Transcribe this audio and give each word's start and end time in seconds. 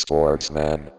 Sportsman. 0.00 0.92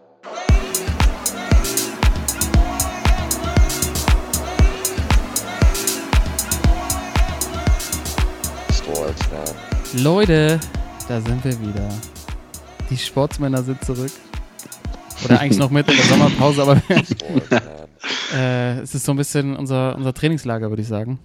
Sportsman. 8.70 9.44
Leute, 9.94 10.60
da 11.08 11.20
sind 11.22 11.42
wir 11.44 11.60
wieder. 11.62 11.88
Die 12.90 12.98
Sportsmänner 12.98 13.62
sind 13.62 13.82
zurück. 13.86 14.12
Oder 15.24 15.40
eigentlich 15.40 15.58
noch 15.58 15.70
mit 15.70 15.88
in 15.88 15.96
der 15.96 16.04
Sommerpause, 16.04 16.62
aber 16.62 16.82
äh, 18.34 18.80
es 18.80 18.94
ist 18.94 19.06
so 19.06 19.12
ein 19.12 19.16
bisschen 19.16 19.56
unser, 19.56 19.96
unser 19.96 20.12
Trainingslager, 20.12 20.68
würde 20.68 20.82
ich 20.82 20.88
sagen. 20.88 21.18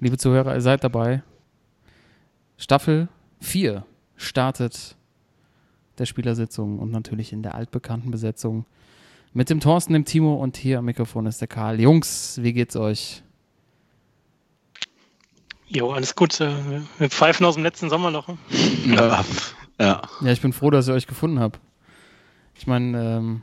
Liebe 0.00 0.18
Zuhörer, 0.18 0.54
ihr 0.54 0.60
seid 0.60 0.82
dabei. 0.82 1.22
Staffel 2.56 3.08
4 3.40 3.84
startet 4.16 4.97
der 5.98 6.06
Spielersitzung 6.06 6.78
und 6.78 6.90
natürlich 6.90 7.32
in 7.32 7.42
der 7.42 7.54
altbekannten 7.54 8.10
Besetzung 8.10 8.64
mit 9.34 9.50
dem 9.50 9.60
Thorsten, 9.60 9.92
dem 9.92 10.04
Timo 10.04 10.34
und 10.36 10.56
hier 10.56 10.78
am 10.78 10.86
Mikrofon 10.86 11.26
ist 11.26 11.40
der 11.40 11.48
Karl. 11.48 11.80
Jungs, 11.80 12.38
wie 12.42 12.52
geht's 12.52 12.76
euch? 12.76 13.22
Jo, 15.68 15.92
alles 15.92 16.14
gut. 16.14 16.40
äh, 16.40 16.50
Wir 16.98 17.10
pfeifen 17.10 17.44
aus 17.44 17.54
dem 17.54 17.62
letzten 17.62 17.90
Sommer 17.90 18.10
noch. 18.10 18.28
Ja, 18.86 19.22
ja. 19.78 20.02
Ja, 20.20 20.32
ich 20.32 20.40
bin 20.40 20.52
froh, 20.52 20.70
dass 20.70 20.88
ich 20.88 20.94
euch 20.94 21.06
gefunden 21.06 21.40
habe. 21.40 21.58
Ich 22.54 22.66
meine, 22.66 23.16
ähm, 23.16 23.42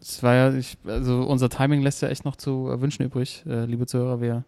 es 0.00 0.22
war 0.22 0.34
ja, 0.34 0.54
ich, 0.54 0.78
also 0.86 1.22
unser 1.22 1.48
Timing 1.48 1.82
lässt 1.82 2.00
ja 2.00 2.08
echt 2.08 2.24
noch 2.24 2.36
zu 2.36 2.66
wünschen 2.80 3.02
übrig, 3.04 3.42
äh, 3.46 3.64
liebe 3.64 3.86
Zuhörer. 3.86 4.20
Wir, 4.20 4.44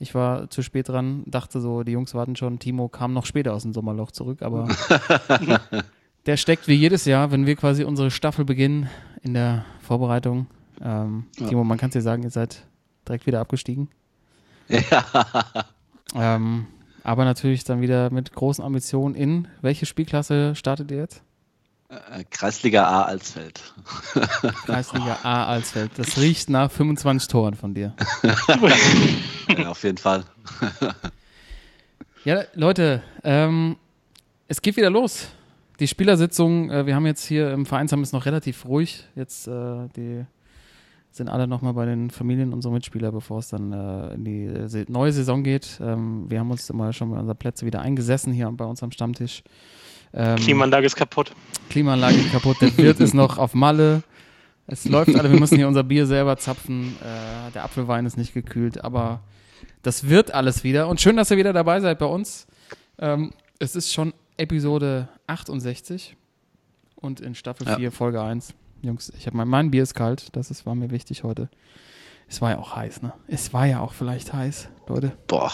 ich 0.00 0.14
war 0.14 0.50
zu 0.50 0.62
spät 0.62 0.88
dran, 0.88 1.22
dachte 1.26 1.60
so, 1.60 1.84
die 1.84 1.92
Jungs 1.92 2.14
warten 2.14 2.34
schon. 2.34 2.58
Timo 2.58 2.88
kam 2.88 3.12
noch 3.12 3.26
später 3.26 3.54
aus 3.54 3.62
dem 3.62 3.72
Sommerloch 3.72 4.10
zurück, 4.10 4.42
aber 4.42 4.66
der 6.26 6.36
steckt 6.36 6.68
wie 6.68 6.74
jedes 6.74 7.04
Jahr, 7.04 7.30
wenn 7.30 7.46
wir 7.46 7.56
quasi 7.56 7.84
unsere 7.84 8.10
Staffel 8.10 8.44
beginnen 8.44 8.88
in 9.22 9.34
der 9.34 9.64
Vorbereitung. 9.80 10.46
Ähm, 10.82 11.26
Ja. 11.38 11.48
Timo, 11.48 11.64
man 11.64 11.78
kann 11.78 11.88
es 11.90 11.94
dir 11.94 12.02
sagen, 12.02 12.22
ihr 12.22 12.30
seid 12.30 12.64
direkt 13.06 13.26
wieder 13.26 13.40
abgestiegen. 13.40 13.88
ja. 14.68 15.04
Ähm, 16.14 16.66
aber 17.02 17.24
natürlich 17.24 17.64
dann 17.64 17.80
wieder 17.80 18.10
mit 18.10 18.32
großen 18.32 18.62
Ambitionen 18.64 19.14
in. 19.14 19.48
Welche 19.62 19.86
Spielklasse 19.86 20.54
startet 20.54 20.90
ihr 20.90 20.98
jetzt? 20.98 21.22
Äh, 21.88 22.24
Kreisliga 22.30 22.84
A 22.86 23.02
Alsfeld. 23.04 23.60
Kreisliga 24.66 25.18
A 25.22 25.46
Alsfeld. 25.46 25.90
Das 25.96 26.18
riecht 26.18 26.50
nach 26.50 26.70
25 26.70 27.28
Toren 27.28 27.54
von 27.54 27.74
dir. 27.74 27.94
ja, 29.56 29.68
auf 29.70 29.82
jeden 29.82 29.98
Fall. 29.98 30.24
Ja, 32.24 32.42
Leute, 32.54 33.02
ähm, 33.24 33.76
es 34.46 34.60
geht 34.62 34.76
wieder 34.76 34.90
los. 34.90 35.28
Die 35.80 35.88
Spielersitzung, 35.88 36.70
äh, 36.70 36.84
wir 36.84 36.94
haben 36.94 37.06
jetzt 37.06 37.24
hier 37.24 37.52
im 37.52 37.64
Vereinsheim 37.64 38.02
ist 38.02 38.12
noch 38.12 38.26
relativ 38.26 38.66
ruhig. 38.66 39.04
Jetzt 39.16 39.48
äh, 39.48 39.88
die 39.96 40.26
sind 41.10 41.28
alle 41.28 41.48
nochmal 41.48 41.72
bei 41.72 41.86
den 41.86 42.10
Familien 42.10 42.52
unserer 42.52 42.72
Mitspieler, 42.72 43.10
bevor 43.10 43.38
es 43.38 43.48
dann 43.48 43.72
äh, 43.72 44.14
in 44.14 44.24
die 44.24 44.44
äh, 44.44 44.84
neue 44.88 45.10
Saison 45.10 45.42
geht. 45.42 45.80
Ähm, 45.82 46.26
wir 46.28 46.38
haben 46.38 46.50
uns 46.50 46.68
immer 46.68 46.92
schon 46.92 47.10
bei 47.10 47.18
unseren 47.18 47.36
Plätze 47.36 47.64
wieder 47.64 47.80
eingesessen 47.80 48.32
hier 48.32 48.50
bei 48.52 48.66
uns 48.66 48.82
am 48.82 48.92
Stammtisch. 48.92 49.42
Ähm, 50.12 50.36
Klimaanlage 50.36 50.86
ist 50.86 50.96
kaputt. 50.96 51.32
Klimaanlage 51.70 52.16
ist 52.16 52.30
kaputt, 52.30 52.60
der 52.60 52.76
Wirt 52.76 53.00
ist 53.00 53.14
noch 53.14 53.38
auf 53.38 53.54
Malle. 53.54 54.02
Es 54.66 54.84
läuft 54.84 55.16
alle, 55.16 55.32
wir 55.32 55.40
müssen 55.40 55.56
hier 55.56 55.66
unser 55.66 55.82
Bier 55.82 56.06
selber 56.06 56.36
zapfen. 56.36 56.94
Äh, 57.00 57.52
der 57.52 57.64
Apfelwein 57.64 58.04
ist 58.04 58.18
nicht 58.18 58.34
gekühlt, 58.34 58.84
aber 58.84 59.20
das 59.82 60.08
wird 60.10 60.32
alles 60.34 60.62
wieder. 60.62 60.88
Und 60.88 61.00
schön, 61.00 61.16
dass 61.16 61.30
ihr 61.30 61.38
wieder 61.38 61.54
dabei 61.54 61.80
seid 61.80 61.98
bei 61.98 62.06
uns. 62.06 62.46
Ähm, 62.98 63.32
es 63.58 63.74
ist 63.74 63.92
schon 63.92 64.12
Episode 64.40 65.08
68 65.26 66.16
und 66.96 67.20
in 67.20 67.34
Staffel 67.34 67.66
Ja. 67.66 67.76
4, 67.76 67.92
Folge 67.92 68.22
1. 68.22 68.54
Jungs, 68.80 69.12
ich 69.14 69.26
habe 69.26 69.36
mein, 69.36 69.48
mein 69.48 69.70
Bier 69.70 69.82
ist 69.82 69.94
kalt, 69.94 70.34
das 70.34 70.50
ist, 70.50 70.64
war 70.64 70.74
mir 70.74 70.90
wichtig 70.90 71.24
heute. 71.24 71.50
Es 72.26 72.40
war 72.40 72.52
ja 72.52 72.58
auch 72.58 72.74
heiß, 72.74 73.02
ne? 73.02 73.12
Es 73.26 73.52
war 73.52 73.66
ja 73.66 73.80
auch 73.80 73.92
vielleicht 73.92 74.32
heiß, 74.32 74.68
Leute. 74.86 75.12
Boah. 75.26 75.52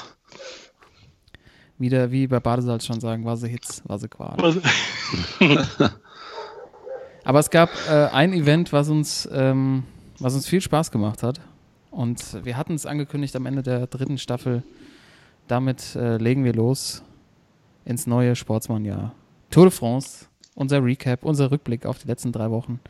Wieder, 1.79 2.13
wie 2.13 2.29
bei 2.29 2.39
Badesalz 2.39 2.87
schon 2.87 3.01
sagen, 3.01 3.25
war 3.25 3.37
sie 3.37 3.49
Hitz, 3.49 3.83
war 3.87 3.99
sie 3.99 4.09
Qual. 4.09 4.37
Aber 7.25 7.41
es 7.41 7.51
gab 7.51 7.71
äh, 7.91 8.07
ein 8.13 8.33
Event, 8.33 8.73
was 8.73 8.89
uns, 8.89 9.29
ähm, 9.33 9.83
was 10.21 10.35
uns 10.35 10.47
viel 10.47 10.61
Spaß 10.61 10.93
gemacht 10.93 11.25
hat. 11.25 11.41
Und 11.91 12.45
wir 12.45 12.57
hatten 12.57 12.75
es 12.75 12.87
angekündigt 12.87 13.35
am 13.35 13.47
Ende 13.47 13.65
der 13.65 13.89
dritten 13.89 14.19
Staffel. 14.19 14.63
Damit 15.49 15.97
äh, 15.97 16.19
legen 16.19 16.45
wir 16.45 16.53
los 16.53 17.03
ins 17.87 18.07
neue 18.07 18.37
Sportsmannjahr. 18.37 19.15
Tour 19.49 19.67
de 19.67 19.73
France, 19.73 20.27
unser 20.55 20.85
Recap, 20.85 21.25
unser 21.25 21.51
Rückblick 21.51 21.87
auf 21.87 21.99
die 21.99 22.09
letzten 22.09 22.33
drei 22.33 22.51
Wochen. 22.51 22.81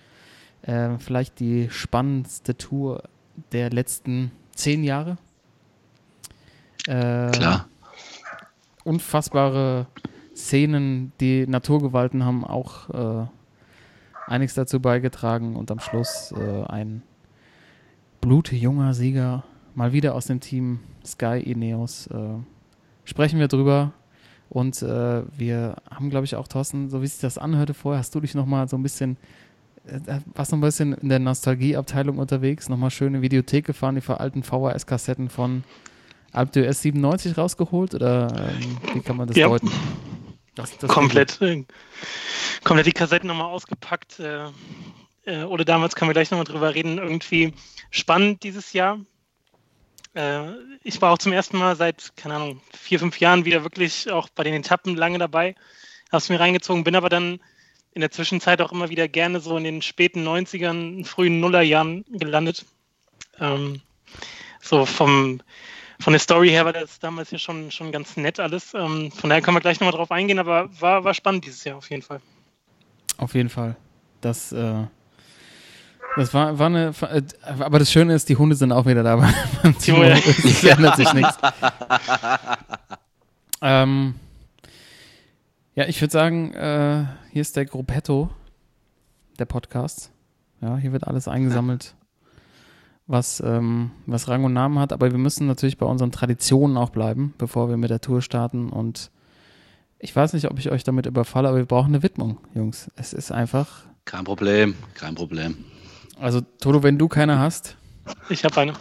Äh, 0.62 0.98
vielleicht 0.98 1.38
die 1.38 1.68
spannendste 1.70 2.56
Tour 2.56 3.04
der 3.52 3.70
letzten 3.70 4.32
zehn 4.54 4.82
Jahre. 4.82 5.18
Äh, 6.88 7.30
Klar. 7.30 7.68
unfassbare 8.84 9.86
Szenen, 10.34 11.12
die 11.20 11.46
Naturgewalten 11.46 12.24
haben 12.24 12.44
auch 12.44 12.90
äh, 12.90 13.26
einiges 14.26 14.54
dazu 14.54 14.80
beigetragen 14.80 15.56
und 15.56 15.70
am 15.70 15.78
Schluss 15.78 16.32
äh, 16.36 16.64
ein 16.64 17.02
blutjunger 18.20 18.94
Sieger, 18.94 19.44
mal 19.74 19.92
wieder 19.92 20.14
aus 20.14 20.26
dem 20.26 20.40
Team 20.40 20.80
Sky 21.04 21.38
Ineos. 21.38 22.06
Äh, 22.08 22.38
sprechen 23.04 23.38
wir 23.38 23.48
drüber 23.48 23.92
und 24.48 24.80
äh, 24.82 25.22
wir 25.36 25.76
haben, 25.90 26.10
glaube 26.10 26.24
ich, 26.24 26.36
auch 26.36 26.48
Thorsten, 26.48 26.88
so 26.88 27.02
wie 27.02 27.06
sich 27.06 27.20
das 27.20 27.38
anhörte 27.38 27.74
vorher, 27.74 27.98
hast 27.98 28.14
du 28.14 28.20
dich 28.20 28.34
nochmal 28.34 28.68
so 28.68 28.76
ein 28.76 28.82
bisschen, 28.82 29.16
äh, 29.86 30.20
warst 30.34 30.52
noch 30.52 30.58
ein 30.58 30.62
bisschen 30.62 30.94
in 30.94 31.08
der 31.08 31.18
Nostalgieabteilung 31.18 32.18
unterwegs, 32.18 32.68
nochmal 32.68 32.90
schöne 32.90 33.22
Videothek 33.22 33.64
gefahren, 33.66 34.00
die 34.00 34.08
alten 34.08 34.42
VHS-Kassetten 34.42 35.28
von 35.28 35.64
Alp 36.32 36.52
d'Huez 36.52 36.74
97 36.74 37.36
rausgeholt 37.38 37.94
oder 37.94 38.28
ähm, 38.52 38.78
wie 38.94 39.00
kann 39.00 39.16
man 39.16 39.26
das 39.28 39.36
Ja. 39.36 39.48
deuten? 39.48 39.70
Das, 40.54 40.76
das 40.78 40.90
komplett, 40.90 41.40
äh, 41.42 41.64
komplett 42.64 42.86
die 42.86 42.92
Kassetten 42.92 43.28
nochmal 43.28 43.46
ausgepackt. 43.46 44.20
Äh, 44.20 44.46
äh, 45.26 45.42
oder 45.44 45.64
damals 45.64 45.94
können 45.94 46.08
wir 46.08 46.14
gleich 46.14 46.30
nochmal 46.30 46.46
drüber 46.46 46.74
reden. 46.74 46.98
Irgendwie 46.98 47.52
spannend 47.90 48.42
dieses 48.42 48.72
Jahr. 48.72 48.98
Äh, 50.16 50.54
ich 50.82 51.00
war 51.02 51.12
auch 51.12 51.18
zum 51.18 51.32
ersten 51.32 51.58
Mal 51.58 51.76
seit, 51.76 52.16
keine 52.16 52.34
Ahnung, 52.36 52.60
vier, 52.72 52.98
fünf 52.98 53.20
Jahren 53.20 53.44
wieder 53.44 53.62
wirklich 53.62 54.10
auch 54.10 54.28
bei 54.30 54.44
den 54.44 54.54
Etappen 54.54 54.96
lange 54.96 55.18
dabei. 55.18 55.54
Hab's 56.10 56.28
mir 56.28 56.40
reingezogen, 56.40 56.84
bin 56.84 56.96
aber 56.96 57.08
dann 57.08 57.40
in 57.92 58.00
der 58.00 58.10
Zwischenzeit 58.10 58.60
auch 58.60 58.72
immer 58.72 58.88
wieder 58.88 59.08
gerne 59.08 59.40
so 59.40 59.56
in 59.56 59.64
den 59.64 59.82
späten 59.82 60.26
90ern, 60.26 61.04
frühen 61.04 61.40
Nullerjahren 61.40 62.04
gelandet. 62.08 62.64
Ähm, 63.38 63.82
so 64.60 64.86
vom, 64.86 65.40
von 66.00 66.12
der 66.12 66.20
Story 66.20 66.48
her 66.48 66.64
war 66.64 66.72
das 66.72 66.98
damals 66.98 67.30
ja 67.30 67.38
schon, 67.38 67.70
schon 67.70 67.92
ganz 67.92 68.16
nett 68.16 68.40
alles. 68.40 68.74
Ähm, 68.74 69.10
von 69.12 69.30
daher 69.30 69.42
können 69.42 69.56
wir 69.56 69.60
gleich 69.60 69.80
nochmal 69.80 69.96
drauf 69.96 70.10
eingehen, 70.10 70.38
aber 70.38 70.68
war, 70.80 71.04
war 71.04 71.14
spannend 71.14 71.44
dieses 71.44 71.64
Jahr 71.64 71.76
auf 71.76 71.90
jeden 71.90 72.02
Fall. 72.02 72.20
Auf 73.18 73.34
jeden 73.34 73.48
Fall. 73.48 73.76
Das, 74.20 74.52
äh, 74.52 74.84
das 76.16 76.34
war, 76.34 76.58
war 76.58 76.66
eine. 76.66 76.92
äh, 77.02 77.22
Aber 77.46 77.78
das 77.78 77.92
Schöne 77.92 78.14
ist, 78.14 78.28
die 78.28 78.36
Hunde 78.36 78.56
sind 78.56 78.72
auch 78.72 78.86
wieder 78.86 79.02
da. 79.02 79.16
beim 79.62 79.78
Timo. 79.78 80.02
Es 80.02 80.64
ändert 80.64 80.96
sich 80.96 81.12
nichts. 81.12 81.36
ähm, 83.62 84.14
ja, 85.74 85.84
ich 85.86 86.00
würde 86.00 86.12
sagen, 86.12 86.52
äh, 86.54 87.04
hier 87.32 87.42
ist 87.42 87.56
der 87.56 87.66
Gruppetto, 87.66 88.30
der 89.38 89.44
Podcast. 89.44 90.10
Ja, 90.62 90.78
hier 90.78 90.92
wird 90.92 91.06
alles 91.06 91.28
eingesammelt, 91.28 91.94
was, 93.06 93.40
ähm, 93.40 93.90
was 94.06 94.26
Rang 94.28 94.44
und 94.44 94.54
Namen 94.54 94.78
hat. 94.78 94.92
Aber 94.94 95.10
wir 95.10 95.18
müssen 95.18 95.46
natürlich 95.46 95.76
bei 95.76 95.84
unseren 95.86 96.12
Traditionen 96.12 96.78
auch 96.78 96.90
bleiben, 96.90 97.34
bevor 97.36 97.68
wir 97.68 97.76
mit 97.76 97.90
der 97.90 98.00
Tour 98.00 98.22
starten. 98.22 98.70
Und 98.70 99.10
ich 99.98 100.16
weiß 100.16 100.32
nicht, 100.32 100.50
ob 100.50 100.58
ich 100.58 100.70
euch 100.70 100.82
damit 100.82 101.04
überfalle, 101.04 101.48
aber 101.48 101.58
wir 101.58 101.66
brauchen 101.66 101.88
eine 101.94 102.02
Widmung, 102.02 102.38
Jungs. 102.54 102.90
Es 102.96 103.12
ist 103.12 103.30
einfach 103.30 103.84
Kein 104.06 104.24
Problem. 104.24 104.74
Kein 104.94 105.14
Problem. 105.14 105.56
Also, 106.18 106.40
Toto, 106.40 106.82
wenn 106.82 106.98
du 106.98 107.08
keine 107.08 107.38
hast, 107.38 107.76
Ich 108.28 108.44
habe 108.44 108.60
eine. 108.60 108.72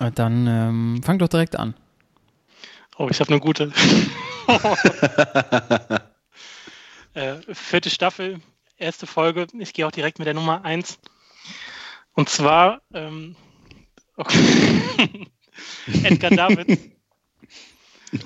äh, 0.00 0.10
dann 0.12 0.46
ähm, 0.46 1.00
fang 1.02 1.18
doch 1.18 1.28
direkt 1.28 1.56
an. 1.56 1.74
Oh, 2.96 3.08
ich 3.10 3.20
habe 3.20 3.30
eine 3.30 3.40
gute. 3.40 3.72
äh, 7.14 7.36
vierte 7.54 7.90
Staffel, 7.90 8.40
erste 8.76 9.06
Folge. 9.06 9.46
Ich 9.58 9.72
gehe 9.72 9.86
auch 9.86 9.92
direkt 9.92 10.18
mit 10.18 10.26
der 10.26 10.34
Nummer 10.34 10.64
1. 10.64 10.98
Und 12.14 12.28
zwar 12.28 12.80
ähm, 12.92 13.36
okay. 14.16 15.28
Edgar 16.02 16.30
Davids. 16.30 16.80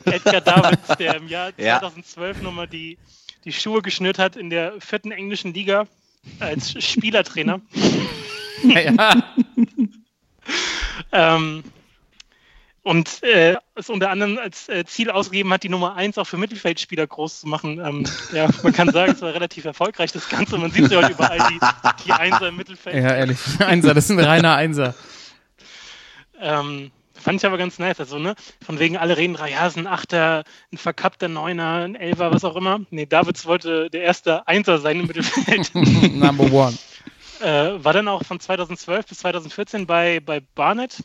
Edgar 0.05 0.40
Davids, 0.40 0.96
der 0.98 1.16
im 1.16 1.28
Jahr 1.28 1.52
Ja. 1.58 1.81
2012 1.81 2.40
nochmal 2.43 2.69
die, 2.69 2.98
die 3.44 3.52
Schuhe 3.52 3.82
geschnürt 3.82 4.19
hat 4.19 4.37
in 4.37 4.48
der 4.48 4.81
vierten 4.81 5.12
englischen 5.12 5.52
Liga 5.52 5.87
als 6.40 6.82
Spielertrainer. 6.82 7.60
Ja, 8.62 9.22
Ähm, 11.12 11.62
und 12.84 13.22
äh, 13.22 13.56
es 13.76 13.90
unter 13.90 14.10
anderem 14.10 14.38
als 14.38 14.68
äh, 14.68 14.84
Ziel 14.84 15.10
ausgegeben 15.10 15.52
hat, 15.52 15.62
die 15.62 15.68
Nummer 15.68 15.94
1 15.94 16.18
auch 16.18 16.26
für 16.26 16.36
Mittelfeldspieler 16.36 17.06
groß 17.06 17.40
zu 17.40 17.48
machen. 17.48 17.78
Ähm, 17.78 18.04
ja, 18.32 18.48
man 18.64 18.72
kann 18.72 18.90
sagen, 18.90 19.12
es 19.12 19.22
war 19.22 19.32
relativ 19.32 19.64
erfolgreich, 19.64 20.10
das 20.10 20.28
Ganze. 20.28 20.58
Man 20.58 20.72
sieht 20.72 20.90
ja 20.90 20.98
heute 20.98 21.12
überall 21.12 21.38
die, 21.48 21.60
die 22.04 22.12
Einser 22.12 22.48
im 22.48 22.56
Mittelfeld. 22.56 22.96
Ja, 22.96 23.14
ehrlich. 23.14 23.38
Einser, 23.60 23.94
das 23.94 24.06
ist 24.06 24.10
ein 24.10 24.18
reiner 24.18 24.56
Einser. 24.56 24.96
Ähm, 26.40 26.90
fand 27.14 27.40
ich 27.40 27.46
aber 27.46 27.56
ganz 27.56 27.78
nice. 27.78 28.00
Also, 28.00 28.18
ne, 28.18 28.34
von 28.64 28.80
wegen 28.80 28.96
alle 28.96 29.16
reden, 29.16 29.36
ja, 29.48 29.64
ist 29.64 29.78
ein 29.78 29.86
Achter, 29.86 30.42
ein 30.72 30.78
verkappter 30.78 31.28
Neuner, 31.28 31.84
ein 31.84 31.94
Elfer, 31.94 32.32
was 32.32 32.44
auch 32.44 32.56
immer. 32.56 32.80
Nee, 32.90 33.06
Davids 33.06 33.46
wollte 33.46 33.90
der 33.90 34.02
erste 34.02 34.48
Einser 34.48 34.78
sein 34.78 34.98
im 34.98 35.06
Mittelfeld. 35.06 35.72
Number 35.74 36.50
one. 36.50 36.76
Äh, 37.42 37.84
war 37.84 37.92
dann 37.92 38.08
auch 38.08 38.24
von 38.24 38.40
2012 38.40 39.06
bis 39.06 39.18
2014 39.18 39.86
bei, 39.86 40.20
bei 40.20 40.40
Barnet 40.54 41.02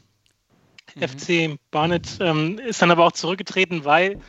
Mhm. 0.96 1.08
FC 1.08 1.60
Barnet 1.72 2.18
ähm, 2.20 2.60
ist 2.60 2.82
dann 2.82 2.92
aber 2.92 3.06
auch 3.06 3.12
zurückgetreten, 3.12 3.86
weil 3.86 4.20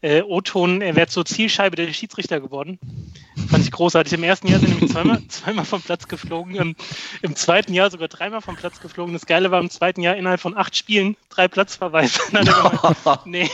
äh, 0.00 0.22
O-Ton, 0.22 0.82
er 0.82 0.96
wäre 0.96 1.06
zur 1.06 1.24
Zielscheibe 1.24 1.76
der 1.76 1.92
Schiedsrichter 1.92 2.40
geworden. 2.40 2.78
Fand 3.48 3.64
ich 3.64 3.70
großartig. 3.70 4.12
Im 4.12 4.22
ersten 4.22 4.48
Jahr 4.48 4.60
sind 4.60 4.70
nämlich 4.70 4.90
zweimal, 4.90 5.20
zweimal 5.28 5.64
vom 5.64 5.82
Platz 5.82 6.06
geflogen, 6.08 6.56
im, 6.56 6.76
im, 7.22 7.36
zweiten 7.36 7.72
Jahr 7.74 7.90
sogar 7.90 8.08
dreimal 8.08 8.42
vom 8.42 8.56
Platz 8.56 8.80
geflogen. 8.80 9.12
Das 9.14 9.26
Geile 9.26 9.50
war 9.50 9.60
im 9.60 9.70
zweiten 9.70 10.02
Jahr 10.02 10.16
innerhalb 10.16 10.40
von 10.40 10.56
acht 10.56 10.76
Spielen 10.76 11.16
drei 11.30 11.48
Platzverweise. 11.48 12.20
nee, 13.24 13.50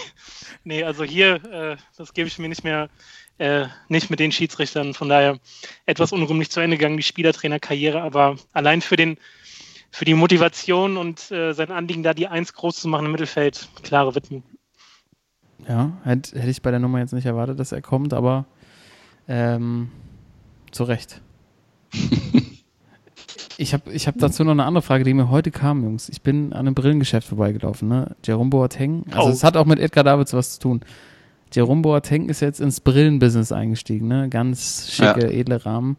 nee, 0.64 0.84
also 0.84 1.04
hier, 1.04 1.36
äh, 1.52 1.76
das 1.96 2.12
gebe 2.14 2.28
ich 2.28 2.38
mir 2.38 2.48
nicht 2.48 2.64
mehr, 2.64 2.88
äh, 3.40 3.68
nicht 3.88 4.10
mit 4.10 4.20
den 4.20 4.32
Schiedsrichtern. 4.32 4.94
Von 4.94 5.08
daher 5.08 5.38
etwas 5.86 6.12
unrühmlich 6.12 6.50
zu 6.50 6.60
Ende 6.60 6.76
gegangen, 6.76 6.98
die 6.98 7.02
Spielertrainerkarriere, 7.02 8.02
aber 8.02 8.36
allein 8.52 8.82
für 8.82 8.96
den 8.96 9.16
für 9.92 10.04
die 10.04 10.14
Motivation 10.14 10.96
und 10.96 11.32
äh, 11.32 11.52
sein 11.52 11.72
Anliegen, 11.72 12.04
da 12.04 12.14
die 12.14 12.28
Eins 12.28 12.52
groß 12.52 12.76
zu 12.76 12.86
machen 12.86 13.06
im 13.06 13.12
Mittelfeld, 13.12 13.68
klare 13.82 14.14
Widmung. 14.14 14.44
Ja, 15.66 15.92
hätte, 16.04 16.38
hätte 16.38 16.50
ich 16.50 16.62
bei 16.62 16.70
der 16.70 16.78
Nummer 16.78 17.00
jetzt 17.00 17.12
nicht 17.12 17.26
erwartet, 17.26 17.58
dass 17.58 17.72
er 17.72 17.82
kommt, 17.82 18.14
aber 18.14 18.44
ähm, 19.26 19.90
zu 20.70 20.84
Recht. 20.84 21.20
ich 23.56 23.74
habe 23.74 23.90
ich 23.90 24.06
hab 24.06 24.16
dazu 24.18 24.44
noch 24.44 24.52
eine 24.52 24.64
andere 24.64 24.82
Frage, 24.82 25.02
die 25.02 25.12
mir 25.12 25.28
heute 25.28 25.50
kam, 25.50 25.82
Jungs. 25.82 26.08
Ich 26.08 26.22
bin 26.22 26.52
an 26.52 26.60
einem 26.60 26.74
Brillengeschäft 26.74 27.26
vorbeigelaufen, 27.26 27.88
ne? 27.88 28.14
Jerome 28.24 28.50
Boateng, 28.50 29.06
also 29.10 29.28
oh. 29.28 29.32
es 29.32 29.42
hat 29.42 29.56
auch 29.56 29.66
mit 29.66 29.80
Edgar 29.80 30.04
Davids 30.04 30.32
was 30.34 30.52
zu 30.52 30.60
tun. 30.60 30.84
Jerome 31.52 31.82
Boateng 31.82 32.28
ist 32.28 32.40
jetzt 32.40 32.60
ins 32.60 32.80
Brillenbusiness 32.80 33.52
eingestiegen, 33.52 34.08
ne? 34.08 34.28
Ganz 34.28 34.90
schicke, 34.90 35.22
ja. 35.22 35.30
edle 35.30 35.64
Rahmen. 35.64 35.96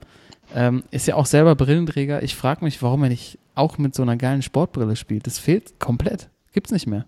Ähm, 0.53 0.83
ist 0.91 1.07
ja 1.07 1.15
auch 1.15 1.25
selber 1.25 1.55
Brillenträger. 1.55 2.23
Ich 2.23 2.35
frage 2.35 2.63
mich, 2.63 2.81
warum 2.81 3.03
er 3.03 3.09
nicht 3.09 3.37
auch 3.55 3.77
mit 3.77 3.95
so 3.95 4.01
einer 4.01 4.17
geilen 4.17 4.41
Sportbrille 4.41 4.95
spielt. 4.95 5.27
Das 5.27 5.39
fehlt 5.39 5.79
komplett. 5.79 6.29
Gibt's 6.53 6.71
nicht 6.71 6.87
mehr. 6.87 7.05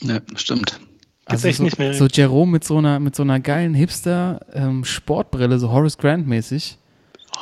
Ja, 0.00 0.20
stimmt. 0.36 0.80
Also 1.24 1.48
echt 1.48 1.58
so, 1.58 1.64
nicht 1.64 1.78
mehr. 1.78 1.94
So 1.94 2.06
Jerome 2.06 2.52
mit 2.52 2.64
so 2.64 2.78
einer, 2.78 2.98
mit 2.98 3.14
so 3.14 3.22
einer 3.22 3.38
geilen 3.40 3.74
Hipster-Sportbrille, 3.74 5.54
ähm, 5.54 5.60
so 5.60 5.70
Horace 5.70 5.98
Grant-mäßig. 5.98 6.78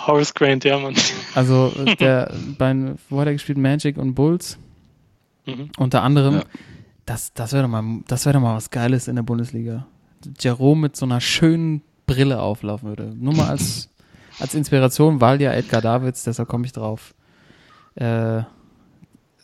Horace 0.06 0.34
Grant, 0.34 0.64
ja, 0.64 0.78
Mann. 0.78 0.94
Also 1.34 1.72
der 2.00 2.32
bei, 2.58 2.94
wo 3.08 3.20
hat 3.20 3.26
er 3.26 3.32
gespielt? 3.32 3.58
Magic 3.58 3.96
und 3.96 4.14
Bulls. 4.14 4.58
Mhm. 5.46 5.70
Unter 5.78 6.02
anderem. 6.02 6.36
Ja. 6.36 6.44
Das, 7.06 7.32
das 7.32 7.52
wäre 7.52 7.62
doch, 7.62 7.70
mal, 7.70 7.82
wär 7.82 8.32
doch 8.32 8.40
mal 8.40 8.56
was 8.56 8.68
Geiles 8.70 9.08
in 9.08 9.16
der 9.16 9.22
Bundesliga. 9.22 9.86
Jerome 10.38 10.82
mit 10.82 10.96
so 10.96 11.06
einer 11.06 11.20
schönen 11.20 11.82
Brille 12.06 12.40
auflaufen 12.40 12.88
würde. 12.88 13.14
Nur 13.16 13.34
mal 13.34 13.48
als 13.48 13.90
als 14.40 14.54
Inspiration, 14.54 15.20
weil 15.20 15.40
ja 15.40 15.52
Edgar 15.52 15.80
Davids, 15.80 16.24
deshalb 16.24 16.48
komme 16.48 16.66
ich 16.66 16.72
drauf, 16.72 17.14
äh, 17.96 18.42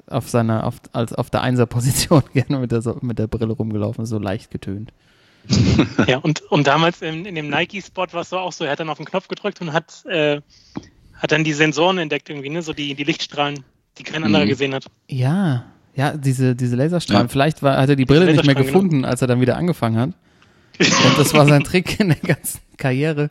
auf 0.06 0.29
seiner, 0.29 0.67
auf, 0.67 0.76
als 0.93 1.12
auf 1.12 1.31
der 1.31 1.43
Einser-Position 1.43 2.23
gerne 2.32 2.59
mit 2.59 2.73
der, 2.73 2.82
mit 3.00 3.19
der 3.19 3.26
Brille 3.26 3.53
rumgelaufen, 3.53 4.06
so 4.06 4.19
leicht 4.19 4.50
getönt. 4.50 4.93
ja, 6.06 6.19
und, 6.19 6.41
und 6.50 6.67
damals 6.67 7.03
in, 7.03 7.27
in 7.27 7.35
dem 7.35 7.50
Nike-Spot 7.50 8.06
war 8.12 8.23
es 8.23 8.31
so 8.31 8.38
auch 8.38 8.53
so, 8.53 8.65
er 8.65 8.73
hat 8.73 8.81
dann 8.81 8.88
auf 8.88 8.97
den 8.97 9.06
Knopf 9.06 9.29
gedrückt 9.29 9.61
und 9.61 9.73
hat, 9.73 10.05
äh, 10.06 10.41
hat 11.15 11.32
dann 11.32 11.44
die 11.44 11.53
Sensoren 11.53 11.99
entdeckt 11.99 12.31
irgendwie, 12.31 12.49
ne? 12.49 12.62
so 12.62 12.73
die, 12.73 12.94
die 12.94 13.05
Lichtstrahlen, 13.05 13.62
die 13.99 14.05
kein 14.05 14.25
anderer 14.25 14.44
mhm. 14.44 14.49
gesehen 14.49 14.75
hat. 14.75 14.87
Ja, 15.09 15.67
ja, 15.94 16.17
diese, 16.17 16.56
diese 16.56 16.77
Laserstrahlen. 16.77 17.27
Ja. 17.27 17.31
Vielleicht 17.31 17.62
war, 17.62 17.77
hat 17.77 17.88
er 17.88 17.97
die 17.97 18.06
Brille 18.06 18.27
nicht 18.27 18.44
mehr 18.44 18.55
genau. 18.55 18.67
gefunden, 18.67 18.97
genau. 18.97 19.09
als 19.09 19.20
er 19.20 19.29
dann 19.29 19.41
wieder 19.41 19.56
angefangen 19.56 19.99
hat. 19.99 20.11
Und 20.79 21.19
das 21.19 21.35
war 21.35 21.47
sein 21.47 21.65
Trick 21.65 22.00
in 22.00 22.09
der 22.09 22.19
ganzen 22.19 22.61
Karriere 22.76 23.31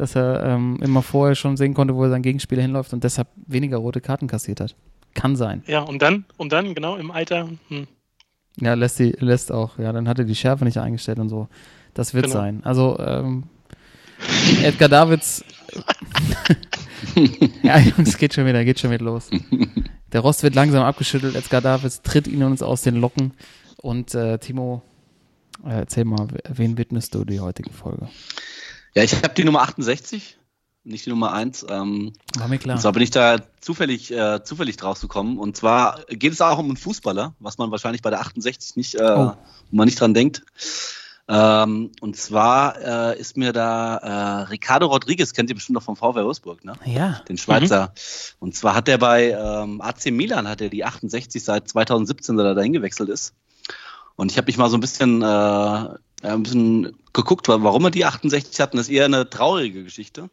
dass 0.00 0.16
er 0.16 0.44
ähm, 0.44 0.78
immer 0.82 1.02
vorher 1.02 1.34
schon 1.34 1.58
sehen 1.58 1.74
konnte, 1.74 1.94
wo 1.94 2.04
er 2.04 2.10
sein 2.10 2.22
Gegenspieler 2.22 2.62
hinläuft 2.62 2.94
und 2.94 3.04
deshalb 3.04 3.28
weniger 3.46 3.76
rote 3.76 4.00
Karten 4.00 4.28
kassiert 4.28 4.60
hat. 4.60 4.74
Kann 5.12 5.36
sein. 5.36 5.62
Ja, 5.66 5.80
und 5.80 6.00
dann, 6.00 6.24
und 6.38 6.52
dann, 6.52 6.74
genau, 6.74 6.96
im 6.96 7.10
Alter. 7.10 7.48
Hm. 7.68 7.86
Ja, 8.58 8.72
lässt, 8.74 8.98
die, 8.98 9.14
lässt 9.18 9.52
auch, 9.52 9.78
ja, 9.78 9.92
dann 9.92 10.08
hat 10.08 10.18
er 10.18 10.24
die 10.24 10.34
Schärfe 10.34 10.64
nicht 10.64 10.78
eingestellt 10.78 11.18
und 11.18 11.28
so. 11.28 11.48
Das 11.92 12.14
wird 12.14 12.26
genau. 12.26 12.36
sein. 12.36 12.64
Also, 12.64 12.98
ähm, 12.98 13.44
Edgar 14.62 14.88
Davids. 14.88 15.44
ja, 17.62 17.78
Jungs, 17.78 18.16
geht 18.16 18.32
schon 18.32 18.46
wieder, 18.46 18.64
geht 18.64 18.80
schon 18.80 18.90
wieder 18.90 19.04
los. 19.04 19.28
Der 20.12 20.20
Rost 20.20 20.42
wird 20.42 20.54
langsam 20.54 20.82
abgeschüttelt. 20.82 21.34
Edgar 21.36 21.60
Davids 21.60 22.00
tritt 22.00 22.26
ihn 22.26 22.42
uns 22.42 22.62
aus 22.62 22.80
den 22.80 22.96
Locken. 22.96 23.32
Und 23.82 24.14
äh, 24.14 24.38
Timo, 24.38 24.82
erzähl 25.64 26.04
mal, 26.04 26.28
wen 26.48 26.78
widmest 26.78 27.14
du 27.14 27.24
die 27.24 27.40
heutige 27.40 27.72
Folge? 27.72 28.08
Ja, 28.94 29.02
ich 29.02 29.14
habe 29.14 29.34
die 29.34 29.44
Nummer 29.44 29.62
68, 29.62 30.38
nicht 30.84 31.06
die 31.06 31.10
Nummer 31.10 31.32
1. 31.32 31.66
Ähm, 31.68 32.12
War 32.38 32.48
mir 32.48 32.58
klar. 32.58 32.76
Und 32.76 32.80
zwar 32.80 32.92
bin 32.92 33.02
ich 33.02 33.10
da 33.10 33.38
zufällig, 33.60 34.12
äh, 34.12 34.42
zufällig 34.42 34.76
draus 34.76 35.00
gekommen. 35.00 35.38
Und 35.38 35.56
zwar 35.56 36.00
geht 36.08 36.32
es 36.32 36.40
auch 36.40 36.58
um 36.58 36.66
einen 36.66 36.76
Fußballer, 36.76 37.34
was 37.38 37.58
man 37.58 37.70
wahrscheinlich 37.70 38.02
bei 38.02 38.10
der 38.10 38.20
68 38.20 38.76
nicht, 38.76 38.94
äh, 38.94 39.02
oh. 39.02 39.32
man 39.70 39.86
nicht 39.86 40.00
dran 40.00 40.14
denkt. 40.14 40.42
Ähm, 41.28 41.92
und 42.00 42.16
zwar 42.16 43.12
äh, 43.12 43.20
ist 43.20 43.36
mir 43.36 43.52
da 43.52 43.96
äh, 43.98 44.42
Ricardo 44.48 44.86
Rodriguez, 44.86 45.32
kennt 45.32 45.48
ihr 45.48 45.54
bestimmt 45.54 45.74
noch 45.74 45.82
vom 45.84 45.94
VW 45.94 46.24
Wolfsburg, 46.24 46.64
ne? 46.64 46.72
Ja. 46.84 47.22
Den 47.28 47.38
Schweizer. 47.38 47.86
Mhm. 47.86 48.36
Und 48.40 48.56
zwar 48.56 48.74
hat 48.74 48.88
er 48.88 48.98
bei 48.98 49.30
ähm, 49.30 49.80
AC 49.80 50.06
Milan, 50.06 50.48
hat 50.48 50.60
er 50.60 50.70
die 50.70 50.84
68 50.84 51.44
seit 51.44 51.68
2017, 51.68 52.36
seit 52.36 52.44
er 52.44 52.54
da 52.56 52.62
hingewechselt 52.62 53.10
ist. 53.10 53.34
Und 54.20 54.30
ich 54.30 54.36
habe 54.36 54.48
mich 54.48 54.58
mal 54.58 54.68
so 54.68 54.76
ein 54.76 54.80
bisschen 54.80 55.22
äh, 55.22 55.88
ein 56.22 56.42
bisschen 56.42 56.94
geguckt, 57.14 57.48
warum 57.48 57.86
er 57.86 57.90
die 57.90 58.04
68 58.04 58.60
hatten. 58.60 58.76
Das 58.76 58.86
ist 58.86 58.92
eher 58.92 59.06
eine 59.06 59.30
traurige 59.30 59.82
Geschichte. 59.82 60.28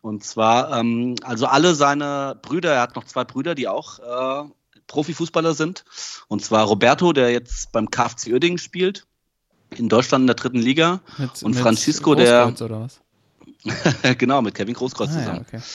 Und 0.00 0.22
zwar, 0.22 0.78
ähm, 0.78 1.16
also 1.24 1.46
alle 1.46 1.74
seine 1.74 2.38
Brüder, 2.40 2.74
er 2.74 2.82
hat 2.82 2.94
noch 2.94 3.02
zwei 3.02 3.24
Brüder, 3.24 3.56
die 3.56 3.66
auch 3.66 3.98
äh, 3.98 4.48
Profifußballer 4.86 5.54
sind. 5.54 5.84
Und 6.28 6.44
zwar 6.44 6.66
Roberto, 6.66 7.12
der 7.12 7.32
jetzt 7.32 7.72
beim 7.72 7.90
KFC 7.90 8.28
Oerdingen 8.32 8.58
spielt, 8.58 9.08
in 9.70 9.88
Deutschland 9.88 10.22
in 10.22 10.26
der 10.28 10.36
dritten 10.36 10.60
Liga. 10.60 11.00
Mit, 11.18 11.42
und 11.42 11.54
mit 11.54 11.60
Francisco, 11.60 12.14
der. 12.14 12.54
Oder 12.60 12.82
was? 12.82 13.00
genau, 14.18 14.40
mit 14.40 14.54
Kevin 14.54 14.74
Großkreuz 14.74 15.10
ah, 15.10 15.12
zusammen. 15.12 15.46
Ja, 15.50 15.58
okay. 15.58 15.66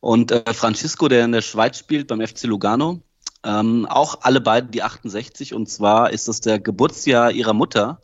Und 0.00 0.32
äh, 0.32 0.54
Francisco, 0.54 1.06
der 1.06 1.24
in 1.24 1.30
der 1.30 1.42
Schweiz 1.42 1.78
spielt, 1.78 2.08
beim 2.08 2.20
FC 2.20 2.46
Lugano. 2.46 3.00
Ähm, 3.42 3.86
auch 3.86 4.18
alle 4.22 4.40
beiden 4.40 4.70
die 4.70 4.82
68. 4.82 5.54
Und 5.54 5.68
zwar 5.68 6.10
ist 6.10 6.28
das 6.28 6.40
der 6.40 6.58
Geburtsjahr 6.58 7.30
ihrer 7.32 7.54
Mutter 7.54 8.00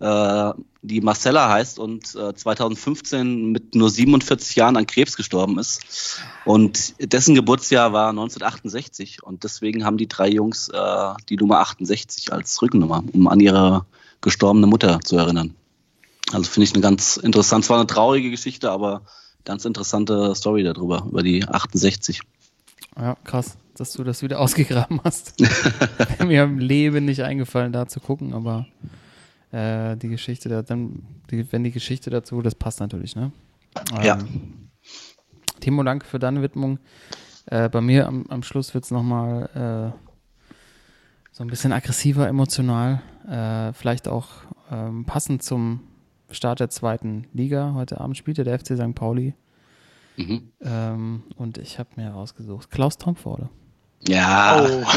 äh, 0.00 0.52
die 0.82 1.02
Marcella 1.02 1.50
heißt 1.50 1.78
und 1.78 2.14
äh, 2.14 2.34
2015 2.34 3.52
mit 3.52 3.74
nur 3.74 3.90
47 3.90 4.56
Jahren 4.56 4.78
an 4.78 4.86
Krebs 4.86 5.14
gestorben 5.16 5.58
ist. 5.58 6.22
Und 6.46 6.94
dessen 7.12 7.34
Geburtsjahr 7.34 7.92
war 7.92 8.08
1968 8.08 9.22
und 9.22 9.44
deswegen 9.44 9.84
haben 9.84 9.98
die 9.98 10.08
drei 10.08 10.28
Jungs 10.28 10.68
äh, 10.68 11.14
die 11.28 11.36
Nummer 11.36 11.60
68 11.60 12.32
als 12.32 12.60
Rückennummer, 12.62 13.04
um 13.12 13.28
an 13.28 13.40
ihre 13.40 13.84
gestorbene 14.22 14.66
Mutter 14.66 15.00
zu 15.00 15.18
erinnern. 15.18 15.54
Also 16.32 16.50
finde 16.50 16.64
ich 16.64 16.72
eine 16.72 16.82
ganz 16.82 17.18
interessant, 17.18 17.66
zwar 17.66 17.78
eine 17.78 17.86
traurige 17.86 18.30
Geschichte, 18.30 18.70
aber 18.70 19.02
ganz 19.44 19.66
interessante 19.66 20.34
Story 20.34 20.62
darüber, 20.62 21.04
über 21.08 21.22
die 21.22 21.46
68. 21.46 22.20
Ja, 22.96 23.16
krass, 23.24 23.56
dass 23.80 23.92
du 23.94 24.04
das 24.04 24.22
wieder 24.22 24.38
ausgegraben 24.40 25.00
hast. 25.02 25.34
mir 26.24 26.44
im 26.44 26.58
Leben 26.58 27.06
nicht 27.06 27.22
eingefallen, 27.22 27.72
da 27.72 27.86
zu 27.86 27.98
gucken, 27.98 28.34
aber 28.34 28.66
äh, 29.52 29.96
die 29.96 30.08
Geschichte, 30.08 30.48
da, 30.48 30.62
dann, 30.62 31.02
die, 31.30 31.50
wenn 31.50 31.64
die 31.64 31.70
Geschichte 31.72 32.10
dazu, 32.10 32.42
das 32.42 32.54
passt 32.54 32.80
natürlich, 32.80 33.16
ne? 33.16 33.32
Ähm, 33.96 34.02
ja. 34.02 34.18
Timo, 35.60 35.82
danke 35.82 36.06
für 36.06 36.18
deine 36.18 36.42
Widmung. 36.42 36.78
Äh, 37.46 37.68
bei 37.68 37.80
mir 37.80 38.06
am, 38.06 38.26
am 38.28 38.42
Schluss 38.42 38.74
wird 38.74 38.84
es 38.84 38.90
nochmal 38.90 39.94
äh, 39.94 40.10
so 41.32 41.42
ein 41.42 41.48
bisschen 41.48 41.72
aggressiver, 41.72 42.28
emotional. 42.28 43.00
Äh, 43.26 43.72
vielleicht 43.72 44.08
auch 44.08 44.28
ähm, 44.70 45.06
passend 45.06 45.42
zum 45.42 45.80
Start 46.30 46.60
der 46.60 46.68
zweiten 46.68 47.26
Liga. 47.32 47.72
Heute 47.74 48.00
Abend 48.00 48.16
spielte 48.16 48.44
der 48.44 48.58
FC 48.58 48.76
St. 48.76 48.94
Pauli. 48.94 49.34
Mhm. 50.16 50.52
Ähm, 50.60 51.22
und 51.36 51.58
ich 51.58 51.78
habe 51.78 51.90
mir 51.96 52.04
herausgesucht, 52.04 52.70
Klaus 52.70 52.98
Tomforde. 52.98 53.48
Ja. 54.06 54.66
Oh. 54.66 54.84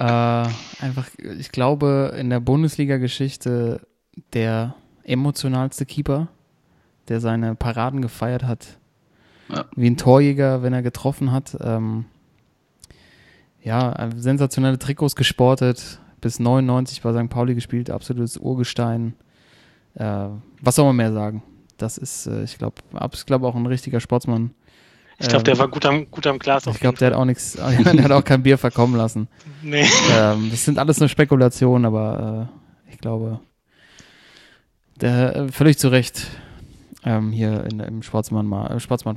Äh, 0.00 0.48
einfach, 0.80 1.08
ich 1.38 1.52
glaube, 1.52 2.14
in 2.18 2.30
der 2.30 2.40
Bundesliga-Geschichte 2.40 3.86
der 4.32 4.74
emotionalste 5.04 5.84
Keeper, 5.84 6.28
der 7.08 7.20
seine 7.20 7.54
Paraden 7.54 8.00
gefeiert 8.00 8.44
hat. 8.44 8.78
Ja. 9.50 9.66
Wie 9.76 9.90
ein 9.90 9.98
Torjäger, 9.98 10.62
wenn 10.62 10.72
er 10.72 10.80
getroffen 10.80 11.32
hat. 11.32 11.54
Ähm, 11.60 12.06
ja, 13.62 13.92
äh, 13.92 14.10
sensationelle 14.16 14.78
Trikots 14.78 15.16
gesportet, 15.16 16.00
bis 16.22 16.40
99 16.40 17.02
bei 17.02 17.12
St. 17.12 17.28
Pauli 17.28 17.54
gespielt, 17.54 17.90
absolutes 17.90 18.38
Urgestein. 18.38 19.14
Äh, 19.96 20.28
was 20.62 20.76
soll 20.76 20.86
man 20.86 20.96
mehr 20.96 21.12
sagen? 21.12 21.42
Das 21.76 21.98
ist, 21.98 22.26
äh, 22.26 22.42
ich 22.44 22.56
glaube, 22.56 22.76
ich 23.12 23.26
glaube 23.26 23.46
auch 23.46 23.54
ein 23.54 23.66
richtiger 23.66 24.00
Sportsmann. 24.00 24.52
Ich 25.20 25.28
glaube, 25.28 25.44
der 25.44 25.58
war 25.58 25.68
gut 25.68 25.84
am, 25.84 26.10
gut 26.10 26.26
am 26.26 26.38
Glas. 26.38 26.66
Ich 26.66 26.80
glaube, 26.80 26.98
der 26.98 27.08
hat 27.08 27.14
auch 27.14 27.24
nichts, 27.24 27.52
der 27.56 28.04
hat 28.04 28.10
auch 28.12 28.24
kein 28.24 28.42
Bier 28.42 28.58
verkommen 28.58 28.96
lassen. 28.96 29.28
Nee. 29.62 29.86
Ähm, 30.12 30.48
das 30.50 30.64
sind 30.64 30.78
alles 30.78 30.98
nur 30.98 31.08
Spekulationen, 31.08 31.84
aber 31.84 32.48
äh, 32.88 32.92
ich 32.92 32.98
glaube, 32.98 33.40
der 35.00 35.36
äh, 35.36 35.48
völlig 35.52 35.78
zu 35.78 35.88
Recht 35.88 36.26
ähm, 37.04 37.32
hier 37.32 37.64
in, 37.70 37.80
im 37.80 38.02
Sportsmann-Podcast 38.02 38.82
Sportsmann 38.82 39.16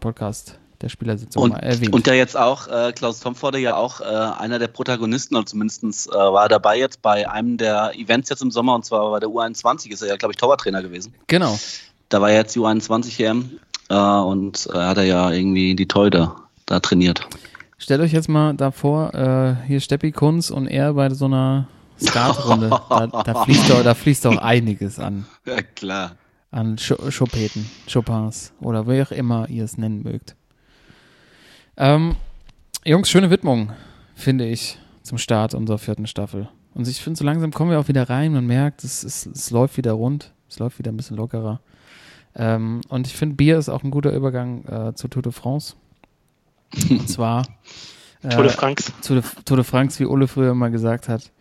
der 0.84 0.90
Spielersitzung 0.90 1.44
und, 1.44 1.52
mal 1.52 1.60
erwähnt. 1.60 1.94
Und 1.94 2.06
der 2.06 2.16
jetzt 2.16 2.38
auch, 2.38 2.68
äh, 2.68 2.92
Klaus 2.92 3.22
Tomforde 3.22 3.58
ja 3.58 3.76
auch 3.76 4.02
äh, 4.02 4.04
einer 4.04 4.60
der 4.60 4.68
Protagonisten, 4.68 5.36
oder 5.36 5.46
zumindest 5.46 6.08
äh, 6.10 6.12
war 6.12 6.44
er 6.44 6.50
dabei 6.50 6.78
jetzt 6.78 7.02
bei 7.02 7.30
einem 7.30 7.58
der 7.58 7.94
Events 7.96 8.30
jetzt 8.30 8.42
im 8.42 8.52
Sommer, 8.52 8.76
und 8.76 8.86
zwar 8.86 9.10
bei 9.10 9.20
der 9.20 9.30
U21 9.30 9.92
ist 9.92 10.02
er 10.02 10.10
ja, 10.10 10.18
glaube 10.18 10.34
ich, 10.34 10.38
Torwarttrainer 10.38 10.84
gewesen. 10.84 11.16
Genau. 11.28 11.58
Da 12.10 12.22
war 12.22 12.32
jetzt 12.32 12.54
die 12.56 12.60
U21 12.60 13.24
EM 13.24 13.42
äh, 13.42 13.73
und 14.00 14.68
äh, 14.74 14.78
hat 14.78 14.98
er 14.98 15.04
ja 15.04 15.32
irgendwie 15.32 15.76
die 15.76 15.88
Teude 15.88 16.32
da 16.66 16.80
trainiert. 16.80 17.28
Stellt 17.78 18.02
euch 18.02 18.14
jetzt 18.14 18.30
mal 18.30 18.54
davor, 18.54 19.14
äh, 19.14 19.68
hier 19.68 19.80
Steppi 19.80 20.12
Kunz 20.12 20.50
und 20.50 20.68
er 20.68 20.94
bei 20.94 21.10
so 21.10 21.26
einer 21.26 21.68
Skatrunde. 22.00 22.70
da, 22.90 23.08
da, 23.08 23.44
fließt 23.44 23.70
doch, 23.70 23.84
da 23.84 23.94
fließt 23.94 24.26
doch 24.26 24.38
einiges 24.38 25.00
an. 25.00 25.26
Ja, 25.46 25.62
klar. 25.62 26.12
An 26.52 26.78
Ch 26.78 26.94
Chopeten, 27.18 27.70
Chopins 27.92 28.54
oder 28.62 28.88
wie 28.88 29.02
auch 29.02 29.12
immer 29.12 29.50
ihr 29.50 29.64
es 29.64 29.78
nennen 29.78 30.04
mögt. 30.04 30.36
Ähm, 31.76 32.16
Jungs, 32.86 33.10
schöne 33.10 33.30
Widmung, 33.30 33.72
finde 34.16 34.48
ich, 34.48 34.78
zum 35.02 35.18
Start 35.18 35.54
unserer 35.54 35.80
vierten 35.80 36.06
Staffel. 36.06 36.48
Und 36.74 36.88
ich 36.88 37.02
finde, 37.02 37.18
so 37.18 37.26
langsam 37.26 37.52
kommen 37.52 37.72
wir 37.72 37.80
auch 37.80 37.88
wieder 37.88 38.10
rein. 38.10 38.34
Man 38.34 38.46
merkt, 38.46 38.84
es, 38.84 39.04
es, 39.04 39.26
es 39.26 39.52
läuft 39.52 39.78
wieder 39.78 39.94
rund. 39.94 40.32
Es 40.50 40.60
läuft 40.60 40.80
wieder 40.80 40.92
ein 40.92 40.98
bisschen 40.98 41.18
lockerer. 41.18 41.60
Ähm, 42.36 42.82
und 42.90 43.08
ich 43.08 43.16
finde, 43.16 43.36
Bier 43.36 43.58
ist 43.58 43.70
auch 43.70 43.84
ein 43.84 43.92
guter 43.92 44.12
Übergang 44.12 44.66
äh, 44.66 44.94
zu 44.96 45.08
Tour 45.08 45.22
de 45.22 45.32
France. 45.32 45.76
Und 46.90 47.08
zwar 47.10 47.46
äh, 48.24 48.30
Tour 48.30 48.44
de 48.44 48.52
France. 48.52 48.92
Tour 49.02 49.22
de, 49.22 49.24
Tour 49.46 49.58
de 49.58 49.64
France, 49.64 50.00
wie 50.00 50.06
Ole 50.06 50.28
früher 50.28 50.52
immer 50.52 50.70
gesagt 50.70 51.10
hat. 51.10 51.32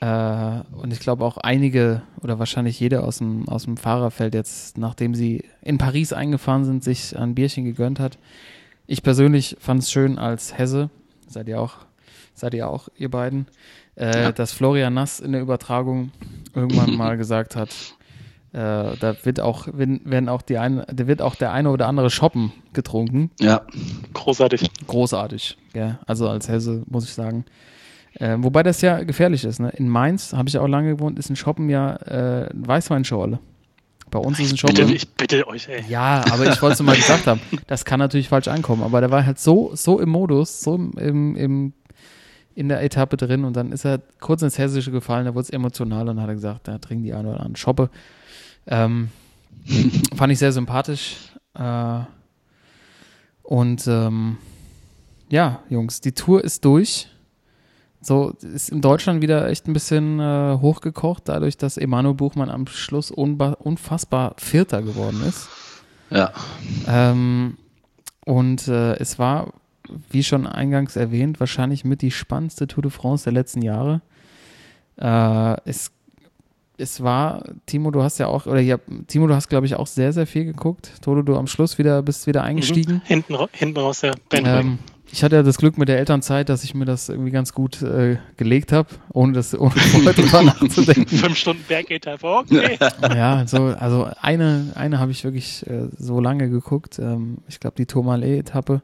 Äh, 0.00 0.60
und 0.76 0.92
ich 0.92 1.00
glaube 1.00 1.24
auch 1.24 1.38
einige 1.38 2.02
oder 2.20 2.38
wahrscheinlich 2.38 2.78
jeder 2.78 3.04
aus 3.04 3.18
dem, 3.18 3.48
aus 3.48 3.64
dem 3.64 3.76
Fahrerfeld 3.76 4.34
jetzt, 4.34 4.76
nachdem 4.76 5.14
sie 5.14 5.44
in 5.62 5.78
Paris 5.78 6.12
eingefahren 6.12 6.64
sind, 6.64 6.84
sich 6.84 7.16
ein 7.16 7.34
Bierchen 7.34 7.64
gegönnt 7.64 7.98
hat. 7.98 8.18
Ich 8.86 9.02
persönlich 9.02 9.56
fand 9.58 9.82
es 9.82 9.90
schön 9.90 10.18
als 10.18 10.56
Hesse, 10.58 10.90
seid 11.26 11.48
ihr 11.48 11.60
auch, 11.60 11.78
seid 12.34 12.54
ihr 12.54 12.68
auch, 12.68 12.88
ihr 12.96 13.10
beiden, 13.10 13.46
äh, 13.96 14.24
ja. 14.24 14.32
dass 14.32 14.52
Florian 14.52 14.94
Nass 14.94 15.18
in 15.18 15.32
der 15.32 15.40
Übertragung 15.40 16.12
irgendwann 16.54 16.94
mal 16.96 17.16
gesagt 17.16 17.56
hat, 17.56 17.95
äh, 18.56 18.96
da 18.98 19.14
wird 19.22 19.38
auch, 19.40 19.68
werden 19.74 20.30
auch 20.30 20.40
die 20.40 20.56
ein, 20.56 20.82
da 20.90 21.06
wird 21.06 21.20
auch 21.20 21.34
der 21.34 21.52
eine 21.52 21.70
oder 21.70 21.88
andere 21.88 22.08
Shoppen 22.08 22.52
getrunken. 22.72 23.30
Ja. 23.38 23.66
Großartig. 24.14 24.70
Großartig, 24.86 25.58
ja. 25.74 25.98
Also 26.06 26.26
als 26.26 26.48
Hesse 26.48 26.82
muss 26.86 27.04
ich 27.04 27.12
sagen. 27.12 27.44
Äh, 28.14 28.36
wobei 28.38 28.62
das 28.62 28.80
ja 28.80 29.02
gefährlich 29.02 29.44
ist. 29.44 29.60
Ne? 29.60 29.68
In 29.76 29.90
Mainz, 29.90 30.32
habe 30.32 30.48
ich 30.48 30.56
auch 30.56 30.68
lange 30.68 30.94
gewohnt, 30.94 31.18
ist 31.18 31.28
ein 31.28 31.36
Shoppen 31.36 31.68
ja 31.68 31.96
äh, 31.96 32.48
Weißweinschorle. 32.54 33.40
Bei 34.10 34.20
uns 34.20 34.40
ist 34.40 34.52
ein 34.52 34.56
Shoppen. 34.56 34.76
Bitte, 34.76 34.94
ich 34.94 35.06
bitte 35.12 35.46
euch, 35.48 35.68
ey. 35.68 35.84
Ja, 35.86 36.24
aber 36.32 36.46
ich 36.50 36.62
wollte 36.62 36.74
es 36.74 36.82
mal 36.82 36.96
gesagt 36.96 37.26
haben. 37.26 37.40
Das 37.66 37.84
kann 37.84 37.98
natürlich 37.98 38.30
falsch 38.30 38.48
ankommen. 38.48 38.82
Aber 38.82 39.02
der 39.02 39.10
war 39.10 39.26
halt 39.26 39.38
so, 39.38 39.72
so 39.74 40.00
im 40.00 40.08
Modus, 40.08 40.62
so 40.62 40.76
im, 40.76 41.36
im, 41.36 41.72
in 42.54 42.70
der 42.70 42.82
Etappe 42.82 43.18
drin 43.18 43.44
und 43.44 43.54
dann 43.54 43.70
ist 43.70 43.84
er 43.84 44.00
kurz 44.18 44.40
ins 44.40 44.56
Hessische 44.56 44.92
gefallen, 44.92 45.26
da 45.26 45.34
wurde 45.34 45.42
es 45.42 45.50
emotional 45.50 46.08
und 46.08 46.22
hat 46.22 46.28
er 46.28 46.34
gesagt, 46.34 46.68
da 46.68 46.78
trinken 46.78 47.04
die 47.04 47.12
eine 47.12 47.28
oder 47.28 47.40
andere 47.40 47.58
Shoppe. 47.58 47.90
Ähm, 48.66 49.10
fand 50.16 50.32
ich 50.32 50.38
sehr 50.38 50.52
sympathisch. 50.52 51.16
Äh, 51.54 52.00
und 53.42 53.86
ähm, 53.86 54.38
ja, 55.28 55.60
Jungs, 55.68 56.00
die 56.00 56.12
Tour 56.12 56.42
ist 56.42 56.64
durch. 56.64 57.08
So 58.00 58.30
ist 58.40 58.70
in 58.70 58.80
Deutschland 58.80 59.20
wieder 59.20 59.48
echt 59.48 59.66
ein 59.66 59.72
bisschen 59.72 60.20
äh, 60.20 60.58
hochgekocht, 60.60 61.24
dadurch, 61.28 61.56
dass 61.56 61.76
Emanuel 61.76 62.14
Buchmann 62.14 62.50
am 62.50 62.66
Schluss 62.66 63.10
unfassbar 63.10 64.34
Vierter 64.38 64.82
geworden 64.82 65.22
ist. 65.26 65.48
Ja. 66.10 66.32
Ähm, 66.86 67.56
und 68.24 68.68
äh, 68.68 68.94
es 68.96 69.18
war, 69.18 69.52
wie 70.10 70.22
schon 70.22 70.46
eingangs 70.46 70.94
erwähnt, 70.94 71.40
wahrscheinlich 71.40 71.84
mit 71.84 72.02
die 72.02 72.12
spannendste 72.12 72.68
Tour 72.68 72.82
de 72.82 72.92
France 72.92 73.24
der 73.24 73.32
letzten 73.32 73.62
Jahre. 73.62 74.02
Äh, 74.98 75.56
es 75.68 75.90
es 76.78 77.02
war, 77.02 77.44
Timo, 77.66 77.90
du 77.90 78.02
hast 78.02 78.18
ja 78.18 78.26
auch, 78.26 78.46
oder 78.46 78.60
ja, 78.60 78.78
Timo, 79.06 79.26
du 79.26 79.34
hast, 79.34 79.48
glaube 79.48 79.66
ich, 79.66 79.76
auch 79.76 79.86
sehr, 79.86 80.12
sehr 80.12 80.26
viel 80.26 80.44
geguckt. 80.44 80.90
Toto, 81.02 81.22
du 81.22 81.36
am 81.36 81.46
Schluss 81.46 81.78
wieder 81.78 82.02
bist 82.02 82.26
wieder 82.26 82.42
eingestiegen. 82.42 82.94
Mhm. 82.94 83.02
Hinten, 83.04 83.36
hinten 83.52 83.78
raus, 83.78 84.02
ja. 84.02 84.12
Ähm, 84.32 84.78
ich 85.10 85.22
hatte 85.22 85.36
ja 85.36 85.42
das 85.42 85.58
Glück 85.58 85.78
mit 85.78 85.88
der 85.88 85.98
Elternzeit, 85.98 86.48
dass 86.48 86.64
ich 86.64 86.74
mir 86.74 86.84
das 86.84 87.08
irgendwie 87.08 87.30
ganz 87.30 87.52
gut 87.52 87.80
äh, 87.82 88.18
gelegt 88.36 88.72
habe, 88.72 88.88
ohne 89.12 89.32
das 89.32 89.58
ohne 89.58 89.70
vorher 89.74 90.12
drüber 90.12 90.42
nachzudenken. 90.42 91.16
Fünf 91.16 91.36
Stunden 91.36 91.64
Bergetappe, 91.66 92.26
okay. 92.26 92.78
ja, 93.02 93.46
so, 93.46 93.64
also 93.78 94.08
eine, 94.20 94.72
eine 94.74 94.98
habe 94.98 95.12
ich 95.12 95.24
wirklich 95.24 95.66
äh, 95.66 95.88
so 95.96 96.20
lange 96.20 96.50
geguckt. 96.50 96.98
Ähm, 96.98 97.38
ich 97.48 97.60
glaube, 97.60 97.76
die 97.76 97.86
Tourmalet-Etappe. 97.86 98.82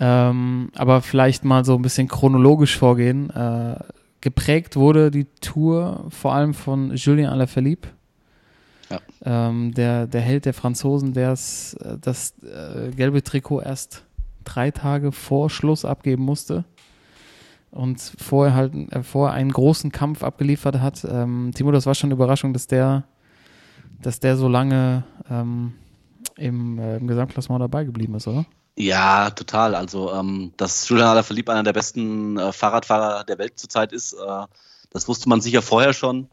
Ähm, 0.00 0.70
aber 0.76 1.02
vielleicht 1.02 1.44
mal 1.44 1.64
so 1.64 1.74
ein 1.74 1.82
bisschen 1.82 2.08
chronologisch 2.08 2.76
vorgehen. 2.76 3.30
Äh, 3.30 3.76
geprägt 4.20 4.76
wurde 4.76 5.10
die 5.10 5.26
Tour 5.40 6.06
vor 6.08 6.34
allem 6.34 6.54
von 6.54 6.94
Julien 6.94 7.28
Alaphilippe. 7.28 7.88
Ja. 8.90 9.00
Ähm, 9.22 9.74
der, 9.74 10.06
der 10.06 10.20
Held 10.20 10.46
der 10.46 10.54
Franzosen, 10.54 11.12
der 11.12 11.30
das 11.30 12.34
äh, 12.42 12.90
gelbe 12.96 13.22
Trikot 13.22 13.60
erst 13.60 14.04
drei 14.44 14.70
Tage 14.70 15.12
vor 15.12 15.50
Schluss 15.50 15.84
abgeben 15.84 16.22
musste 16.22 16.64
und 17.70 18.00
vorher 18.00 18.54
halt 18.54 18.74
äh, 18.92 19.02
vorher 19.02 19.34
einen 19.34 19.52
großen 19.52 19.92
Kampf 19.92 20.22
abgeliefert 20.22 20.80
hat. 20.80 21.06
Ähm, 21.08 21.50
Timo, 21.54 21.70
das 21.70 21.86
war 21.86 21.94
schon 21.94 22.08
eine 22.08 22.14
Überraschung, 22.14 22.52
dass 22.52 22.66
der, 22.66 23.04
dass 24.00 24.20
der 24.20 24.36
so 24.36 24.48
lange 24.48 25.04
ähm, 25.30 25.74
im, 26.36 26.78
äh, 26.78 26.96
im 26.96 27.06
Gesamtklassement 27.06 27.62
dabei 27.62 27.84
geblieben 27.84 28.14
ist, 28.14 28.26
oder? 28.26 28.46
Ja, 28.80 29.30
total. 29.30 29.74
Also, 29.74 30.12
ähm, 30.12 30.52
dass 30.56 30.88
Julian 30.88 31.08
Alaphilippe 31.08 31.50
einer 31.50 31.64
der 31.64 31.72
besten 31.72 32.38
äh, 32.38 32.52
Fahrradfahrer 32.52 33.24
der 33.24 33.38
Welt 33.38 33.58
zurzeit 33.58 33.92
ist, 33.92 34.12
äh, 34.12 34.46
das 34.90 35.08
wusste 35.08 35.28
man 35.28 35.40
sicher 35.40 35.62
vorher 35.62 35.92
schon. 35.92 36.28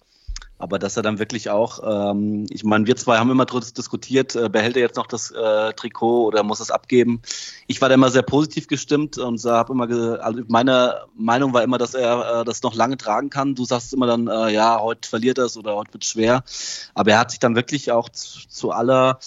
Aber 0.60 0.78
dass 0.78 0.96
er 0.96 1.04
dann 1.04 1.18
wirklich 1.20 1.50
auch, 1.50 1.80
ähm, 1.84 2.46
ich 2.52 2.64
meine, 2.64 2.86
wir 2.86 2.96
zwei 2.96 3.18
haben 3.18 3.32
immer 3.32 3.46
darüber 3.46 3.66
diskutiert, 3.66 4.36
äh, 4.36 4.48
behält 4.48 4.78
er 4.78 4.84
jetzt 4.84 4.96
noch 4.96 5.08
das 5.08 5.32
äh, 5.32 5.74
Trikot 5.74 6.28
oder 6.28 6.44
muss 6.44 6.60
es 6.60 6.70
abgeben? 6.72 7.22
Ich 7.68 7.82
war 7.82 7.90
da 7.90 7.96
immer 7.96 8.12
sehr 8.12 8.22
positiv 8.22 8.68
gestimmt 8.68 9.18
und 9.18 9.44
habe 9.44 9.74
immer, 9.74 9.90
also 10.24 10.42
meine 10.48 11.02
Meinung 11.16 11.52
war 11.54 11.64
immer, 11.64 11.80
dass 11.80 11.96
er 11.96 12.42
äh, 12.42 12.46
das 12.46 12.62
noch 12.62 12.76
lange 12.76 12.98
tragen 12.98 13.32
kann. 13.32 13.56
Du 13.56 13.66
sagst 13.66 13.92
immer 13.92 14.08
dann, 14.08 14.28
äh, 14.28 14.52
ja, 14.52 14.80
heute 14.80 15.10
verliert 15.10 15.40
er 15.40 15.46
es 15.46 15.58
oder 15.58 15.76
heute 15.76 15.94
wird 15.94 16.06
schwer. 16.06 16.44
Aber 16.94 17.12
er 17.12 17.20
hat 17.20 17.32
sich 17.32 17.40
dann 17.40 17.56
wirklich 17.56 17.92
auch 17.92 18.08
zu, 18.10 18.48
zu 18.48 18.72
aller 18.72 19.18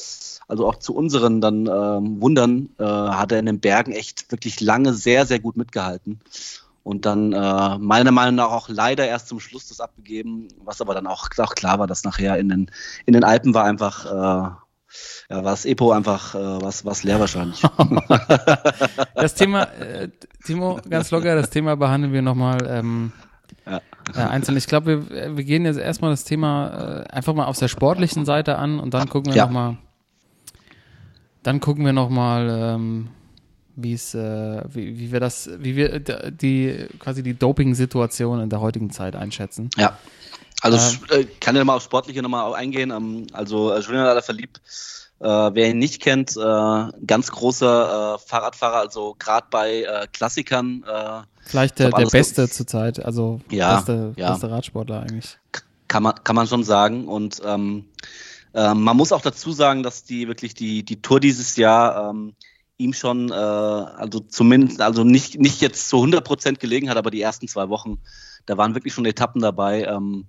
also 0.49 0.67
auch 0.67 0.77
zu 0.77 0.95
unseren 0.95 1.41
dann 1.41 1.67
ähm, 1.67 2.21
Wundern, 2.21 2.71
äh, 2.79 2.85
hat 2.85 3.33
er 3.33 3.39
in 3.39 3.47
den 3.47 3.61
Bergen 3.61 3.93
echt 3.93 4.33
wirklich 4.33 4.61
lange 4.61 4.95
sehr, 4.95 5.27
sehr 5.27 5.39
gut 5.39 5.57
mitgehalten. 5.57 6.21
Und 6.83 7.05
dann 7.05 7.35
äh, 7.35 7.79
meiner 7.79 8.13
Meinung 8.13 8.37
nach 8.37 8.51
auch 8.51 8.71
leider 8.71 9.07
erst 9.07 9.29
zum 9.29 9.41
Schluss 9.41 9.69
das 9.69 9.79
abgegeben, 9.79 10.49
was 10.65 10.81
aber 10.81 10.95
dann 10.95 11.07
auch, 11.07 11.29
auch 11.37 11.55
klar 11.55 11.79
war, 11.79 11.87
dass 11.87 12.03
nachher 12.03 12.39
in 12.39 12.49
den, 12.49 12.71
in 13.05 13.13
den 13.13 13.25
Alpen 13.25 13.53
war 13.53 13.65
einfach, 13.65 14.07
äh, 14.07 14.09
ja, 14.09 14.57
war 15.29 15.43
das 15.43 15.67
Epo 15.67 15.93
einfach 15.93 16.35
äh, 16.35 16.39
was, 16.39 16.87
was 16.87 17.05
leer 17.05 17.21
wahrscheinlich. 17.21 17.61
das 19.15 19.35
Thema, 19.35 19.65
äh, 19.65 20.09
Timo, 20.47 20.81
ganz 20.89 21.11
locker, 21.11 21.35
das 21.35 21.51
Thema 21.51 21.77
behandeln 21.77 22.15
wir 22.15 22.23
nochmal 22.23 22.67
ähm, 22.67 23.13
ja. 23.67 23.83
äh, 24.15 24.21
einzeln. 24.21 24.57
Ich 24.57 24.67
glaube, 24.67 25.11
wir, 25.11 25.37
wir 25.37 25.45
gehen 25.45 25.67
jetzt 25.67 25.79
erstmal 25.79 26.11
das 26.11 26.25
Thema 26.25 27.05
äh, 27.07 27.13
einfach 27.13 27.35
mal 27.35 27.45
auf 27.45 27.59
der 27.59 27.69
sportlichen 27.69 28.25
Seite 28.25 28.57
an 28.57 28.81
und 28.81 28.95
dann 28.95 29.11
gucken 29.11 29.33
wir 29.33 29.37
ja. 29.37 29.45
nochmal 29.45 29.77
dann 31.49 31.61
gucken 31.61 31.83
wir 31.87 31.95
nochmal, 31.95 32.47
ähm, 32.51 33.09
wie 33.75 33.95
es, 33.95 34.13
äh, 34.13 34.63
wie, 34.69 34.99
wie 34.99 35.13
wir 35.13 35.19
das, 35.19 35.49
wie 35.59 35.77
wir 35.77 35.99
die 35.99 36.89
quasi 36.99 37.23
die 37.23 37.33
Doping-Situation 37.33 38.41
in 38.41 38.51
der 38.51 38.61
heutigen 38.61 38.91
Zeit 38.91 39.17
einschätzen. 39.17 39.71
Ja. 39.79 39.97
Also 40.61 40.77
ähm, 41.11 41.21
äh, 41.21 41.25
kann 41.41 41.57
ja 41.57 41.65
mal 41.65 41.77
auf 41.77 41.83
Sportliche 41.83 42.21
nochmal 42.21 42.53
eingehen. 42.53 42.91
Ähm, 42.91 43.29
also 43.33 43.73
äh, 43.73 43.81
Julian 43.81 44.05
Alaphilippe, 44.05 44.61
äh, 45.21 45.25
wer 45.27 45.71
ihn 45.71 45.79
nicht 45.79 46.03
kennt, 46.03 46.37
äh, 46.37 47.07
ganz 47.07 47.31
großer 47.31 48.17
äh, 48.17 48.29
Fahrradfahrer, 48.29 48.81
also 48.81 49.17
gerade 49.19 49.47
bei 49.51 49.85
äh, 49.85 50.07
Klassikern. 50.13 50.85
Äh, 50.87 51.23
Vielleicht 51.47 51.79
der, 51.79 51.93
der 51.93 52.09
Beste 52.09 52.51
zurzeit, 52.51 53.03
also 53.03 53.41
ja, 53.49 53.77
beste, 53.77 54.13
ja. 54.17 54.33
beste 54.33 54.51
Radsportler 54.51 55.01
eigentlich. 55.01 55.39
Kann 55.87 56.03
man, 56.03 56.15
kann 56.25 56.37
man 56.37 56.47
schon 56.47 56.63
sagen. 56.63 57.09
Und 57.09 57.41
ähm, 57.43 57.87
ähm, 58.59 58.83
man 58.83 58.97
muss 58.97 59.13
auch 59.13 59.23
dazu 59.23 59.53
sagen, 59.53 59.85
dass 59.85 60.03
die 60.03 60.27
wirklich 60.27 60.53
die, 60.53 60.83
die 60.85 61.01
Tour 61.01 61.21
dieses 61.21 61.55
Jahr 61.55 62.11
ähm, 62.11 62.35
ihm 62.77 62.93
schon, 62.93 63.31
äh, 63.31 63.35
also 63.35 64.19
zumindest, 64.19 64.81
also 64.81 65.05
nicht, 65.05 65.39
nicht 65.39 65.61
jetzt 65.61 65.89
zu 65.89 65.99
100 65.99 66.25
Prozent 66.25 66.59
gelegen 66.59 66.91
hat, 66.91 66.97
aber 66.97 67.13
die 67.13 67.21
ersten 67.21 67.47
zwei 67.47 67.69
Wochen, 67.69 68.01
da 68.47 68.57
waren 68.57 68.75
wirklich 68.75 68.95
schon 68.95 69.07
Etappen 69.07 69.43
dabei, 69.43 69.85
ähm, 69.85 70.27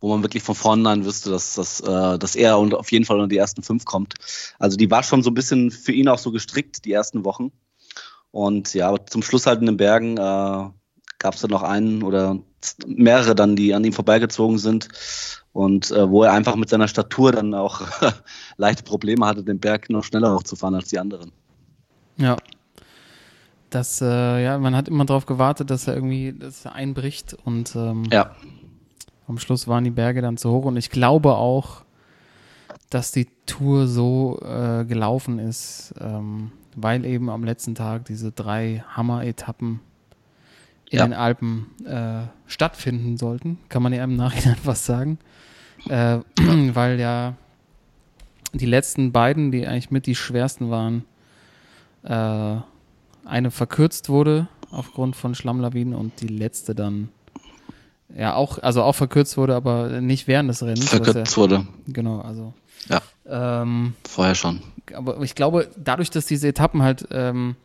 wo 0.00 0.08
man 0.08 0.22
wirklich 0.22 0.42
von 0.42 0.54
vornherein 0.54 1.04
wüsste, 1.04 1.28
dass, 1.28 1.52
dass, 1.54 1.80
äh, 1.80 2.18
dass 2.18 2.36
er 2.36 2.58
und 2.58 2.72
auf 2.72 2.90
jeden 2.90 3.04
Fall 3.04 3.16
unter 3.16 3.28
die 3.28 3.36
ersten 3.36 3.62
fünf 3.62 3.84
kommt. 3.84 4.14
Also 4.58 4.78
die 4.78 4.90
war 4.90 5.02
schon 5.02 5.22
so 5.22 5.28
ein 5.28 5.34
bisschen 5.34 5.70
für 5.70 5.92
ihn 5.92 6.08
auch 6.08 6.18
so 6.18 6.32
gestrickt, 6.32 6.86
die 6.86 6.92
ersten 6.92 7.26
Wochen. 7.26 7.52
Und 8.30 8.72
ja, 8.72 8.88
aber 8.88 9.04
zum 9.04 9.22
Schluss 9.22 9.44
halt 9.44 9.60
in 9.60 9.66
den 9.66 9.76
Bergen 9.76 10.16
äh, 10.16 10.70
gab 11.18 11.34
es 11.34 11.42
dann 11.42 11.50
noch 11.50 11.62
einen 11.62 12.02
oder 12.02 12.38
mehrere 12.86 13.34
dann, 13.34 13.56
die 13.56 13.74
an 13.74 13.84
ihm 13.84 13.92
vorbeigezogen 13.92 14.58
sind 14.58 14.88
und 15.56 15.90
äh, 15.90 16.08
wo 16.10 16.22
er 16.22 16.32
einfach 16.32 16.54
mit 16.56 16.68
seiner 16.68 16.86
Statur 16.86 17.32
dann 17.32 17.54
auch 17.54 17.80
leichte 18.58 18.82
Probleme 18.82 19.26
hatte, 19.26 19.42
den 19.42 19.58
Berg 19.58 19.88
noch 19.90 20.04
schneller 20.04 20.34
hochzufahren 20.34 20.74
als 20.74 20.88
die 20.88 20.98
anderen. 20.98 21.32
Ja. 22.18 22.36
Das, 23.70 24.00
äh, 24.00 24.44
ja, 24.44 24.58
man 24.58 24.76
hat 24.76 24.88
immer 24.88 25.04
darauf 25.04 25.26
gewartet, 25.26 25.70
dass 25.70 25.88
er 25.88 25.94
irgendwie 25.94 26.32
dass 26.32 26.64
er 26.64 26.74
einbricht 26.74 27.34
und 27.44 27.74
ähm, 27.74 28.04
Ja, 28.12 28.36
am 29.26 29.38
Schluss 29.38 29.66
waren 29.66 29.82
die 29.84 29.90
Berge 29.90 30.22
dann 30.22 30.36
zu 30.36 30.50
hoch 30.50 30.66
und 30.66 30.76
ich 30.76 30.90
glaube 30.90 31.34
auch, 31.34 31.82
dass 32.90 33.10
die 33.10 33.26
Tour 33.46 33.88
so 33.88 34.38
äh, 34.42 34.84
gelaufen 34.84 35.38
ist, 35.40 35.94
ähm, 36.00 36.52
weil 36.76 37.04
eben 37.04 37.28
am 37.28 37.42
letzten 37.42 37.74
Tag 37.74 38.04
diese 38.04 38.30
drei 38.30 38.84
Hammer-Etappen 38.94 39.80
in 40.90 40.98
Ja. 40.98 41.04
den 41.06 41.14
Alpen 41.14 41.66
äh, 41.84 42.28
stattfinden 42.46 43.16
sollten. 43.16 43.58
Kann 43.68 43.82
man 43.82 43.92
ja 43.92 44.04
im 44.04 44.14
Nachhinein 44.14 44.58
was 44.64 44.86
sagen. 44.86 45.18
Äh, 45.88 46.18
weil 46.74 47.00
ja 47.00 47.34
die 48.52 48.66
letzten 48.66 49.12
beiden, 49.12 49.52
die 49.52 49.66
eigentlich 49.66 49.90
mit 49.90 50.06
die 50.06 50.14
schwersten 50.14 50.70
waren, 50.70 51.04
äh, 52.02 52.60
eine 53.24 53.50
verkürzt 53.50 54.08
wurde 54.08 54.48
aufgrund 54.70 55.16
von 55.16 55.34
Schlammlawinen 55.34 55.94
und 55.94 56.20
die 56.20 56.28
letzte 56.28 56.74
dann 56.74 57.08
ja 58.14 58.34
auch, 58.34 58.58
also 58.58 58.82
auch 58.82 58.94
verkürzt 58.94 59.36
wurde, 59.36 59.54
aber 59.54 60.00
nicht 60.00 60.26
während 60.28 60.48
des 60.48 60.62
Rennens. 60.62 60.88
verkürzt 60.88 61.36
wurde. 61.36 61.54
Ja, 61.56 61.66
genau, 61.88 62.20
also. 62.20 62.54
Ja. 62.88 63.02
Ähm, 63.26 63.94
Vorher 64.08 64.34
schon. 64.34 64.62
aber 64.94 65.20
ich 65.22 65.34
glaube, 65.34 65.68
dadurch, 65.76 66.10
dass 66.10 66.26
diese 66.26 66.48
Etappen 66.48 66.82
halt, 66.82 67.08
ähm, 67.10 67.56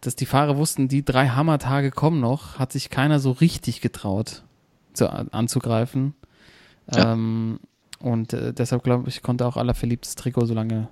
dass 0.00 0.14
die 0.14 0.26
Fahrer 0.26 0.56
wussten, 0.56 0.88
die 0.88 1.04
drei 1.04 1.28
Hammertage 1.28 1.90
kommen 1.90 2.20
noch, 2.20 2.58
hat 2.58 2.72
sich 2.72 2.90
keiner 2.90 3.18
so 3.18 3.32
richtig 3.32 3.80
getraut 3.80 4.44
zu, 4.92 5.10
anzugreifen. 5.10 6.14
Ja. 6.92 7.12
Ähm, 7.12 7.58
und 7.98 8.32
äh, 8.32 8.52
deshalb 8.52 8.84
glaube 8.84 9.08
ich, 9.08 9.22
konnte 9.22 9.46
auch 9.46 9.56
aller 9.56 9.74
verliebtes 9.74 10.14
Trikot 10.14 10.46
so 10.46 10.54
lange 10.54 10.88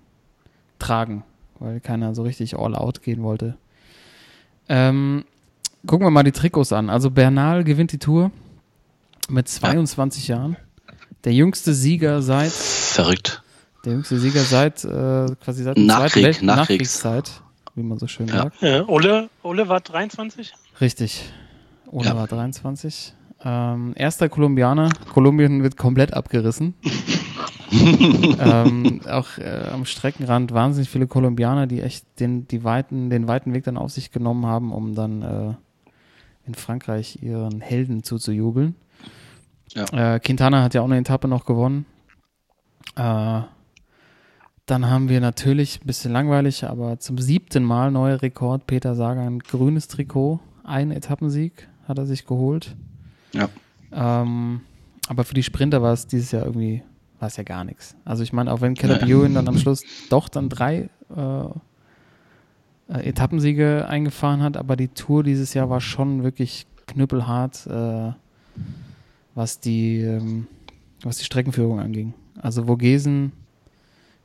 tragen, 0.79 1.23
weil 1.59 1.81
keiner 1.81 2.15
so 2.15 2.23
richtig 2.23 2.57
all 2.59 2.75
out 2.75 3.03
gehen 3.03 3.23
wollte. 3.23 3.57
Ähm, 4.69 5.25
gucken 5.87 6.07
wir 6.07 6.11
mal 6.11 6.23
die 6.23 6.33
Trikots 6.33 6.73
an. 6.73 6.91
Also 6.91 7.11
Bernal 7.11 7.65
gewinnt 7.65 7.93
die 7.93 7.99
Tour 7.99 8.31
mit 9.29 9.49
22 9.49 10.29
Jahren. 10.29 10.57
Der 11.25 11.33
jüngste 11.33 11.73
Sieger 11.75 12.23
seit 12.23 12.53
Verrückt. 12.53 13.43
der 13.85 13.93
jüngste 13.95 14.19
Sieger 14.19 14.41
seit 14.43 14.85
äh, 14.85 15.27
quasi 15.43 15.63
seit 15.63 15.77
der 15.77 15.85
Nachkrieg, 15.85 16.13
Zweiten 16.13 16.25
Welt 16.25 16.43
Nachkriegs. 16.43 17.05
Nachkriegszeit, 17.05 17.43
wie 17.75 17.83
man 17.83 17.99
so 17.99 18.07
schön 18.07 18.29
Ja. 18.29 18.43
sagt. 18.45 18.63
Äh, 18.63 18.81
Ole, 18.87 19.29
Ole 19.43 19.69
war 19.69 19.81
23. 19.81 20.53
Richtig. 20.81 21.31
Ole 21.91 22.09
Ja. 22.09 22.17
war 22.17 22.27
23. 22.27 23.15
Ähm, 23.45 23.93
erster 23.97 24.29
Kolumbianer. 24.29 24.89
Kolumbien 25.13 25.63
wird 25.63 25.77
komplett 25.77 26.15
abgerissen. 26.15 26.75
ähm, 28.41 29.01
auch 29.09 29.37
äh, 29.39 29.69
am 29.73 29.85
Streckenrand 29.85 30.53
wahnsinnig 30.53 30.89
viele 30.89 31.07
Kolumbianer, 31.07 31.67
die 31.67 31.83
echt 31.83 32.07
den, 32.21 32.49
die 32.49 32.65
weiten, 32.65 33.11
den 33.11 33.29
weiten 33.29 33.53
Weg 33.53 33.65
dann 33.65 33.77
auf 33.77 33.91
sich 33.91 34.11
genommen 34.11 34.47
haben, 34.47 34.73
um 34.73 34.95
dann 34.95 35.23
äh, 35.23 35.55
in 36.47 36.55
Frankreich 36.55 37.23
ihren 37.23 37.61
Helden 37.61 38.03
zuzujubeln. 38.03 38.77
Ja. 39.75 40.15
Äh, 40.15 40.21
Quintana 40.21 40.63
hat 40.63 40.75
ja 40.75 40.81
auch 40.81 40.87
eine 40.87 40.99
Etappe 40.99 41.29
noch 41.29 41.45
gewonnen. 41.45 41.85
Äh, 42.97 43.43
dann 44.67 44.89
haben 44.89 45.11
wir 45.11 45.21
natürlich, 45.21 45.83
ein 45.83 45.87
bisschen 45.87 46.13
langweilig, 46.13 46.65
aber 46.65 46.99
zum 46.99 47.19
siebten 47.19 47.65
Mal 47.65 47.91
neuer 47.91 48.23
Rekord. 48.23 48.67
Peter 48.67 48.95
Sagan, 48.95 49.41
grünes 49.41 49.89
Trikot, 49.89 50.41
ein 50.63 50.91
Etappensieg 50.91 51.69
hat 51.87 51.99
er 51.99 52.07
sich 52.07 52.25
geholt. 52.25 52.75
Ja. 53.35 53.49
Ähm, 53.93 54.61
aber 55.09 55.25
für 55.25 55.35
die 55.35 55.43
Sprinter 55.43 55.83
war 55.83 55.93
es 55.93 56.07
dieses 56.07 56.33
Jahr 56.33 56.47
irgendwie, 56.47 56.83
war 57.19 57.29
es 57.29 57.37
ja 57.37 57.43
gar 57.43 57.65
nichts. 57.65 57.95
Also 58.05 58.23
ich 58.23 58.33
meine, 58.33 58.53
auch 58.53 58.61
wenn 58.61 58.75
Caleb 58.75 59.03
Ja. 59.03 59.09
Ewan 59.09 59.35
dann 59.35 59.49
am 59.49 59.59
Schluss 59.59 59.83
doch 60.09 60.29
dann 60.29 60.49
drei 60.49 60.89
äh, 61.15 61.45
äh, 62.89 63.09
Etappensiege 63.09 63.87
eingefahren 63.89 64.43
hat, 64.43 64.57
aber 64.57 64.77
die 64.77 64.89
Tour 64.89 65.23
dieses 65.23 65.55
Jahr 65.55 65.71
war 65.71 65.81
schon 65.81 66.23
wirklich 66.23 66.67
knüppelhart, 66.87 67.67
äh, 67.67 68.13
was 69.35 69.61
die 69.61 70.01
ähm, 70.01 70.47
was 71.03 71.19
die 71.19 71.25
Streckenführung 71.25 71.81
anging. 71.81 72.15
Also 72.41 72.65
Vogesen, 72.65 73.33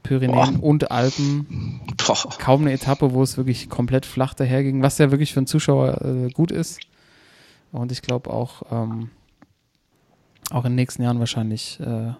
Pyrenäen 0.04 0.60
Boah. 0.60 0.64
und 0.64 0.92
Alpen, 0.92 1.82
Boah. 2.06 2.30
kaum 2.40 2.62
eine 2.62 2.72
Etappe, 2.74 3.14
wo 3.14 3.22
es 3.22 3.38
wirklich 3.38 3.70
komplett 3.70 4.06
flach 4.06 4.34
daherging, 4.34 4.82
was 4.82 4.98
ja 4.98 5.12
wirklich 5.12 5.34
für 5.34 5.42
einen 5.42 5.48
Zuschauer 5.48 6.02
äh, 6.04 6.30
gut 6.32 6.52
ist. 6.52 6.80
Und 7.72 7.92
ich 7.92 8.02
glaube 8.02 8.32
auch, 8.32 8.64
ähm, 8.72 9.10
auch 10.52 10.66
in 10.66 10.72
den 10.72 10.76
nächsten 10.76 11.04
Jahren 11.04 11.20
wahrscheinlich 11.20 11.80
äh, 11.80 12.14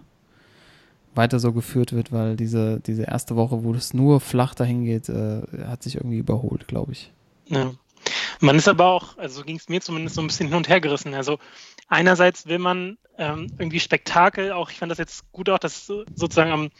weiter 1.14 1.40
so 1.40 1.52
geführt 1.52 1.92
wird, 1.92 2.12
weil 2.12 2.36
diese, 2.36 2.80
diese 2.80 3.02
erste 3.02 3.36
Woche, 3.36 3.64
wo 3.64 3.74
es 3.74 3.92
nur 3.94 4.20
flach 4.20 4.54
dahin 4.54 4.84
geht, 4.84 5.08
äh, 5.08 5.42
hat 5.66 5.82
sich 5.82 5.96
irgendwie 5.96 6.18
überholt, 6.18 6.68
glaube 6.68 6.92
ich. 6.92 7.12
Ja. 7.46 7.72
Man 8.40 8.56
ist 8.56 8.68
aber 8.68 8.86
auch, 8.86 9.18
also 9.18 9.42
ging 9.42 9.56
es 9.56 9.68
mir 9.68 9.80
zumindest 9.80 10.14
so 10.14 10.22
ein 10.22 10.28
bisschen 10.28 10.48
hin 10.48 10.56
und 10.56 10.68
her 10.68 10.80
gerissen. 10.80 11.12
Also 11.14 11.38
einerseits 11.88 12.46
will 12.46 12.58
man 12.58 12.96
ähm, 13.18 13.48
irgendwie 13.58 13.80
Spektakel, 13.80 14.52
auch 14.52 14.70
ich 14.70 14.78
fand 14.78 14.90
das 14.90 14.98
jetzt 14.98 15.30
gut 15.32 15.50
auch, 15.50 15.58
dass 15.58 15.84
so- 15.84 16.04
sozusagen 16.14 16.52
am, 16.52 16.70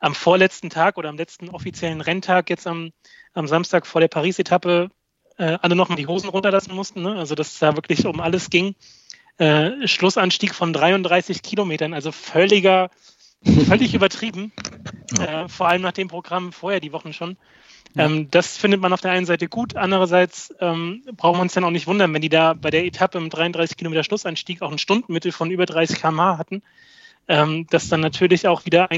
am 0.00 0.14
vorletzten 0.14 0.68
Tag 0.68 0.98
oder 0.98 1.08
am 1.08 1.16
letzten 1.16 1.48
offiziellen 1.48 2.00
Renntag 2.00 2.50
jetzt 2.50 2.66
am, 2.66 2.90
am 3.32 3.46
Samstag 3.46 3.86
vor 3.86 4.00
der 4.00 4.08
Paris-Etappe 4.08 4.90
äh, 5.38 5.58
alle 5.62 5.76
nochmal 5.76 5.96
die 5.96 6.06
Hosen 6.06 6.28
runterlassen 6.28 6.74
mussten. 6.74 7.02
Ne? 7.02 7.14
Also 7.14 7.34
dass 7.34 7.52
es 7.52 7.58
da 7.58 7.74
wirklich 7.76 8.04
um 8.06 8.20
alles 8.20 8.50
ging. 8.50 8.74
Äh, 9.38 9.86
Schlussanstieg 9.86 10.54
von 10.54 10.72
33 10.72 11.42
Kilometern, 11.42 11.94
also 11.94 12.12
völliger, 12.12 12.90
völlig 13.66 13.94
übertrieben. 13.94 14.52
Äh, 15.18 15.48
vor 15.48 15.68
allem 15.68 15.82
nach 15.82 15.92
dem 15.92 16.08
Programm 16.08 16.52
vorher 16.52 16.80
die 16.80 16.92
Wochen 16.92 17.12
schon. 17.12 17.36
Ähm, 17.96 18.30
das 18.30 18.56
findet 18.56 18.80
man 18.80 18.92
auf 18.92 19.00
der 19.00 19.12
einen 19.12 19.26
Seite 19.26 19.48
gut, 19.48 19.76
andererseits 19.76 20.54
ähm, 20.60 21.02
braucht 21.16 21.38
man 21.38 21.46
es 21.46 21.54
dann 21.54 21.64
auch 21.64 21.70
nicht 21.70 21.86
wundern, 21.86 22.12
wenn 22.12 22.20
die 22.20 22.28
da 22.28 22.52
bei 22.52 22.70
der 22.70 22.84
Etappe 22.84 23.16
im 23.16 23.30
33 23.30 23.76
Kilometer 23.76 24.04
Schlussanstieg 24.04 24.60
auch 24.60 24.70
ein 24.70 24.78
Stundenmittel 24.78 25.32
von 25.32 25.50
über 25.50 25.64
30 25.64 26.00
km/h 26.00 26.36
hatten, 26.36 26.62
ähm, 27.28 27.66
das 27.70 27.88
dann 27.88 28.00
natürlich 28.00 28.46
auch 28.46 28.66
wieder 28.66 28.90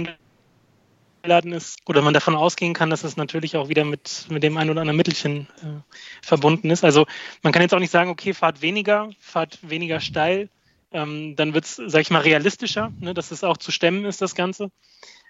eingeladen 1.20 1.52
ist 1.52 1.78
oder 1.86 2.02
man 2.02 2.14
davon 2.14 2.34
ausgehen 2.34 2.74
kann, 2.74 2.90
dass 2.90 3.04
es 3.04 3.16
natürlich 3.16 3.56
auch 3.56 3.68
wieder 3.68 3.84
mit, 3.84 4.26
mit 4.30 4.42
dem 4.42 4.56
einen 4.56 4.70
oder 4.70 4.80
anderen 4.80 4.96
Mittelchen 4.96 5.46
äh, 5.62 5.80
verbunden 6.22 6.70
ist. 6.70 6.84
Also 6.84 7.06
man 7.42 7.52
kann 7.52 7.62
jetzt 7.62 7.74
auch 7.74 7.78
nicht 7.78 7.90
sagen, 7.90 8.10
okay, 8.10 8.32
fahrt 8.32 8.62
weniger, 8.62 9.10
fahrt 9.20 9.58
weniger 9.62 10.00
steil, 10.00 10.48
ähm, 10.92 11.36
dann 11.36 11.54
wird 11.54 11.64
es, 11.64 11.76
sag 11.86 12.00
ich 12.00 12.10
mal, 12.10 12.20
realistischer, 12.22 12.92
ne, 12.98 13.14
dass 13.14 13.30
es 13.30 13.44
auch 13.44 13.56
zu 13.56 13.70
stemmen 13.70 14.04
ist, 14.04 14.22
das 14.22 14.34
Ganze. 14.34 14.70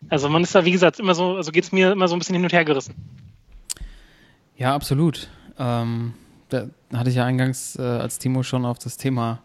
Also 0.08 0.28
man 0.28 0.42
ist 0.42 0.54
da, 0.54 0.64
wie 0.64 0.70
gesagt, 0.70 0.98
immer 0.98 1.14
so, 1.14 1.36
also 1.36 1.52
geht 1.52 1.64
es 1.64 1.72
mir 1.72 1.92
immer 1.92 2.08
so 2.08 2.16
ein 2.16 2.18
bisschen 2.18 2.34
hin 2.34 2.44
und 2.44 2.52
her 2.52 2.64
gerissen. 2.64 2.94
Ja, 4.56 4.74
absolut. 4.74 5.28
Ähm, 5.58 6.14
da 6.48 6.68
hatte 6.94 7.10
ich 7.10 7.16
ja 7.16 7.24
eingangs, 7.24 7.76
äh, 7.76 7.82
als 7.82 8.18
Timo 8.18 8.42
schon 8.42 8.64
auf 8.64 8.78
das 8.78 8.96
Thema 8.96 9.42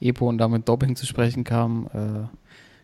EPO 0.00 0.28
und 0.28 0.38
damit 0.38 0.68
Doping 0.68 0.94
zu 0.94 1.06
sprechen 1.06 1.42
kam, 1.42 1.88
äh, 1.92 2.36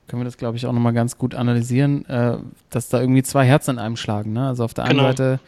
können 0.06 0.22
wir 0.22 0.24
das, 0.24 0.36
glaube 0.36 0.56
ich, 0.56 0.66
auch 0.66 0.72
nochmal 0.72 0.92
ganz 0.92 1.18
gut 1.18 1.34
analysieren, 1.34 2.04
äh, 2.06 2.38
dass 2.70 2.88
da 2.88 3.00
irgendwie 3.00 3.22
zwei 3.22 3.46
Herzen 3.46 3.72
in 3.72 3.78
einem 3.78 3.96
schlagen. 3.96 4.32
Ne? 4.32 4.46
Also 4.46 4.64
auf 4.64 4.74
der 4.74 4.84
einen 4.84 4.98
Genau. 4.98 5.08
Seite 5.08 5.40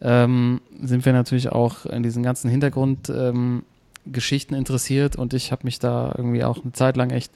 ähm, 0.00 0.60
sind 0.82 1.04
wir 1.04 1.12
natürlich 1.12 1.50
auch 1.50 1.86
in 1.86 2.02
diesen 2.02 2.22
ganzen 2.22 2.50
Hintergrundgeschichten 2.50 4.54
ähm, 4.54 4.58
interessiert 4.58 5.16
und 5.16 5.34
ich 5.34 5.52
habe 5.52 5.62
mich 5.64 5.78
da 5.78 6.14
irgendwie 6.16 6.44
auch 6.44 6.62
eine 6.62 6.72
Zeit 6.72 6.96
lang 6.96 7.10
echt 7.10 7.32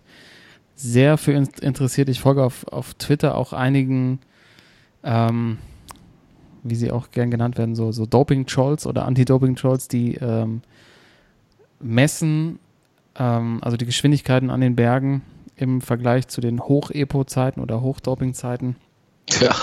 sehr 0.74 1.18
für 1.18 1.33
in 1.33 1.48
interessiert. 1.61 2.09
Ich 2.09 2.20
folge 2.20 2.42
auf, 2.42 2.66
auf 2.68 2.94
Twitter 2.94 3.37
auch 3.37 3.53
einigen 3.53 4.18
ähm, 5.05 5.59
wie 6.64 6.74
sie 6.74 6.90
auch 6.90 7.11
gern 7.11 7.31
genannt 7.31 7.59
werden, 7.59 7.77
so, 7.77 7.92
so 7.92 8.07
Doping-Trolls 8.07 8.87
oder 8.87 9.05
Anti-Doping-Trolls, 9.05 9.88
die 9.88 10.14
ähm, 10.14 10.62
messen, 11.79 12.59
ähm, 13.16 13.59
also 13.62 13.77
die 13.77 13.85
Geschwindigkeiten 13.85 14.50
an 14.50 14.62
den 14.62 14.74
Bergen 14.74 15.22
im 15.57 15.81
Vergleich 15.81 16.29
zu 16.29 16.40
den 16.40 16.61
Hoch-Epo-Zeiten 16.61 17.61
oder 17.61 17.81
Hoch-Doping-Zeiten. 17.81 18.77
Ja. 19.40 19.55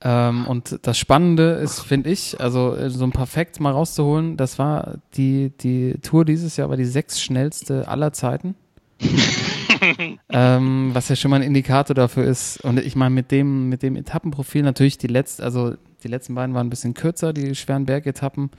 Ähm, 0.00 0.46
und 0.46 0.78
das 0.82 0.96
Spannende 0.96 1.54
ist, 1.54 1.80
finde 1.80 2.10
ich, 2.10 2.40
also 2.40 2.74
äh, 2.74 2.88
so 2.88 3.02
ein 3.02 3.10
paar 3.10 3.26
Facts 3.26 3.58
mal 3.58 3.72
rauszuholen, 3.72 4.36
das 4.36 4.56
war 4.58 4.98
die, 5.14 5.50
die 5.60 5.94
Tour 6.02 6.24
dieses 6.24 6.56
Jahr 6.56 6.70
war 6.70 6.76
die 6.76 6.84
sechs 6.84 7.20
schnellste 7.20 7.88
aller 7.88 8.12
Zeiten. 8.12 8.54
ähm, 10.30 10.90
was 10.92 11.08
ja 11.08 11.16
schon 11.16 11.30
mal 11.30 11.36
ein 11.36 11.42
Indikator 11.42 11.94
dafür 11.94 12.24
ist. 12.24 12.62
Und 12.64 12.78
ich 12.78 12.96
meine, 12.96 13.14
mit 13.14 13.30
dem, 13.30 13.68
mit 13.68 13.82
dem 13.82 13.96
Etappenprofil 13.96 14.62
natürlich 14.62 14.98
die 14.98 15.06
letzte, 15.06 15.42
also 15.42 15.74
Die 16.02 16.08
letzten 16.08 16.34
beiden 16.34 16.54
waren 16.54 16.66
ein 16.66 16.70
bisschen 16.70 16.94
kürzer, 16.94 17.32
die 17.32 17.54
schweren 17.54 17.86
Bergetappen. 17.86 18.50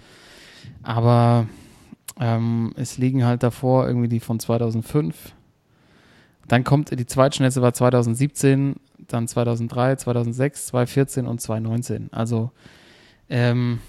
Aber 0.84 1.48
ähm, 2.19 2.74
es 2.76 2.98
liegen 2.98 3.26
halt 3.26 3.43
davor 3.43 3.88
irgendwie 3.88 4.10
die 4.10 4.19
von 4.19 4.39
2005. 4.39 5.34
Dann 6.49 6.63
kommt 6.63 6.91
die 6.91 7.05
zweitschnellste 7.05 7.62
war 7.62 7.73
2017, 7.73 8.75
dann 9.07 9.27
2003, 9.27 9.95
2006, 9.95 10.65
2014 10.67 11.27
und 11.27 11.39
2019. 11.39 12.09
Also 12.12 12.51
ähm, 13.29 13.79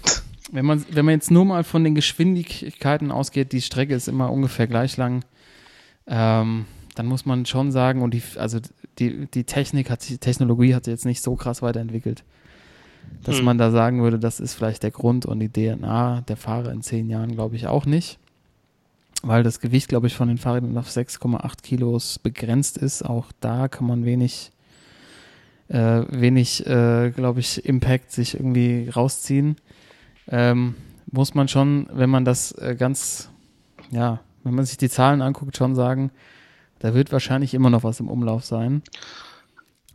wenn 0.51 0.65
man, 0.65 0.85
wenn 0.89 1.05
man 1.05 1.15
jetzt 1.15 1.31
nur 1.31 1.43
mal 1.43 1.63
von 1.63 1.83
den 1.83 1.95
Geschwindigkeiten 1.95 3.11
ausgeht, 3.11 3.51
die 3.51 3.61
Strecke 3.61 3.95
ist 3.95 4.07
immer 4.07 4.31
ungefähr 4.31 4.67
gleich 4.67 4.95
lang, 4.95 5.25
ähm, 6.07 6.65
dann 6.95 7.05
muss 7.07 7.25
man 7.25 7.45
schon 7.45 7.71
sagen, 7.71 8.01
und 8.01 8.13
die, 8.13 8.21
also 8.35 8.59
die, 8.99 9.25
die 9.27 9.43
Technik 9.45 9.89
hat 9.89 10.07
die 10.07 10.17
Technologie 10.17 10.75
hat 10.75 10.85
sich 10.85 10.91
jetzt 10.91 11.05
nicht 11.05 11.23
so 11.23 11.35
krass 11.35 11.61
weiterentwickelt, 11.61 12.23
dass 13.23 13.37
Hm. 13.37 13.45
man 13.45 13.57
da 13.57 13.71
sagen 13.71 14.03
würde, 14.03 14.19
das 14.19 14.39
ist 14.39 14.53
vielleicht 14.53 14.83
der 14.83 14.91
Grund 14.91 15.25
und 15.25 15.39
die 15.39 15.49
DNA 15.49 16.21
der 16.21 16.37
Fahrer 16.37 16.71
in 16.71 16.83
zehn 16.83 17.09
Jahren, 17.09 17.31
glaube 17.31 17.55
ich, 17.55 17.65
auch 17.65 17.85
nicht. 17.85 18.19
Weil 19.23 19.43
das 19.43 19.59
Gewicht, 19.59 19.87
glaube 19.87 20.07
ich, 20.07 20.15
von 20.15 20.27
den 20.27 20.37
Fahrrädern 20.37 20.77
auf 20.77 20.89
6,8 20.89 21.61
Kilos 21.61 22.19
begrenzt 22.19 22.77
ist. 22.77 23.03
Auch 23.03 23.31
da 23.39 23.67
kann 23.67 23.85
man 23.85 24.03
wenig, 24.03 24.51
äh, 25.67 26.03
wenig, 26.09 26.65
äh, 26.65 27.11
glaube 27.11 27.39
ich, 27.39 27.65
Impact 27.65 28.11
sich 28.11 28.33
irgendwie 28.33 28.89
rausziehen. 28.89 29.57
Ähm, 30.27 30.75
muss 31.11 31.35
man 31.35 31.47
schon, 31.47 31.87
wenn 31.91 32.09
man 32.09 32.25
das 32.25 32.51
äh, 32.53 32.75
ganz, 32.77 33.29
ja, 33.91 34.19
wenn 34.43 34.55
man 34.55 34.65
sich 34.65 34.77
die 34.77 34.89
Zahlen 34.89 35.21
anguckt, 35.21 35.57
schon 35.57 35.75
sagen, 35.75 36.11
da 36.79 36.93
wird 36.93 37.11
wahrscheinlich 37.11 37.53
immer 37.53 37.69
noch 37.69 37.83
was 37.83 37.99
im 37.99 38.09
Umlauf 38.09 38.43
sein. 38.43 38.81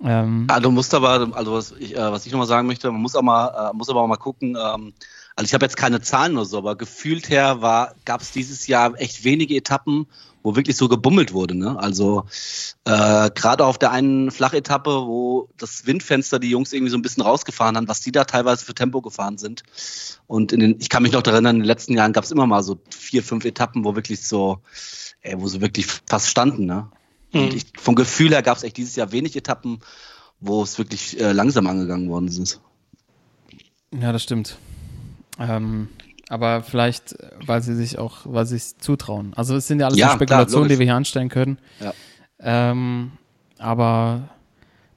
Ähm, 0.05 0.47
du 0.63 0.71
musst 0.71 0.95
aber, 0.95 1.29
also 1.33 1.55
was 1.55 1.73
ich, 1.73 1.97
äh, 1.97 2.17
ich 2.17 2.31
nochmal 2.31 2.47
sagen 2.47 2.67
möchte, 2.67 2.91
man 2.91 3.01
muss 3.01 3.21
mal, 3.21 3.71
äh, 3.71 3.77
muss 3.77 3.89
aber 3.89 4.03
auch 4.03 4.07
mal 4.07 4.17
gucken, 4.17 4.57
ähm, 4.61 4.93
also 5.37 5.47
ich 5.47 5.55
habe 5.55 5.65
jetzt 5.65 5.77
keine 5.77 6.01
Zahlen 6.01 6.37
oder 6.37 6.47
so, 6.47 6.59
aber 6.59 6.77
gefühlt 6.77 7.29
her 7.29 7.61
war, 7.61 7.95
gab 8.07 8.23
es 8.23 8.33
dieses 8.33 8.67
Jahr 8.67 8.99
echt 8.99 9.23
wenige 9.23 9.55
Etappen, 9.55 10.07
wo 10.43 10.57
wirklich 10.57 10.77
so 10.77 10.89
gebummelt 10.89 11.35
wurde. 11.35 11.55
Ne? 11.55 11.79
Also 11.79 12.25
äh, 12.85 13.31
gerade 13.31 13.67
auf 13.67 13.79
der 13.79 13.91
einen 13.91 14.31
Flachetappe, 14.31 14.91
wo 15.07 15.49
das 15.59 15.87
Windfenster 15.87 16.39
die 16.39 16.49
Jungs 16.49 16.73
irgendwie 16.73 16.91
so 16.91 16.97
ein 16.97 17.03
bisschen 17.03 17.23
rausgefahren 17.23 17.77
haben, 17.77 17.87
was 17.87 18.01
die 18.01 18.13
da 18.13 18.25
teilweise 18.25 18.65
für 18.65 18.75
Tempo 18.75 19.03
gefahren 19.03 19.37
sind. 19.37 19.63
Und 20.27 20.53
in 20.53 20.61
den, 20.61 20.77
ich 20.81 20.89
kann 20.89 21.03
mich 21.03 21.13
noch 21.13 21.23
daran 21.23 21.45
erinnern, 21.45 21.57
in 21.57 21.63
den 21.63 21.67
letzten 21.67 21.95
Jahren 21.95 22.15
gab 22.15 22.25
es 22.25 22.31
immer 22.31 22.47
mal 22.47 22.63
so 22.63 22.81
vier, 22.89 23.23
fünf 23.23 23.45
Etappen, 23.45 23.85
wo 23.85 23.95
wirklich 23.95 24.23
so, 24.23 24.61
ey, 25.21 25.39
wo 25.39 25.49
sie 25.49 25.61
wirklich 25.61 25.87
fast 26.07 26.29
standen. 26.29 26.65
Ne? 26.65 26.89
Und 27.33 27.51
Hm. 27.51 27.57
ich, 27.57 27.67
vom 27.77 27.95
Gefühl 27.95 28.31
her 28.31 28.43
gab 28.43 28.57
es 28.57 28.63
echt 28.63 28.79
dieses 28.79 28.97
Jahr 28.97 29.13
wenig 29.13 29.37
Etappen, 29.37 29.81
wo 30.41 30.63
es 30.63 30.79
wirklich 30.79 31.21
äh, 31.21 31.33
langsam 31.33 31.67
angegangen 31.67 32.09
worden 32.09 32.29
ist. 32.29 32.61
Ja, 33.93 34.13
das 34.13 34.23
stimmt. 34.23 34.59
Ähm, 35.39 35.89
aber 36.29 36.63
vielleicht, 36.63 37.17
weil 37.45 37.63
sie 37.63 37.75
sich 37.75 37.99
auch, 37.99 38.19
weil 38.25 38.47
sie 38.47 38.57
es 38.57 38.79
zutrauen. 38.79 39.33
Also 39.37 39.55
es 39.57 39.67
sind 39.69 39.81
ja 39.81 39.87
alles 39.87 39.99
Ja, 39.99 40.11
Spekulationen, 40.11 40.67
klar, 40.67 40.75
die 40.75 40.79
wir 40.81 40.87
hier 40.87 40.97
anstellen 40.97 41.29
können. 41.29 41.59
Ja. 41.81 41.93
Ähm, 42.41 43.13
aber 43.59 44.29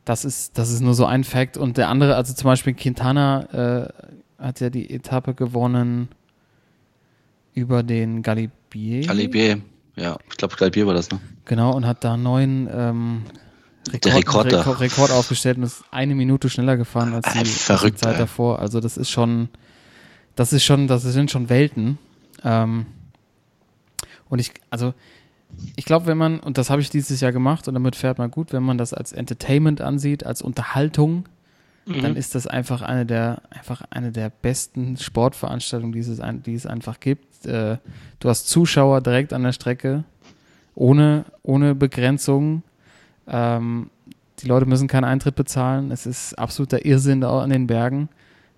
das 0.06 0.26
ist, 0.26 0.58
das 0.58 0.72
ist 0.72 0.82
nur 0.82 0.96
so 0.96 1.06
ein 1.06 1.24
Fact. 1.24 1.58
Und 1.58 1.78
der 1.78 1.90
andere, 1.90 2.16
also 2.16 2.34
zum 2.34 2.46
Beispiel 2.46 2.74
Quintana 2.74 3.88
äh, 4.40 4.44
hat 4.44 4.60
ja 4.60 4.70
die 4.70 4.90
Etappe 4.90 5.34
gewonnen 5.36 6.10
über 7.54 7.84
den 7.84 8.24
Galibier. 8.24 9.06
Galibier, 9.06 9.62
ja, 9.96 10.18
ich 10.30 10.38
glaube 10.38 10.56
Galibier 10.56 10.88
war 10.88 10.94
das, 10.94 11.12
ne? 11.12 11.20
Genau, 11.46 11.76
und 11.76 11.86
hat 11.86 12.04
da 12.04 12.18
neuen 12.18 12.68
ähm, 12.72 13.22
Rekord 13.94 14.52
da. 14.52 14.60
Rekord, 14.60 14.80
Rekord 14.80 15.12
aufgestellt 15.12 15.58
und 15.58 15.64
ist 15.64 15.84
eine 15.92 16.16
Minute 16.16 16.50
schneller 16.50 16.78
gefahren 16.78 17.14
als 17.14 17.32
die, 17.32 17.40
als 17.40 17.54
die 17.54 17.60
verrückt, 17.60 18.00
Zeit 18.00 18.14
ey. 18.14 18.20
davor. 18.20 18.60
Also 18.60 18.80
das 18.80 18.98
ist 18.98 19.10
schon, 19.10 19.50
das 20.40 20.54
ist 20.54 20.64
schon, 20.64 20.88
das 20.88 21.04
sind 21.04 21.32
schon 21.32 21.50
Welten. 21.50 21.98
Ähm, 22.44 22.86
und 24.30 24.40
ich, 24.40 24.52
also 24.70 24.94
ich 25.76 25.86
glaube, 25.86 26.06
wenn 26.06 26.18
man, 26.18 26.40
und 26.40 26.58
das 26.58 26.70
habe 26.70 26.82
ich 26.82 26.90
dieses 26.90 27.20
Jahr 27.20 27.32
gemacht 27.32 27.68
und 27.68 27.74
damit 27.74 27.96
fährt 27.96 28.18
man 28.20 28.32
gut, 28.32 28.54
wenn 28.54 28.64
man 28.64 28.78
das 28.78 28.94
als 28.94 29.12
Entertainment 29.12 29.82
ansieht, 29.82 30.26
als 30.26 30.42
Unterhaltung, 30.42 31.26
Mhm. 31.90 32.02
dann 32.02 32.16
ist 32.16 32.36
das 32.36 32.46
einfach 32.46 32.82
eine 32.84 33.06
der, 33.06 33.42
einfach 33.50 33.82
eine 33.90 34.12
der 34.12 34.30
besten 34.30 34.96
Sportveranstaltungen, 34.98 35.92
die 35.92 36.00
es, 36.00 36.22
die 36.46 36.54
es 36.54 36.66
einfach 36.68 37.00
gibt. 37.00 37.46
Äh, 37.46 37.78
du 38.20 38.30
hast 38.30 38.48
Zuschauer 38.48 39.02
direkt 39.02 39.34
an 39.34 39.44
der 39.44 39.54
Strecke, 39.54 40.04
ohne, 40.76 41.26
ohne 41.42 41.74
Begrenzung. 41.74 42.62
Ähm, 43.28 43.90
die 44.40 44.48
Leute 44.48 44.68
müssen 44.68 44.88
keinen 44.88 45.06
Eintritt 45.06 45.36
bezahlen. 45.36 45.90
Es 45.92 46.06
ist 46.06 46.38
absoluter 46.38 46.86
Irrsinn 46.86 47.22
da 47.22 47.42
an 47.42 47.50
den 47.50 47.66
Bergen. 47.66 48.10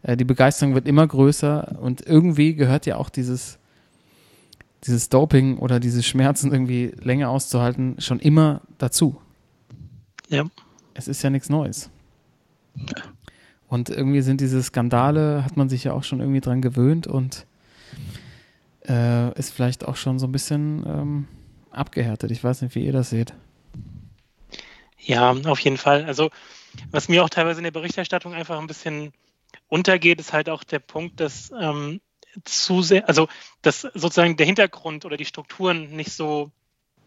Äh, 0.03 0.17
die 0.17 0.25
Begeisterung 0.25 0.73
wird 0.73 0.87
immer 0.87 1.07
größer 1.07 1.79
und 1.81 2.05
irgendwie 2.05 2.55
gehört 2.55 2.85
ja 2.85 2.97
auch 2.97 3.09
dieses, 3.09 3.59
dieses 4.85 5.09
Doping 5.09 5.57
oder 5.57 5.79
diese 5.79 6.03
Schmerzen 6.03 6.51
irgendwie 6.51 6.93
länger 7.01 7.29
auszuhalten 7.29 7.95
schon 7.99 8.19
immer 8.19 8.61
dazu. 8.77 9.21
Ja. 10.29 10.45
Es 10.93 11.07
ist 11.07 11.21
ja 11.21 11.29
nichts 11.29 11.49
Neues. 11.49 11.89
Und 13.67 13.89
irgendwie 13.89 14.21
sind 14.21 14.41
diese 14.41 14.61
Skandale, 14.61 15.45
hat 15.45 15.55
man 15.55 15.69
sich 15.69 15.83
ja 15.83 15.93
auch 15.93 16.03
schon 16.03 16.19
irgendwie 16.19 16.41
dran 16.41 16.61
gewöhnt 16.61 17.07
und 17.07 17.45
äh, 18.87 19.37
ist 19.37 19.53
vielleicht 19.53 19.87
auch 19.87 19.95
schon 19.95 20.19
so 20.19 20.27
ein 20.27 20.31
bisschen 20.31 20.83
ähm, 20.85 21.27
abgehärtet. 21.69 22.31
Ich 22.31 22.43
weiß 22.43 22.61
nicht, 22.61 22.75
wie 22.75 22.85
ihr 22.85 22.93
das 22.93 23.09
seht. 23.09 23.33
Ja, 24.99 25.31
auf 25.31 25.59
jeden 25.59 25.77
Fall. 25.77 26.05
Also, 26.05 26.29
was 26.91 27.09
mir 27.09 27.23
auch 27.23 27.29
teilweise 27.29 27.59
in 27.59 27.63
der 27.63 27.71
Berichterstattung 27.71 28.33
einfach 28.33 28.59
ein 28.59 28.67
bisschen 28.67 29.13
untergeht, 29.71 30.19
ist 30.19 30.33
halt 30.33 30.49
auch 30.49 30.63
der 30.65 30.79
Punkt, 30.79 31.19
dass 31.21 31.51
ähm, 31.59 32.01
zu 32.43 32.81
sehr, 32.81 33.07
also 33.07 33.27
dass 33.61 33.81
sozusagen 33.81 34.35
der 34.35 34.45
Hintergrund 34.45 35.05
oder 35.05 35.15
die 35.15 35.25
Strukturen 35.25 35.95
nicht 35.95 36.11
so 36.11 36.51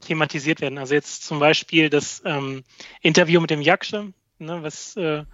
thematisiert 0.00 0.60
werden. 0.60 0.78
Also 0.78 0.94
jetzt 0.94 1.24
zum 1.24 1.38
Beispiel 1.38 1.90
das 1.90 2.22
ähm, 2.24 2.64
Interview 3.02 3.40
mit 3.40 3.50
dem 3.50 3.60
Jaksche, 3.60 4.12
ne, 4.38 4.62
was 4.62 4.96
äh, 4.96 5.24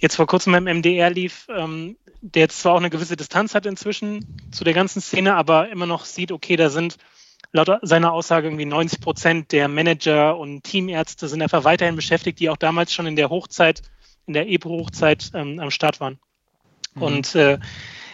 jetzt 0.00 0.16
vor 0.16 0.26
kurzem 0.26 0.52
beim 0.52 0.64
MDR 0.64 1.08
lief, 1.08 1.46
ähm, 1.50 1.96
der 2.20 2.42
jetzt 2.42 2.60
zwar 2.60 2.74
auch 2.74 2.78
eine 2.78 2.90
gewisse 2.90 3.16
Distanz 3.16 3.54
hat 3.54 3.64
inzwischen 3.66 4.50
zu 4.50 4.64
der 4.64 4.74
ganzen 4.74 5.00
Szene, 5.00 5.36
aber 5.36 5.68
immer 5.68 5.86
noch 5.86 6.04
sieht, 6.04 6.32
okay, 6.32 6.56
da 6.56 6.68
sind 6.68 6.96
laut 7.52 7.70
seiner 7.82 8.12
Aussage 8.12 8.48
irgendwie 8.48 8.64
90 8.64 9.00
Prozent 9.00 9.52
der 9.52 9.68
Manager 9.68 10.36
und 10.36 10.64
Teamärzte 10.64 11.28
sind 11.28 11.42
einfach 11.42 11.62
weiterhin 11.62 11.94
beschäftigt, 11.94 12.40
die 12.40 12.50
auch 12.50 12.56
damals 12.56 12.92
schon 12.92 13.06
in 13.06 13.14
der 13.14 13.30
Hochzeit, 13.30 13.82
in 14.26 14.34
der 14.34 14.48
EPO-Hochzeit 14.48 15.30
ähm, 15.34 15.60
am 15.60 15.70
Start 15.70 16.00
waren. 16.00 16.18
Mhm. 16.96 17.02
Und 17.02 17.34
äh, 17.34 17.58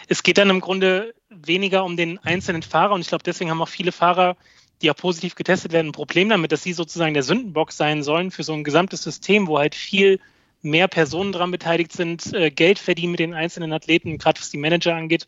es 0.07 0.23
geht 0.23 0.37
dann 0.37 0.49
im 0.49 0.59
Grunde 0.59 1.13
weniger 1.29 1.83
um 1.83 1.97
den 1.97 2.19
einzelnen 2.19 2.61
Fahrer 2.61 2.93
und 2.93 3.01
ich 3.01 3.07
glaube, 3.07 3.23
deswegen 3.23 3.49
haben 3.49 3.61
auch 3.61 3.69
viele 3.69 3.91
Fahrer, 3.91 4.37
die 4.81 4.91
auch 4.91 4.95
positiv 4.95 5.35
getestet 5.35 5.71
werden, 5.71 5.87
ein 5.87 5.93
Problem 5.93 6.29
damit, 6.29 6.51
dass 6.51 6.63
sie 6.63 6.73
sozusagen 6.73 7.13
der 7.13 7.23
Sündenbock 7.23 7.71
sein 7.71 8.03
sollen 8.03 8.31
für 8.31 8.43
so 8.43 8.53
ein 8.53 8.63
gesamtes 8.63 9.01
System, 9.01 9.47
wo 9.47 9.57
halt 9.57 9.75
viel 9.75 10.19
mehr 10.61 10.87
Personen 10.87 11.31
dran 11.31 11.51
beteiligt 11.51 11.91
sind, 11.91 12.33
äh, 12.33 12.49
Geld 12.49 12.79
verdienen 12.79 13.11
mit 13.11 13.19
den 13.19 13.33
einzelnen 13.33 13.73
Athleten, 13.73 14.17
gerade 14.17 14.39
was 14.39 14.49
die 14.49 14.57
Manager 14.57 14.95
angeht, 14.95 15.27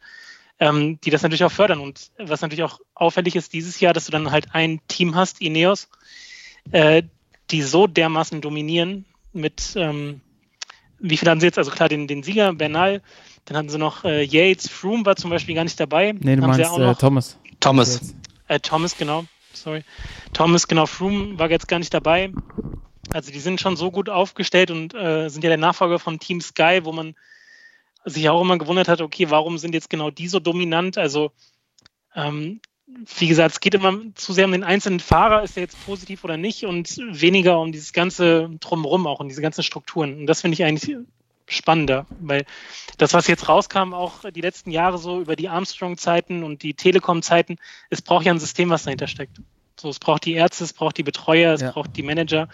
ähm, 0.60 1.00
die 1.02 1.10
das 1.10 1.22
natürlich 1.22 1.44
auch 1.44 1.52
fördern. 1.52 1.80
Und 1.80 2.12
was 2.18 2.42
natürlich 2.42 2.64
auch 2.64 2.80
auffällig 2.94 3.36
ist 3.36 3.54
dieses 3.54 3.80
Jahr, 3.80 3.94
dass 3.94 4.06
du 4.06 4.12
dann 4.12 4.32
halt 4.32 4.54
ein 4.54 4.80
Team 4.88 5.16
hast, 5.16 5.42
Ineos, 5.42 5.90
äh, 6.72 7.04
die 7.52 7.62
so 7.62 7.88
dermaßen 7.88 8.42
dominieren 8.42 9.06
mit, 9.34 9.74
ähm, 9.76 10.22
wie 11.00 11.18
viel 11.18 11.30
haben 11.30 11.42
sie 11.42 11.48
jetzt? 11.48 11.58
Also 11.58 11.72
klar, 11.72 11.90
den, 11.90 12.08
den 12.08 12.24
Sieger, 12.24 12.54
Bernal, 12.54 13.02
dann 13.46 13.58
hatten 13.58 13.70
sie 13.70 13.78
noch 13.78 14.04
äh, 14.04 14.24
Yates, 14.24 14.70
Froome 14.70 15.06
war 15.06 15.16
zum 15.16 15.30
Beispiel 15.30 15.56
gar 15.56 15.64
nicht 15.64 15.80
dabei. 15.80 16.14
Nee, 16.14 16.36
du 16.36 16.42
haben 16.42 16.54
sie 16.54 16.62
meinst 16.62 16.72
auch 16.72 16.80
äh, 16.80 16.86
noch, 16.86 16.98
Thomas. 16.98 17.38
Thomas. 17.60 18.16
äh, 18.48 18.60
Thomas, 18.60 18.98
genau, 18.98 19.26
sorry. 19.54 19.84
Thomas, 20.34 20.68
genau, 20.68 20.86
Froome 20.86 21.38
war 21.38 21.50
jetzt 21.50 21.68
gar 21.68 21.80
nicht 21.80 21.94
dabei. 21.94 22.32
Also 23.14 23.32
die 23.32 23.40
sind 23.40 23.62
schon 23.62 23.78
so 23.78 23.92
gut 23.92 24.10
aufgestellt 24.10 24.72
und 24.72 24.94
äh, 24.96 25.30
sind 25.30 25.44
ja 25.44 25.50
der 25.50 25.58
Nachfolger 25.58 26.00
von 26.00 26.20
Team 26.20 26.42
Sky, 26.42 26.82
wo 26.84 26.92
man 26.92 27.16
sich 28.04 28.30
auch 28.30 28.42
immer 28.42 28.58
gewundert 28.58 28.88
hat, 28.88 29.02
okay, 29.02 29.30
warum 29.30 29.58
sind 29.58 29.74
jetzt 29.74 29.90
genau 29.90 30.12
die 30.12 30.28
so 30.28 30.40
dominant? 30.40 30.98
Also 30.98 31.32
ähm, 32.16 32.62
wie 33.18 33.28
gesagt, 33.28 33.54
es 33.54 33.60
geht 33.60 33.74
immer 33.74 34.00
zu 34.16 34.34
sehr 34.34 34.46
um 34.46 34.52
den 34.52 34.64
einzelnen 34.64 35.00
Fahrer, 35.00 35.44
ist 35.44 35.58
er 35.58 35.64
jetzt 35.64 35.84
positiv 35.86 36.24
oder 36.24 36.38
nicht 36.38 36.66
und 36.66 36.98
weniger 36.98 37.60
um 37.60 37.72
dieses 37.72 37.94
ganze 37.94 38.50
Drumherum 38.60 39.08
auch 39.08 39.20
und 39.20 39.28
diese 39.28 39.42
ganzen 39.42 39.64
Strukturen. 39.64 40.18
Und 40.20 40.28
das 40.28 40.42
finde 40.42 40.54
ich 40.54 40.64
eigentlich 40.64 40.96
spannender, 41.48 42.06
weil 42.20 42.46
das, 42.98 43.14
was 43.14 43.28
jetzt 43.28 43.48
rauskam, 43.50 43.94
auch 43.94 44.30
die 44.32 44.42
letzten 44.42 44.72
Jahre 44.72 44.98
so 44.98 45.20
über 45.22 45.36
die 45.36 45.50
Armstrong-Zeiten 45.50 46.44
und 46.44 46.64
die 46.64 46.74
Telekom-Zeiten, 46.74 47.58
es 47.90 48.02
braucht 48.02 48.26
ja 48.26 48.34
ein 48.34 48.40
System, 48.40 48.70
was 48.70 48.84
dahinter 48.84 49.08
steckt. 49.08 49.42
So, 49.80 49.90
es 49.90 50.00
braucht 50.00 50.26
die 50.26 50.34
Ärzte, 50.34 50.64
es 50.64 50.74
braucht 50.74 50.98
die 50.98 51.04
Betreuer, 51.04 51.54
es 51.54 51.62
Ja. 51.62 51.72
braucht 51.72 51.96
die 51.98 52.04
Manager, 52.04 52.48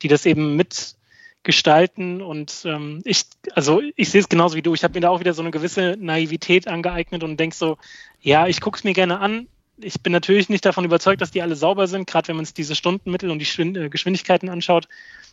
die 0.00 0.08
das 0.08 0.26
eben 0.26 0.56
mitgestalten. 0.56 2.22
Und 2.22 2.62
ähm, 2.64 3.02
ich, 3.04 3.24
also 3.54 3.82
ich 3.96 4.10
sehe 4.10 4.20
es 4.20 4.28
genauso 4.28 4.56
wie 4.56 4.62
du. 4.62 4.74
Ich 4.74 4.84
habe 4.84 4.94
mir 4.94 5.00
da 5.00 5.10
auch 5.10 5.20
wieder 5.20 5.34
so 5.34 5.42
eine 5.42 5.50
gewisse 5.50 5.96
Naivität 5.98 6.68
angeeignet 6.68 7.24
und 7.24 7.38
denke 7.38 7.56
so, 7.56 7.78
ja, 8.20 8.46
ich 8.46 8.60
gucke 8.60 8.78
es 8.78 8.84
mir 8.84 8.94
gerne 8.94 9.18
an. 9.18 9.48
Ich 9.80 10.02
bin 10.02 10.12
natürlich 10.12 10.48
nicht 10.48 10.64
davon 10.64 10.84
überzeugt, 10.84 11.20
dass 11.20 11.30
die 11.30 11.42
alle 11.42 11.56
sauber 11.56 11.86
sind, 11.86 12.08
gerade 12.08 12.28
wenn 12.28 12.36
man 12.36 12.44
sich 12.44 12.54
diese 12.54 12.74
Stundenmittel 12.74 13.30
und 13.30 13.38
die 13.38 13.62
äh, 13.62 13.88
Geschwindigkeiten 13.88 14.48
anschaut. 14.48 14.88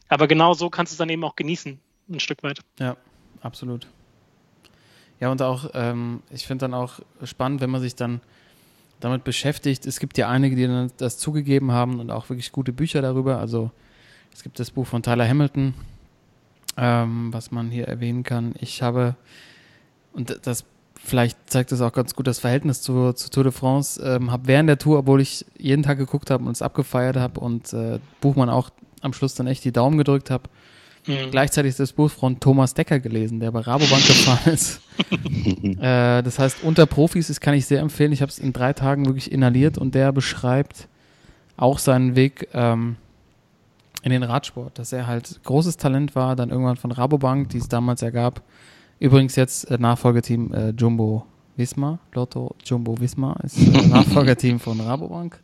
Aber 0.07 0.27
genau 0.27 0.53
so 0.53 0.69
kannst 0.69 0.91
du 0.91 0.95
es 0.95 0.97
dann 0.97 1.09
eben 1.09 1.23
auch 1.23 1.35
genießen, 1.35 1.79
ein 2.09 2.19
Stück 2.19 2.43
weit. 2.43 2.59
Ja, 2.79 2.97
absolut. 3.41 3.87
Ja, 5.19 5.31
und 5.31 5.41
auch, 5.41 5.69
ähm, 5.73 6.21
ich 6.29 6.45
finde 6.45 6.63
dann 6.63 6.73
auch 6.73 6.99
spannend, 7.23 7.61
wenn 7.61 7.69
man 7.69 7.81
sich 7.81 7.95
dann 7.95 8.21
damit 8.99 9.23
beschäftigt. 9.23 9.85
Es 9.85 9.99
gibt 9.99 10.17
ja 10.17 10.29
einige, 10.29 10.55
die 10.55 10.87
das 10.97 11.17
zugegeben 11.17 11.71
haben 11.71 11.99
und 11.99 12.11
auch 12.11 12.29
wirklich 12.29 12.51
gute 12.51 12.73
Bücher 12.73 13.01
darüber. 13.01 13.39
Also 13.39 13.71
es 14.33 14.43
gibt 14.43 14.59
das 14.59 14.71
Buch 14.71 14.87
von 14.87 15.03
Tyler 15.03 15.27
Hamilton, 15.27 15.73
ähm, 16.77 17.31
was 17.31 17.51
man 17.51 17.71
hier 17.71 17.87
erwähnen 17.87 18.23
kann. 18.23 18.53
Ich 18.59 18.81
habe, 18.81 19.15
und 20.13 20.39
das 20.43 20.65
vielleicht 20.95 21.37
zeigt 21.49 21.71
das 21.71 21.81
auch 21.81 21.93
ganz 21.93 22.15
gut 22.15 22.27
das 22.27 22.39
Verhältnis 22.39 22.81
zu, 22.81 23.13
zu 23.13 23.29
Tour 23.29 23.43
de 23.43 23.53
France, 23.53 24.01
ähm, 24.03 24.31
habe 24.31 24.47
während 24.47 24.67
der 24.67 24.77
Tour, 24.77 24.99
obwohl 24.99 25.21
ich 25.21 25.45
jeden 25.57 25.83
Tag 25.83 25.97
geguckt 25.97 26.31
habe 26.31 26.43
und 26.43 26.51
es 26.51 26.61
abgefeiert 26.61 27.15
habe 27.15 27.39
und 27.39 27.71
äh, 27.73 27.99
Buchmann 28.21 28.49
auch 28.49 28.71
am 29.01 29.13
Schluss 29.13 29.35
dann 29.35 29.47
echt 29.47 29.63
die 29.63 29.71
Daumen 29.71 29.97
gedrückt 29.97 30.31
habe, 30.31 30.49
Mhm. 31.07 31.31
Gleichzeitig 31.31 31.75
das 31.75 31.93
Buch 31.93 32.09
von 32.09 32.39
Thomas 32.39 32.73
Decker 32.73 32.99
gelesen, 32.99 33.39
der 33.39 33.51
bei 33.51 33.59
Rabobank 33.59 34.05
gefahren 34.05 34.53
ist. 34.53 34.81
äh, 35.79 36.23
das 36.23 36.39
heißt, 36.39 36.63
unter 36.63 36.85
Profis, 36.85 37.27
das 37.27 37.39
kann 37.39 37.53
ich 37.53 37.65
sehr 37.65 37.81
empfehlen. 37.81 38.11
Ich 38.11 38.21
habe 38.21 38.31
es 38.31 38.39
in 38.39 38.53
drei 38.53 38.73
Tagen 38.73 39.05
wirklich 39.05 39.31
inhaliert 39.31 39.77
und 39.77 39.93
der 39.93 40.11
beschreibt 40.11 40.87
auch 41.57 41.79
seinen 41.79 42.15
Weg 42.15 42.49
ähm, 42.53 42.95
in 44.03 44.11
den 44.11 44.23
Radsport, 44.23 44.77
dass 44.79 44.93
er 44.93 45.07
halt 45.07 45.41
großes 45.43 45.77
Talent 45.77 46.15
war, 46.15 46.35
dann 46.35 46.49
irgendwann 46.49 46.77
von 46.77 46.91
Rabobank, 46.91 47.49
die 47.49 47.59
es 47.59 47.67
damals 47.67 48.01
ja 48.01 48.09
gab. 48.09 48.41
Übrigens 48.99 49.35
jetzt 49.35 49.69
äh, 49.69 49.77
Nachfolgerteam 49.77 50.53
äh, 50.53 50.69
Jumbo 50.71 51.25
Wismar, 51.55 51.99
Lotto 52.13 52.55
Jumbo 52.63 52.99
Wismar 52.99 53.37
ist 53.43 53.57
äh, 53.57 53.87
Nachfolgerteam 53.87 54.59
von 54.59 54.79
Rabobank. 54.79 55.41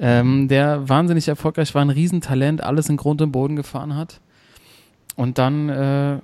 Ähm, 0.00 0.46
der 0.46 0.88
wahnsinnig 0.88 1.26
erfolgreich 1.26 1.74
war, 1.74 1.82
ein 1.82 1.90
Riesentalent, 1.90 2.62
alles 2.62 2.88
in 2.88 2.96
Grund 2.96 3.20
und 3.20 3.32
Boden 3.32 3.56
gefahren 3.56 3.96
hat 3.96 4.20
und 5.18 5.36
dann 5.38 5.68
äh, 5.68 6.20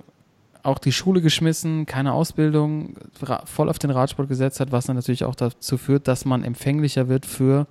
auch 0.63 0.79
die 0.79 0.93
Schule 0.93 1.21
geschmissen, 1.21 1.85
keine 1.85 2.13
Ausbildung, 2.13 2.95
voll 3.43 3.67
auf 3.67 3.77
den 3.77 3.91
Radsport 3.91 4.29
gesetzt 4.29 4.61
hat, 4.61 4.71
was 4.71 4.85
dann 4.85 4.95
natürlich 4.95 5.25
auch 5.25 5.35
dazu 5.35 5.77
führt, 5.77 6.07
dass 6.07 6.23
man 6.23 6.45
empfänglicher 6.45 7.09
wird 7.09 7.25
für 7.25 7.67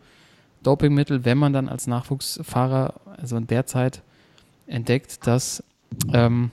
Dopingmittel, 0.62 1.24
wenn 1.24 1.38
man 1.38 1.54
dann 1.54 1.70
als 1.70 1.86
Nachwuchsfahrer, 1.86 3.00
also 3.16 3.38
in 3.38 3.46
der 3.46 3.64
Zeit, 3.64 4.02
entdeckt, 4.66 5.26
dass 5.26 5.64
ähm, 6.12 6.50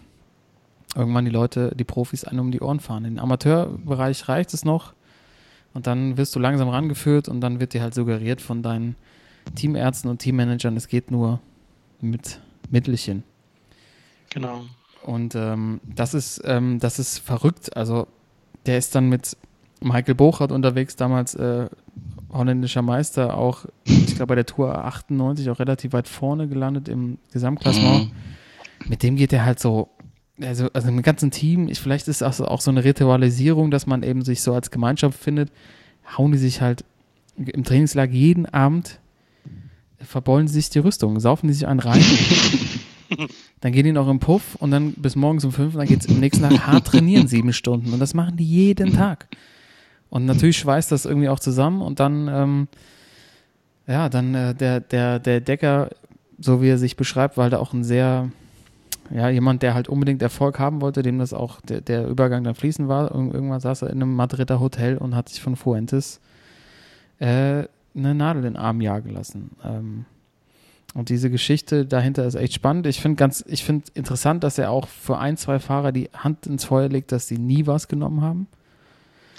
irgendwann 0.95 1.25
die 1.25 1.31
Leute, 1.31 1.75
die 1.75 1.84
Profis 1.84 2.23
einen 2.23 2.39
um 2.39 2.51
die 2.51 2.62
Ohren 2.62 2.79
fahren. 2.79 3.03
Im 3.03 3.19
Amateurbereich 3.19 4.29
reicht 4.29 4.53
es 4.53 4.63
noch 4.63 4.93
und 5.73 5.86
dann 5.86 6.15
wirst 6.15 6.34
du 6.34 6.39
langsam 6.39 6.69
rangeführt 6.69 7.27
und 7.27 7.41
dann 7.41 7.60
wird 7.60 7.73
dir 7.73 7.81
halt 7.81 7.93
suggeriert 7.93 8.39
von 8.39 8.63
deinen 8.63 8.95
Teamärzten 9.53 10.10
und 10.10 10.19
Teammanagern, 10.19 10.77
es 10.77 10.88
geht 10.88 11.12
nur 11.12 11.41
mit 11.99 12.39
Mittelchen. 12.69 13.25
Genau. 14.32 14.63
Und 15.04 15.36
ähm, 15.36 15.82
das 15.84 16.13
ist 16.13 16.41
ähm, 16.46 16.80
das 16.80 17.00
ist 17.00 17.20
verrückt. 17.20 17.76
Also 17.76 18.08
der 18.65 18.78
ist 18.78 18.96
dann 18.96 19.10
mit 19.10 19.36
Michael 19.82 20.15
Bochert 20.15 20.52
unterwegs, 20.52 20.96
damals 20.96 21.34
äh, 21.36 21.67
holländischer 22.32 22.82
Meister, 22.82 23.38
auch 23.38 23.65
ich 23.84 24.15
glaube 24.15 24.28
bei 24.28 24.36
der 24.36 24.46
Tour 24.46 24.86
98 24.86 25.50
auch 25.50 25.60
relativ 25.60 25.94
weit 25.94 26.08
vorne 26.08 26.48
gelandet 26.48 26.88
im 26.88 27.17
Gesamtklassement. 27.32 28.06
Mhm. 28.06 28.89
Mit 28.89 29.04
dem 29.04 29.15
geht 29.15 29.34
er 29.34 29.46
halt 29.46 29.60
so, 29.60 29.89
also, 30.39 30.70
also 30.74 30.88
im 30.88 31.02
ganzen 31.02 31.32
Team, 31.32 31.67
ich, 31.67 31.80
vielleicht 31.80 32.08
ist 32.08 32.22
das 32.22 32.41
auch 32.41 32.62
so 32.62 32.72
eine 32.72 32.84
Ritualisierung, 32.84 33.70
dass 33.70 33.86
man 33.86 34.04
eben 34.04 34.24
sich 34.24 34.41
so 34.41 34.54
als 34.54 34.72
Gemeinschaft 34.72 35.17
findet, 35.17 35.52
hauen 36.17 36.32
die 36.32 36.38
sich 36.38 36.62
halt 36.62 36.86
im 37.38 37.63
Trainingslager 37.63 38.13
jeden 38.13 38.46
Abend, 38.46 39.00
verbeulen 40.00 40.48
sie 40.48 40.56
sich 40.56 40.70
die 40.70 40.80
Rüstung, 40.80 41.20
saufen 41.20 41.48
die 41.48 41.54
sich 41.54 41.67
einen 41.67 41.80
rein. 41.80 42.04
Dann 43.62 43.71
gehen 43.71 43.84
die 43.84 43.91
noch 43.91 44.10
im 44.10 44.19
Puff 44.19 44.56
und 44.56 44.71
dann 44.71 44.93
bis 44.93 45.15
morgens 45.15 45.45
um 45.45 45.52
fünf, 45.52 45.76
dann 45.76 45.88
geht 45.88 46.02
es 46.02 46.10
am 46.10 46.19
nächsten 46.19 46.43
Tag 46.47 46.65
hart 46.67 46.88
trainieren, 46.88 47.28
sieben 47.28 47.54
Stunden. 47.54 47.93
Und 47.93 48.00
das 48.00 48.13
machen 48.13 48.38
die 48.38 48.45
jeden 48.45 48.93
Tag. 48.93 49.28
Und 50.10 50.26
natürlich 50.26 50.58
schweißt 50.58 50.91
das 50.91 51.06
irgendwie 51.06 51.30
auch 51.30 51.39
zusammen 51.39 51.82
und 51.82 52.00
dann, 52.00 52.28
ähm, 52.28 52.67
ja, 53.88 54.10
dann 54.10 54.36
äh, 54.36 54.54
der, 54.54 54.82
der, 54.82 55.19
der 55.19 55.39
Decker, 55.39 55.89
so 56.38 56.62
wie 56.62 56.69
er 56.69 56.78
sich 56.78 56.97
beschreibt, 56.97 57.38
war 57.38 57.43
halt 57.43 57.56
auch 57.56 57.71
ein 57.74 57.84
sehr, 57.84 58.30
ja, 59.10 59.30
jemand, 59.30 59.63
der 59.63 59.74
halt 59.74 59.88
unbedingt 59.88 60.21
Erfolg 60.21 60.60
haben 60.60 60.82
wollte, 60.82 61.02
dem 61.02 61.17
das 61.17 61.34
auch 61.34 61.62
der, 61.62 61.82
der 61.82 62.08
Übergang 62.08 62.43
dann 62.43 62.56
fließen 62.56 62.89
war. 62.89 63.13
irgendwann 63.13 63.62
saß 63.62 63.84
er 63.84 63.89
in 63.89 64.02
einem 64.02 64.13
Madrider 64.15 64.60
Hotel 64.60 64.97
und 64.97 65.15
hat 65.15 65.30
sich 65.30 65.41
von 65.41 65.56
Fuentes 65.56 66.19
äh, 67.19 67.63
eine 67.95 68.15
Nadel 68.15 68.45
in 68.45 68.54
den 68.54 68.58
Arm 68.58 68.82
jagen 68.82 69.12
lassen. 69.12 69.52
Ähm, 69.63 70.06
und 70.93 71.10
diese 71.10 71.30
Geschichte 71.30 71.86
dahinter 71.86 72.25
ist 72.25 72.36
echt 72.36 72.54
spannend. 72.54 72.86
Ich 72.86 72.99
finde 72.99 73.15
ganz, 73.15 73.43
ich 73.47 73.63
finde 73.63 73.86
interessant, 73.93 74.43
dass 74.43 74.58
er 74.58 74.71
auch 74.71 74.88
für 74.88 75.17
ein, 75.17 75.38
zwei 75.38 75.60
Fahrer 75.60 75.91
die 75.91 76.10
Hand 76.13 76.47
ins 76.47 76.65
Feuer 76.65 76.89
legt, 76.89 77.12
dass 77.12 77.27
sie 77.27 77.38
nie 77.38 77.65
was 77.65 77.88
genommen 77.88 78.21
haben. 78.21 78.47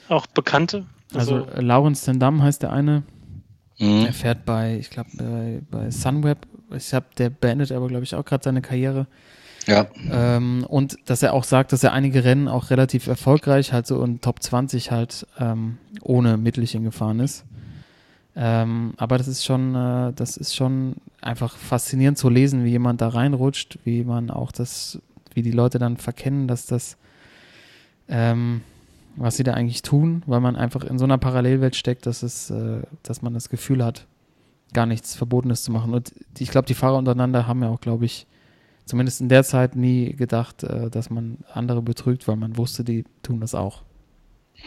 Auch 0.09 0.27
Bekannte? 0.27 0.87
Also, 1.15 1.45
also 1.45 1.61
Lawrence 1.61 2.05
Tendam 2.05 2.43
heißt 2.43 2.63
der 2.63 2.73
eine. 2.73 3.03
Mhm. 3.79 4.07
Er 4.07 4.13
fährt 4.13 4.45
bei, 4.45 4.77
ich 4.79 4.91
glaube, 4.91 5.11
bei, 5.15 5.61
bei 5.71 5.91
Sunweb. 5.91 6.39
Ich 6.75 6.95
habe, 6.95 7.07
der 7.19 7.29
beendet 7.29 7.71
aber, 7.73 7.89
glaube 7.89 8.05
ich, 8.05 8.15
auch 8.15 8.25
gerade 8.25 8.45
seine 8.45 8.63
Karriere. 8.63 9.07
Ja. 9.67 9.87
Ähm, 10.11 10.65
und 10.69 10.97
dass 11.05 11.23
er 11.23 11.35
auch 11.35 11.45
sagt, 11.45 11.73
dass 11.73 11.85
er 11.85 11.93
einige 11.93 12.25
Rennen 12.25 12.49
auch 12.49 12.71
relativ 12.71 13.07
erfolgreich 13.07 13.73
halt 13.73 13.87
so 13.87 14.03
in 14.03 14.21
Top 14.21 14.43
20 14.43 14.91
halt 14.91 15.27
ähm, 15.39 15.79
ohne 16.03 16.37
Mittelchen 16.37 16.83
gefahren 16.83 17.21
ist. 17.21 17.45
Ähm, 18.35 18.95
aber 18.97 19.19
das 19.19 19.29
ist 19.29 19.45
schon, 19.45 19.75
äh, 19.75 20.13
das 20.15 20.37
ist 20.37 20.55
schon 20.55 20.97
einfach 21.21 21.57
faszinierend 21.57 22.17
zu 22.17 22.31
lesen, 22.31 22.65
wie 22.65 22.71
jemand 22.71 23.01
da 23.01 23.09
reinrutscht, 23.09 23.79
wie 23.85 24.05
man 24.05 24.31
auch 24.31 24.53
das, 24.53 24.99
wie 25.35 25.43
die 25.43 25.51
Leute 25.51 25.79
dann 25.79 25.99
verkennen, 25.99 26.49
dass 26.49 26.67
das, 26.67 26.97
ähm, 28.09 28.63
was 29.17 29.37
sie 29.37 29.43
da 29.43 29.53
eigentlich 29.53 29.83
tun, 29.83 30.23
weil 30.27 30.41
man 30.41 30.57
einfach 30.57 30.85
in 30.85 30.99
so 30.99 31.05
einer 31.05 31.19
Parallelwelt 31.19 31.77
steckt, 31.77 32.07
dass 32.07 32.23
es, 32.23 32.51
äh, 32.51 32.83
dass 33.03 33.21
man 33.21 33.35
das 33.35 33.51
Gefühl 33.51 33.85
hat, 33.85 34.07
gar 34.73 34.87
nichts 34.87 35.15
Verbotenes 35.15 35.63
zu 35.63 35.71
machen. 35.71 35.93
Und 35.93 36.15
ich 36.39 36.51
glaube, 36.51 36.67
die 36.67 36.75
Fahrer 36.75 36.97
untereinander 36.97 37.47
haben 37.47 37.63
ja 37.63 37.69
auch, 37.69 37.81
glaube 37.81 38.07
ich, 38.07 38.27
zumindest 38.87 39.21
in 39.21 39.29
der 39.29 39.45
Zeit 39.45 39.77
nie 39.77 40.15
gedacht, 40.15 40.65
äh, 40.65 40.89
dass 40.89 41.11
man 41.11 41.39
andere 41.53 41.83
betrügt, 41.83 42.27
weil 42.29 42.37
man 42.37 42.57
wusste, 42.57 42.83
die 42.83 43.05
tun 43.23 43.41
das 43.41 43.55
auch. 43.55 43.83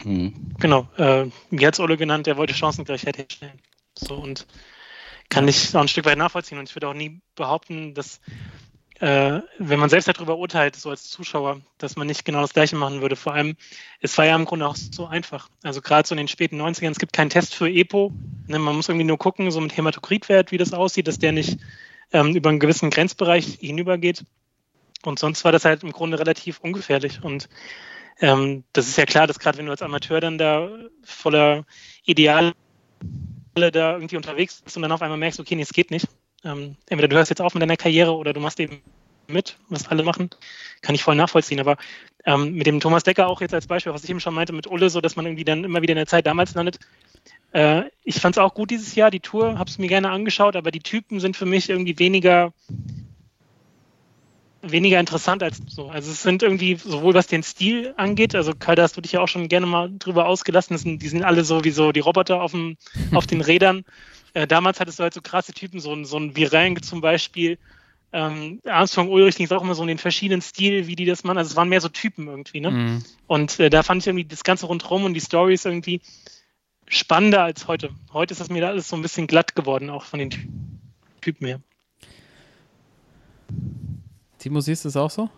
Hm. 0.02 0.54
Genau, 0.58 0.88
äh, 0.96 1.26
hat 1.64 1.80
Ole 1.80 1.96
genannt, 1.96 2.26
der 2.26 2.36
wollte 2.36 2.54
Chancengleichheit 2.54 3.18
herstellen. 3.18 3.60
So 3.98 4.14
und 4.14 4.46
kann 5.28 5.48
ich 5.48 5.74
auch 5.74 5.80
ein 5.80 5.88
Stück 5.88 6.04
weit 6.04 6.18
nachvollziehen. 6.18 6.58
Und 6.58 6.68
ich 6.68 6.76
würde 6.76 6.88
auch 6.88 6.94
nie 6.94 7.20
behaupten, 7.34 7.94
dass 7.94 8.20
äh, 9.00 9.40
wenn 9.58 9.78
man 9.78 9.90
selbst 9.90 10.08
darüber 10.08 10.38
urteilt, 10.38 10.76
so 10.76 10.88
als 10.88 11.10
Zuschauer, 11.10 11.60
dass 11.78 11.96
man 11.96 12.06
nicht 12.06 12.24
genau 12.24 12.40
das 12.40 12.54
Gleiche 12.54 12.76
machen 12.76 13.02
würde. 13.02 13.16
Vor 13.16 13.34
allem, 13.34 13.56
es 14.00 14.16
war 14.16 14.24
ja 14.24 14.34
im 14.34 14.46
Grunde 14.46 14.66
auch 14.66 14.76
so 14.76 15.06
einfach. 15.06 15.50
Also 15.62 15.82
gerade 15.82 16.08
so 16.08 16.14
in 16.14 16.18
den 16.18 16.28
späten 16.28 16.60
90ern, 16.60 16.92
es 16.92 16.98
gibt 16.98 17.12
keinen 17.12 17.30
Test 17.30 17.54
für 17.54 17.68
EPO. 17.68 18.12
Ne? 18.46 18.58
Man 18.58 18.76
muss 18.76 18.88
irgendwie 18.88 19.04
nur 19.04 19.18
gucken, 19.18 19.50
so 19.50 19.60
mit 19.60 19.76
Hämatokritwert, 19.76 20.50
wie 20.50 20.58
das 20.58 20.72
aussieht, 20.72 21.08
dass 21.08 21.18
der 21.18 21.32
nicht 21.32 21.58
ähm, 22.12 22.34
über 22.34 22.48
einen 22.48 22.60
gewissen 22.60 22.88
Grenzbereich 22.88 23.58
hinübergeht. 23.60 24.24
Und 25.04 25.18
sonst 25.18 25.44
war 25.44 25.52
das 25.52 25.66
halt 25.66 25.82
im 25.82 25.92
Grunde 25.92 26.18
relativ 26.18 26.60
ungefährlich. 26.60 27.22
Und 27.22 27.48
ähm, 28.20 28.64
das 28.72 28.88
ist 28.88 28.96
ja 28.96 29.06
klar, 29.06 29.26
dass 29.26 29.38
gerade 29.38 29.58
wenn 29.58 29.66
du 29.66 29.72
als 29.72 29.82
Amateur 29.82 30.20
dann 30.20 30.38
da 30.38 30.68
voller 31.02 31.64
Ideale 32.04 32.54
da 33.54 33.94
irgendwie 33.94 34.16
unterwegs 34.16 34.60
bist 34.62 34.76
und 34.76 34.82
dann 34.82 34.92
auf 34.92 35.02
einmal 35.02 35.18
merkst, 35.18 35.40
okay, 35.40 35.54
nee, 35.54 35.62
es 35.62 35.72
geht 35.72 35.90
nicht. 35.90 36.06
Ähm, 36.44 36.76
entweder 36.88 37.08
du 37.08 37.16
hörst 37.16 37.30
jetzt 37.30 37.40
auf 37.40 37.54
mit 37.54 37.62
deiner 37.62 37.76
Karriere 37.76 38.14
oder 38.14 38.32
du 38.32 38.40
machst 38.40 38.60
eben 38.60 38.82
mit, 39.28 39.56
was 39.68 39.88
alle 39.88 40.02
machen, 40.02 40.30
kann 40.82 40.94
ich 40.94 41.02
voll 41.02 41.16
nachvollziehen. 41.16 41.60
Aber 41.60 41.76
ähm, 42.24 42.54
mit 42.54 42.66
dem 42.66 42.80
Thomas 42.80 43.02
Decker 43.02 43.28
auch 43.28 43.40
jetzt 43.40 43.54
als 43.54 43.66
Beispiel, 43.66 43.92
was 43.92 44.04
ich 44.04 44.10
eben 44.10 44.20
schon 44.20 44.34
meinte, 44.34 44.52
mit 44.52 44.66
Ulle, 44.66 44.90
so 44.90 45.00
dass 45.00 45.16
man 45.16 45.26
irgendwie 45.26 45.44
dann 45.44 45.64
immer 45.64 45.82
wieder 45.82 45.92
in 45.92 45.98
der 45.98 46.06
Zeit 46.06 46.26
damals 46.26 46.54
landet. 46.54 46.78
Äh, 47.52 47.84
ich 48.04 48.16
fand 48.16 48.36
es 48.36 48.42
auch 48.42 48.54
gut 48.54 48.70
dieses 48.70 48.94
Jahr, 48.94 49.10
die 49.10 49.20
Tour, 49.20 49.58
habe 49.58 49.70
es 49.70 49.78
mir 49.78 49.88
gerne 49.88 50.10
angeschaut, 50.10 50.56
aber 50.56 50.70
die 50.70 50.80
Typen 50.80 51.20
sind 51.20 51.36
für 51.36 51.46
mich 51.46 51.70
irgendwie 51.70 51.98
weniger 51.98 52.52
weniger 54.70 55.00
interessant 55.00 55.42
als 55.42 55.60
so. 55.66 55.88
Also 55.88 56.10
es 56.10 56.22
sind 56.22 56.42
irgendwie, 56.42 56.76
sowohl 56.76 57.14
was 57.14 57.26
den 57.26 57.42
Stil 57.42 57.94
angeht, 57.96 58.34
also 58.34 58.52
Kai, 58.54 58.74
da 58.74 58.82
hast 58.82 58.96
du 58.96 59.00
dich 59.00 59.12
ja 59.12 59.20
auch 59.20 59.28
schon 59.28 59.48
gerne 59.48 59.66
mal 59.66 59.90
drüber 59.98 60.26
ausgelassen, 60.26 60.76
sind, 60.78 61.02
die 61.02 61.08
sind 61.08 61.22
alle 61.22 61.44
so 61.44 61.64
wie 61.64 61.70
so 61.70 61.92
die 61.92 62.00
Roboter 62.00 62.40
auf, 62.40 62.52
dem, 62.52 62.76
auf 63.14 63.26
den 63.26 63.40
Rädern. 63.40 63.84
Äh, 64.34 64.46
damals 64.46 64.80
hattest 64.80 64.98
du 64.98 65.02
halt 65.02 65.14
so 65.14 65.22
krasse 65.22 65.52
Typen, 65.52 65.80
so, 65.80 66.04
so 66.04 66.18
ein 66.18 66.36
Vireng 66.36 66.82
zum 66.82 67.00
Beispiel. 67.00 67.58
Ähm, 68.12 68.60
Armstrong 68.64 69.08
Ulrich 69.08 69.36
ging 69.36 69.46
es 69.46 69.52
auch 69.52 69.62
immer 69.62 69.74
so 69.74 69.82
in 69.82 69.88
den 69.88 69.98
verschiedenen 69.98 70.40
Stil, 70.40 70.86
wie 70.86 70.96
die 70.96 71.04
das 71.04 71.24
machen. 71.24 71.38
Also 71.38 71.50
es 71.50 71.56
waren 71.56 71.68
mehr 71.68 71.80
so 71.80 71.88
Typen 71.88 72.28
irgendwie, 72.28 72.60
ne? 72.60 72.70
Mhm. 72.70 73.04
Und 73.26 73.58
äh, 73.60 73.68
da 73.68 73.82
fand 73.82 74.02
ich 74.02 74.06
irgendwie 74.06 74.24
das 74.24 74.44
Ganze 74.44 74.66
rundherum 74.66 75.04
und 75.04 75.14
die 75.14 75.20
Stories 75.20 75.64
irgendwie 75.64 76.00
spannender 76.88 77.42
als 77.42 77.66
heute. 77.68 77.90
Heute 78.12 78.32
ist 78.32 78.40
das 78.40 78.48
mir 78.48 78.60
da 78.60 78.68
alles 78.68 78.88
so 78.88 78.96
ein 78.96 79.02
bisschen 79.02 79.26
glatt 79.26 79.54
geworden, 79.56 79.90
auch 79.90 80.04
von 80.04 80.18
den 80.18 80.30
Typen 81.20 81.46
her. 81.46 81.60
Timo, 84.46 84.60
siehst 84.60 84.84
du 84.84 84.90
es 84.90 84.96
auch 84.96 85.10
so? 85.10 85.28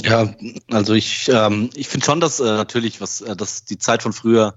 Ja, 0.00 0.32
also 0.70 0.94
ich, 0.94 1.28
ähm, 1.28 1.70
ich 1.74 1.88
finde 1.88 2.06
schon, 2.06 2.20
dass 2.20 2.38
äh, 2.38 2.44
natürlich, 2.44 3.00
was, 3.00 3.20
äh, 3.20 3.34
dass 3.34 3.64
die 3.64 3.78
Zeit 3.78 4.00
von 4.00 4.12
früher, 4.12 4.54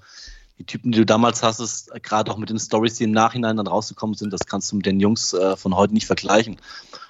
die 0.59 0.65
Typen, 0.65 0.91
die 0.91 0.99
du 0.99 1.05
damals 1.07 1.41
hast, 1.41 1.89
gerade 2.03 2.29
auch 2.31 2.37
mit 2.37 2.51
den 2.51 2.59
Stories, 2.59 2.93
die 2.93 3.05
im 3.05 3.11
Nachhinein 3.11 3.57
dann 3.57 3.65
rausgekommen 3.65 4.15
sind, 4.15 4.31
das 4.33 4.41
kannst 4.45 4.71
du 4.71 4.75
mit 4.75 4.85
den 4.85 4.99
Jungs 4.99 5.33
äh, 5.33 5.57
von 5.57 5.75
heute 5.75 5.95
nicht 5.95 6.05
vergleichen. 6.05 6.57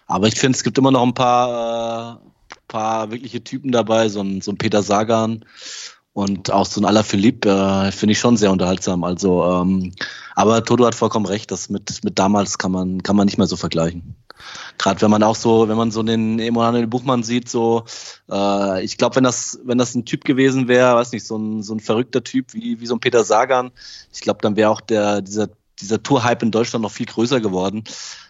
Aber 0.07 0.27
ich 0.27 0.35
finde, 0.35 0.55
es 0.55 0.63
gibt 0.63 0.77
immer 0.77 0.91
noch 0.91 1.03
ein 1.03 1.13
paar, 1.13 2.21
äh, 2.21 2.55
paar 2.69 3.11
wirkliche 3.11 3.43
Typen 3.43 3.73
dabei, 3.73 4.07
so 4.07 4.21
ein, 4.21 4.39
so 4.39 4.51
ein 4.53 4.57
Peter 4.57 4.81
Sagan 4.81 5.43
Und 6.13 6.53
auch 6.53 6.65
so 6.65 6.79
ein 6.79 6.85
Alaphilippe 6.85 7.49
äh, 7.87 7.91
finde 7.91 8.13
ich 8.13 8.19
schon 8.19 8.37
sehr 8.37 8.51
unterhaltsam. 8.51 9.03
Also, 9.03 9.43
ähm, 9.43 9.93
aber 10.35 10.63
Toto 10.63 10.85
hat 10.85 10.95
vollkommen 10.95 11.25
recht, 11.25 11.51
das 11.51 11.69
mit, 11.69 12.01
mit 12.05 12.17
damals 12.17 12.57
kann 12.57 12.71
man, 12.71 13.03
kann 13.03 13.17
man 13.17 13.25
nicht 13.25 13.37
mehr 13.37 13.47
so 13.47 13.57
vergleichen. 13.57 14.15
Gerade 14.77 15.01
wenn 15.01 15.11
man 15.11 15.23
auch 15.23 15.35
so, 15.35 15.67
wenn 15.67 15.77
man 15.77 15.91
so 15.91 16.03
den 16.03 16.39
Emanuel 16.39 16.87
Buchmann 16.87 17.23
sieht, 17.23 17.49
so, 17.49 17.85
äh, 18.29 18.83
ich 18.83 18.97
glaube, 18.97 19.17
wenn 19.17 19.23
das, 19.23 19.59
wenn 19.63 19.77
das 19.77 19.95
ein 19.95 20.05
Typ 20.05 20.23
gewesen 20.23 20.67
wäre, 20.67 20.95
weiß 20.95 21.11
nicht, 21.11 21.25
so 21.25 21.37
ein, 21.37 21.63
so 21.63 21.73
ein 21.73 21.79
verrückter 21.79 22.23
Typ 22.23 22.53
wie, 22.53 22.79
wie 22.79 22.85
so 22.85 22.95
ein 22.95 22.99
Peter 22.99 23.23
Sagan, 23.23 23.71
ich 24.13 24.21
glaube, 24.21 24.39
dann 24.41 24.55
wäre 24.55 24.69
auch 24.69 24.81
der, 24.81 25.21
dieser, 25.21 25.49
dieser 25.79 26.01
Tour-Hype 26.01 26.43
in 26.43 26.51
Deutschland 26.51 26.83
noch 26.83 26.91
viel 26.91 27.05
größer 27.05 27.41
geworden. 27.41 27.83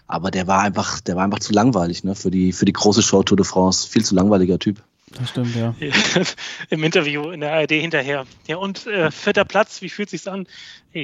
Aber 0.08 0.30
der 0.30 0.48
war 0.48 0.62
einfach, 0.62 1.00
der 1.00 1.16
war 1.16 1.24
einfach 1.24 1.40
zu 1.40 1.54
langweilig, 1.54 2.04
ne, 2.04 2.16
für 2.16 2.32
die, 2.32 2.52
für 2.52 2.66
die 2.66 2.74
große 2.74 3.02
Show 3.02 3.24
Tour 3.24 3.38
de 3.38 3.46
France. 3.46 3.88
Viel 3.88 4.04
zu 4.04 4.14
langweiliger 4.16 4.60
Typ. 4.60 4.84
Das 5.18 5.30
stimmt, 5.30 5.56
ja. 5.56 5.76
Im 6.70 6.84
Interview 6.84 7.32
in 7.32 7.42
der 7.42 7.54
ARD 7.54 7.72
hinterher. 7.72 8.26
Ja, 8.48 8.58
und 8.58 8.88
äh, 8.88 9.12
vierter 9.12 9.46
Platz, 9.46 9.82
wie 9.82 9.90
fühlt 9.90 10.10
sich's 10.10 10.28
an? 10.28 10.48
Hey, 10.92 11.04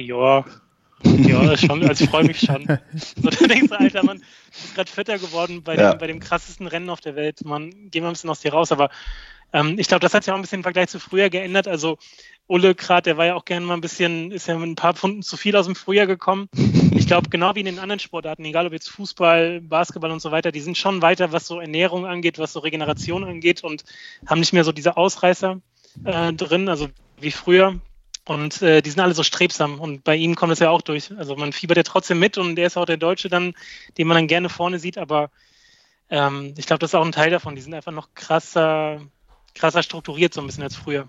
ja, 1.04 1.42
ja, 1.44 1.56
schon, 1.56 1.86
also 1.86 2.04
ich 2.04 2.10
freue 2.10 2.24
mich 2.24 2.40
schon. 2.40 2.66
So, 3.22 3.30
da 3.30 3.46
denkst 3.46 3.68
du, 3.68 3.78
Alter, 3.78 4.04
man 4.04 4.22
ist 4.50 4.74
gerade 4.74 4.90
Vierter 4.90 5.18
geworden 5.18 5.62
bei, 5.62 5.76
Ja. 5.76 5.92
dem, 5.92 5.98
bei 5.98 6.06
dem 6.06 6.20
krassesten 6.20 6.66
Rennen 6.66 6.90
auf 6.90 7.00
der 7.00 7.14
Welt. 7.16 7.44
Man, 7.44 7.70
gehen 7.90 8.02
wir 8.02 8.08
ein 8.08 8.12
bisschen 8.12 8.30
aus 8.30 8.40
dir 8.40 8.52
raus, 8.52 8.72
aber 8.72 8.90
ähm, 9.52 9.78
ich 9.78 9.88
glaube, 9.88 10.00
das 10.00 10.14
hat 10.14 10.24
sich 10.24 10.32
auch 10.32 10.36
ein 10.36 10.42
bisschen 10.42 10.60
im 10.60 10.62
Vergleich 10.62 10.88
zu 10.88 10.98
früher 11.00 11.30
geändert. 11.30 11.68
Also 11.68 11.98
Ulle 12.46 12.74
gerade, 12.74 13.02
der 13.02 13.16
war 13.16 13.26
ja 13.26 13.34
auch 13.34 13.44
gerne 13.44 13.64
mal 13.66 13.74
ein 13.74 13.80
bisschen, 13.80 14.30
ist 14.30 14.48
ja 14.48 14.56
mit 14.58 14.68
ein 14.68 14.74
paar 14.74 14.94
Pfunden 14.94 15.22
zu 15.22 15.36
viel 15.36 15.54
aus 15.56 15.66
dem 15.66 15.74
Frühjahr 15.74 16.06
gekommen. 16.06 16.48
Ich 16.92 17.06
glaube, 17.06 17.28
genau 17.30 17.54
wie 17.54 17.60
in 17.60 17.66
den 17.66 17.78
anderen 17.78 18.00
Sportarten, 18.00 18.44
egal 18.44 18.66
ob 18.66 18.72
jetzt 18.72 18.90
Fußball, 18.90 19.60
Basketball 19.60 20.10
und 20.10 20.20
so 20.20 20.30
weiter, 20.30 20.52
die 20.52 20.60
sind 20.60 20.76
schon 20.76 21.02
weiter, 21.02 21.32
was 21.32 21.46
so 21.46 21.60
Ernährung 21.60 22.06
angeht, 22.06 22.38
was 22.38 22.52
so 22.52 22.60
Regeneration 22.60 23.24
angeht 23.24 23.64
und 23.64 23.84
haben 24.26 24.40
nicht 24.40 24.52
mehr 24.52 24.64
so 24.64 24.72
diese 24.72 24.96
Ausreißer 24.96 25.60
äh, 26.04 26.32
drin, 26.32 26.68
also 26.68 26.88
wie 27.20 27.30
früher. 27.30 27.80
Und 28.28 28.60
äh, 28.60 28.82
die 28.82 28.90
sind 28.90 29.00
alle 29.00 29.14
so 29.14 29.22
strebsam 29.22 29.80
und 29.80 30.04
bei 30.04 30.14
ihm 30.14 30.34
kommt 30.34 30.52
es 30.52 30.58
ja 30.58 30.68
auch 30.68 30.82
durch. 30.82 31.10
Also 31.16 31.34
man 31.34 31.54
fiebert 31.54 31.78
ja 31.78 31.82
trotzdem 31.82 32.18
mit 32.18 32.36
und 32.36 32.56
der 32.56 32.66
ist 32.66 32.76
auch 32.76 32.84
der 32.84 32.98
Deutsche 32.98 33.30
dann, 33.30 33.54
den 33.96 34.06
man 34.06 34.16
dann 34.16 34.26
gerne 34.26 34.50
vorne 34.50 34.78
sieht, 34.78 34.98
aber 34.98 35.30
ähm, 36.10 36.52
ich 36.58 36.66
glaube, 36.66 36.78
das 36.80 36.90
ist 36.90 36.94
auch 36.94 37.06
ein 37.06 37.12
Teil 37.12 37.30
davon. 37.30 37.54
Die 37.54 37.62
sind 37.62 37.72
einfach 37.72 37.90
noch 37.90 38.10
krasser, 38.14 39.00
krasser 39.54 39.82
strukturiert 39.82 40.34
so 40.34 40.42
ein 40.42 40.46
bisschen 40.46 40.62
als 40.62 40.76
früher. 40.76 41.08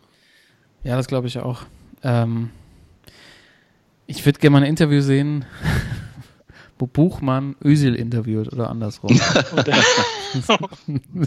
Ja, 0.86 0.96
das 0.96 1.08
glaube 1.08 1.28
ich 1.28 1.38
auch. 1.40 1.64
Ähm, 2.04 2.52
ich 4.08 4.26
würde 4.26 4.40
gerne 4.40 4.54
mal 4.54 4.64
ein 4.64 4.70
Interview 4.70 5.02
sehen, 5.02 5.44
wo 6.80 6.88
Buchmann 6.88 7.58
Özil 7.62 7.96
interviewt 7.96 8.54
oder 8.54 8.70
andersrum. 8.70 9.20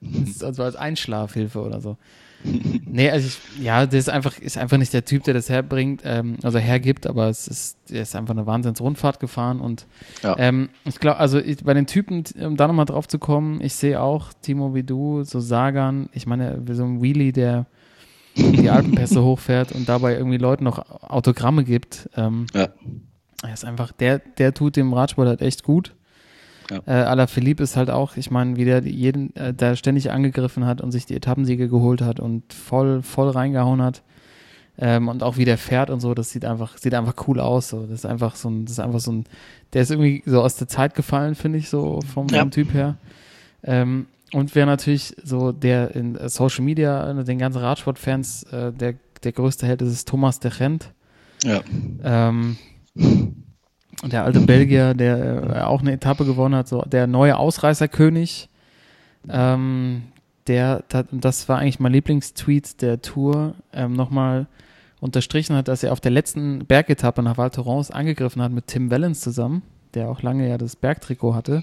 Das 0.00 0.28
ist 0.30 0.42
also 0.42 0.64
als 0.64 0.74
Einschlafhilfe 0.74 1.60
oder 1.60 1.80
so. 1.80 1.96
Nee, 2.90 3.10
also 3.10 3.26
ich, 3.26 3.42
ja, 3.62 3.84
der 3.86 3.98
ist 3.98 4.08
einfach, 4.08 4.38
ist 4.38 4.56
einfach 4.56 4.78
nicht 4.78 4.92
der 4.94 5.04
Typ, 5.04 5.24
der 5.24 5.34
das 5.34 5.50
herbringt, 5.50 6.02
ähm, 6.04 6.36
also 6.42 6.58
hergibt, 6.58 7.06
aber 7.06 7.28
es 7.28 7.46
ist, 7.46 7.76
der 7.90 8.02
ist 8.02 8.16
einfach 8.16 8.34
eine 8.34 8.46
Wahnsinnsrundfahrt 8.46 9.20
gefahren 9.20 9.60
und 9.60 9.86
Ja. 10.22 10.36
ähm, 10.38 10.70
ich 10.84 10.98
glaube, 10.98 11.18
also 11.18 11.38
ich, 11.38 11.62
bei 11.64 11.74
den 11.74 11.86
Typen, 11.86 12.24
um 12.40 12.56
da 12.56 12.66
nochmal 12.66 12.86
drauf 12.86 13.06
zu 13.06 13.18
kommen, 13.18 13.60
ich 13.60 13.74
sehe 13.74 14.00
auch 14.00 14.32
Timo 14.40 14.74
wie 14.74 14.84
du, 14.84 15.22
so 15.24 15.38
Sagan, 15.40 16.08
ich 16.12 16.26
meine, 16.26 16.62
wie 16.66 16.74
so 16.74 16.84
ein 16.84 17.02
Wheelie, 17.02 17.32
der 17.32 17.66
die 18.36 18.70
Alpenpässe 18.70 19.22
hochfährt 19.22 19.72
und 19.72 19.88
dabei 19.88 20.14
irgendwie 20.16 20.38
Leuten 20.38 20.64
noch 20.64 20.78
Autogramme 21.02 21.64
gibt. 21.64 22.08
Ähm, 22.16 22.46
Ja. 22.54 22.68
er 23.42 23.52
ist 23.52 23.64
einfach, 23.64 23.92
der, 23.92 24.18
der 24.20 24.54
tut 24.54 24.76
dem 24.76 24.92
Radsport 24.94 25.28
halt 25.28 25.42
echt 25.42 25.62
gut. 25.62 25.94
Ja. 26.70 26.80
Äh, 26.86 27.04
Alaphilippe 27.04 27.62
ist 27.62 27.76
halt 27.76 27.90
auch, 27.90 28.16
ich 28.16 28.30
meine, 28.30 28.56
wie 28.56 28.64
der 28.64 28.82
jeden, 28.82 29.34
äh, 29.36 29.54
der 29.54 29.74
ständig 29.76 30.10
angegriffen 30.10 30.66
hat 30.66 30.80
und 30.80 30.92
sich 30.92 31.06
die 31.06 31.14
Etappensiege 31.16 31.68
geholt 31.68 32.02
hat 32.02 32.20
und 32.20 32.52
voll, 32.52 33.02
voll 33.02 33.30
reingehauen 33.30 33.80
hat. 33.82 34.02
Ähm, 34.80 35.08
und 35.08 35.22
auch 35.24 35.36
wie 35.38 35.44
der 35.44 35.58
fährt 35.58 35.90
und 35.90 35.98
so, 36.00 36.14
das 36.14 36.30
sieht 36.30 36.44
einfach, 36.44 36.78
sieht 36.78 36.94
einfach 36.94 37.14
cool 37.26 37.40
aus. 37.40 37.68
So. 37.70 37.82
Das 37.82 37.90
ist 38.00 38.06
einfach 38.06 38.36
so 38.36 38.48
ein, 38.50 38.64
das 38.64 38.72
ist 38.72 38.80
einfach 38.80 39.00
so 39.00 39.10
ein, 39.12 39.24
der 39.72 39.82
ist 39.82 39.90
irgendwie 39.90 40.22
so 40.26 40.40
aus 40.42 40.56
der 40.56 40.68
Zeit 40.68 40.94
gefallen, 40.94 41.34
finde 41.34 41.58
ich, 41.58 41.68
so 41.68 42.00
vom, 42.12 42.28
Ja. 42.28 42.40
vom 42.40 42.50
Typ 42.50 42.72
her. 42.74 42.96
Ähm, 43.64 44.06
und 44.32 44.54
wer 44.54 44.66
natürlich 44.66 45.16
so 45.24 45.52
der 45.52 45.94
in 45.96 46.16
Social 46.28 46.64
Media, 46.64 47.10
äh, 47.10 47.24
den 47.24 47.38
ganzen 47.38 47.58
Radsportfans, 47.58 48.44
äh, 48.52 48.72
der, 48.72 48.94
der 49.24 49.32
größte 49.32 49.66
Held 49.66 49.82
ist, 49.82 49.92
ist 49.92 50.08
Thomas 50.08 50.38
de 50.38 50.50
Gent. 50.56 50.92
Ja. 51.42 51.60
Ähm, 52.04 52.56
der 54.04 54.24
alte 54.24 54.40
Belgier, 54.40 54.94
der 54.94 55.56
äh, 55.56 55.60
auch 55.62 55.80
eine 55.80 55.92
Etappe 55.92 56.24
gewonnen 56.24 56.54
hat, 56.54 56.68
so 56.68 56.82
der 56.82 57.06
neue 57.06 57.36
Ausreißerkönig. 57.36 58.48
Ähm, 59.28 60.02
der, 60.46 60.84
das 61.10 61.48
war 61.48 61.58
eigentlich 61.58 61.80
mein 61.80 61.92
Lieblingstweet 61.92 62.80
der 62.80 63.02
Tour, 63.02 63.54
ähm, 63.72 63.92
nochmal 63.92 64.46
unterstrichen 65.00 65.54
hat, 65.54 65.68
dass 65.68 65.82
er 65.82 65.92
auf 65.92 66.00
der 66.00 66.10
letzten 66.10 66.66
Bergetappe 66.66 67.22
nach 67.22 67.36
Val 67.36 67.50
Thorens 67.50 67.90
angegriffen 67.90 68.42
hat 68.42 68.52
mit 68.52 68.66
Tim 68.66 68.90
Wellens 68.90 69.20
zusammen, 69.20 69.62
der 69.94 70.08
auch 70.08 70.22
lange 70.22 70.48
ja 70.48 70.58
das 70.58 70.76
Bergtrikot 70.76 71.34
hatte. 71.34 71.62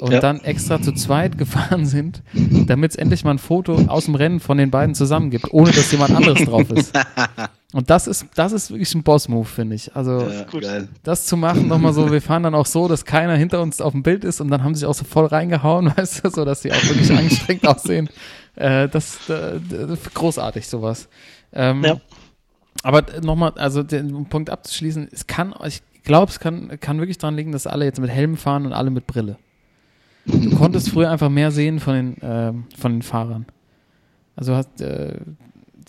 Und 0.00 0.12
Ja. 0.12 0.20
dann 0.20 0.40
extra 0.40 0.80
zu 0.80 0.92
zweit 0.92 1.36
gefahren 1.38 1.84
sind, 1.86 2.22
damit 2.66 2.92
es 2.92 2.96
endlich 2.96 3.22
mal 3.24 3.32
ein 3.32 3.38
Foto 3.38 3.74
aus 3.86 4.06
dem 4.06 4.14
Rennen 4.14 4.40
von 4.40 4.56
den 4.58 4.70
beiden 4.70 4.94
zusammen 4.94 5.30
gibt, 5.30 5.52
ohne 5.52 5.70
dass 5.72 5.92
jemand 5.92 6.12
anderes 6.14 6.44
drauf 6.44 6.70
ist. 6.70 6.92
Und 7.72 7.88
das 7.88 8.08
ist, 8.08 8.26
das 8.34 8.50
ist 8.52 8.70
wirklich 8.70 8.92
ein 8.96 9.04
Boss-Move, 9.04 9.44
finde 9.44 9.76
ich. 9.76 9.94
Also 9.94 10.26
Ja, 10.28 10.80
das 11.04 11.26
zu 11.26 11.36
machen, 11.36 11.68
nochmal 11.68 11.92
so, 11.92 12.10
wir 12.10 12.20
fahren 12.20 12.42
dann 12.42 12.54
auch 12.54 12.66
so, 12.66 12.88
dass 12.88 13.04
keiner 13.04 13.36
hinter 13.36 13.60
uns 13.62 13.80
auf 13.80 13.92
dem 13.92 14.02
Bild 14.02 14.24
ist 14.24 14.40
und 14.40 14.50
dann 14.50 14.64
haben 14.64 14.74
sie 14.74 14.80
sich 14.80 14.88
auch 14.88 14.94
so 14.94 15.04
voll 15.04 15.26
reingehauen, 15.26 15.92
weißt 15.96 16.24
du, 16.24 16.30
so 16.30 16.44
dass 16.44 16.62
sie 16.62 16.72
auch 16.72 16.82
wirklich 16.88 17.12
angestrengt 17.16 17.66
aussehen. 17.68 18.08
Äh, 18.56 18.88
das, 18.88 19.28
äh, 19.30 19.60
das 19.70 20.00
großartig, 20.14 20.66
sowas. 20.66 21.08
Ähm, 21.52 21.84
Ja. 21.84 21.96
Aber 22.82 23.04
nochmal, 23.22 23.52
also 23.56 23.82
den 23.82 24.24
Punkt 24.26 24.48
abzuschließen, 24.50 25.08
es 25.12 25.26
kann, 25.26 25.54
ich 25.66 25.82
glaube, 26.02 26.30
es 26.32 26.40
kann, 26.40 26.80
kann 26.80 26.98
wirklich 26.98 27.18
daran 27.18 27.36
liegen, 27.36 27.52
dass 27.52 27.66
alle 27.66 27.84
jetzt 27.84 28.00
mit 28.00 28.10
Helm 28.10 28.36
fahren 28.36 28.64
und 28.66 28.72
alle 28.72 28.90
mit 28.90 29.06
Brille. 29.06 29.36
Du 30.30 30.56
konntest 30.56 30.90
früher 30.90 31.10
einfach 31.10 31.28
mehr 31.28 31.50
sehen 31.50 31.80
von 31.80 31.94
den, 31.94 32.16
ähm, 32.22 32.64
von 32.78 32.92
den 32.92 33.02
Fahrern. 33.02 33.46
Also 34.36 34.54
hast 34.54 34.80
äh, 34.80 35.16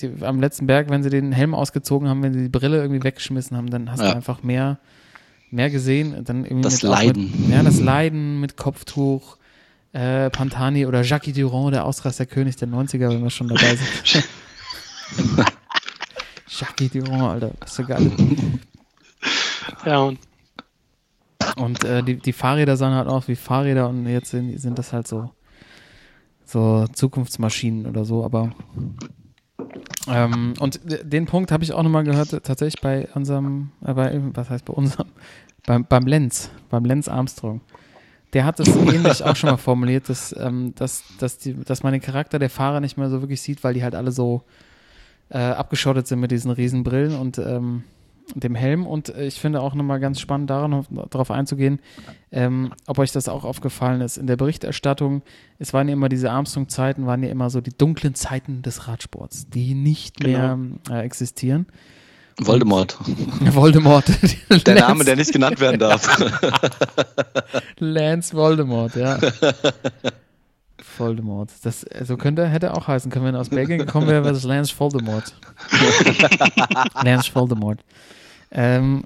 die, 0.01 0.11
am 0.21 0.39
letzten 0.39 0.67
Berg, 0.67 0.89
wenn 0.89 1.03
sie 1.03 1.09
den 1.09 1.31
Helm 1.31 1.53
ausgezogen 1.55 2.07
haben, 2.09 2.23
wenn 2.23 2.33
sie 2.33 2.41
die 2.43 2.49
Brille 2.49 2.81
irgendwie 2.81 3.03
weggeschmissen 3.03 3.55
haben, 3.57 3.69
dann 3.69 3.91
hast 3.91 3.99
Ja. 4.01 4.09
du 4.11 4.15
einfach 4.15 4.43
mehr, 4.43 4.79
mehr 5.51 5.69
gesehen. 5.69 6.23
Dann 6.25 6.43
irgendwie 6.45 6.61
Das 6.63 6.81
Leiden. 6.81 7.31
Mit, 7.41 7.49
ja, 7.49 7.63
das 7.63 7.79
Leiden 7.79 8.39
mit 8.39 8.57
Kopftuch. 8.57 9.37
Äh, 9.93 10.29
Pantani 10.29 10.85
oder 10.85 11.01
Jacques 11.03 11.33
Durand, 11.33 11.73
der 11.73 11.83
Ausreißerkönig 11.85 12.55
der 12.55 12.69
90er, 12.69 13.09
wenn 13.09 13.23
wir 13.23 13.29
schon 13.29 13.49
dabei 13.49 13.75
sind. 13.75 14.23
Jacques 16.47 16.91
Durand, 16.91 17.21
Alter, 17.21 17.51
ist 17.65 17.75
so 17.75 17.83
geil. 17.83 18.09
ja, 19.85 19.99
und 19.99 20.17
Und 21.57 21.83
äh, 21.83 22.03
die, 22.03 22.17
die 22.17 22.33
Fahrräder 22.33 22.77
sahen 22.77 22.93
halt 22.93 23.07
auch 23.07 23.27
wie 23.27 23.35
Fahrräder 23.35 23.89
und 23.89 24.05
jetzt 24.07 24.31
sind, 24.31 24.57
sind 24.59 24.79
das 24.79 24.93
halt 24.93 25.07
so, 25.07 25.31
so 26.45 26.85
Zukunftsmaschinen 26.87 27.85
oder 27.85 28.05
so, 28.05 28.23
aber 28.23 28.51
ähm, 30.07 30.53
und 30.59 30.79
den 30.85 31.25
Punkt 31.25 31.51
habe 31.51 31.63
ich 31.63 31.73
auch 31.73 31.83
nochmal 31.83 32.03
gehört, 32.03 32.29
tatsächlich 32.43 32.81
bei 32.81 33.07
unserem, 33.13 33.71
äh, 33.85 33.93
bei, 33.93 34.19
was 34.33 34.49
heißt 34.49 34.65
bei 34.65 34.73
unserem, 34.73 35.07
beim, 35.65 35.85
beim 35.85 36.07
Lenz, 36.07 36.49
beim 36.69 36.85
Lenz 36.85 37.07
Armstrong. 37.07 37.61
Der 38.33 38.45
hat 38.45 38.59
es 38.59 38.67
ähnlich 38.75 39.23
auch 39.23 39.35
schon 39.35 39.49
mal 39.49 39.57
formuliert, 39.57 40.09
dass, 40.09 40.35
ähm, 40.37 40.73
dass, 40.75 41.03
dass, 41.19 41.37
die, 41.37 41.53
dass 41.53 41.83
man 41.83 41.91
den 41.91 42.01
Charakter 42.01 42.39
der 42.39 42.49
Fahrer 42.49 42.79
nicht 42.79 42.97
mehr 42.97 43.09
so 43.09 43.21
wirklich 43.21 43.41
sieht, 43.41 43.63
weil 43.63 43.73
die 43.73 43.83
halt 43.83 43.93
alle 43.93 44.11
so 44.11 44.43
äh, 45.29 45.37
abgeschottet 45.37 46.07
sind 46.07 46.19
mit 46.19 46.31
diesen 46.31 46.51
riesen 46.51 46.83
Brillen 46.83 47.15
und 47.15 47.37
ähm, 47.37 47.83
dem 48.35 48.55
Helm. 48.55 48.85
Und 48.85 49.09
äh, 49.09 49.25
ich 49.25 49.39
finde 49.39 49.61
auch 49.61 49.73
nochmal 49.73 49.99
ganz 49.99 50.19
spannend 50.19 50.49
daran, 50.49 50.85
darauf 51.09 51.31
einzugehen, 51.31 51.79
ähm, 52.31 52.73
ob 52.87 52.99
euch 52.99 53.11
das 53.11 53.27
auch 53.27 53.43
aufgefallen 53.43 54.01
ist. 54.01 54.17
In 54.17 54.27
der 54.27 54.37
Berichterstattung, 54.37 55.21
es 55.59 55.73
waren 55.73 55.87
ja 55.87 55.93
immer 55.93 56.09
diese 56.09 56.31
Armstrong-Zeiten, 56.31 57.05
waren 57.05 57.23
ja 57.23 57.29
immer 57.29 57.49
so 57.49 57.61
die 57.61 57.75
dunklen 57.75 58.15
Zeiten 58.15 58.61
des 58.61 58.87
Radsports, 58.87 59.49
die 59.49 59.73
nicht 59.73 60.23
mehr 60.23 60.57
äh, 60.89 61.01
existieren. 61.01 61.67
Voldemort. 62.39 62.97
Voldemort. 63.41 64.05
Der 64.65 64.75
Name, 64.75 65.03
der 65.03 65.15
nicht 65.15 65.31
genannt 65.31 65.59
werden 65.59 65.79
darf. 65.79 66.17
Lance 67.77 68.33
Voldemort, 68.35 68.95
ja. 68.95 69.19
Voldemort. 71.01 71.51
Das 71.63 71.85
so 72.03 72.15
könnte, 72.15 72.47
hätte 72.47 72.73
auch 72.73 72.87
heißen 72.87 73.11
können, 73.11 73.25
wenn 73.25 73.35
er 73.35 73.41
aus 73.41 73.49
Belgien 73.49 73.79
gekommen 73.79 74.07
wäre, 74.07 74.23
wäre 74.23 74.33
das 74.33 74.43
Lance 74.43 74.73
Voldemort. 74.77 75.35
Lance 77.03 77.35
Voldemort. 77.35 77.83
Ähm, 78.51 79.03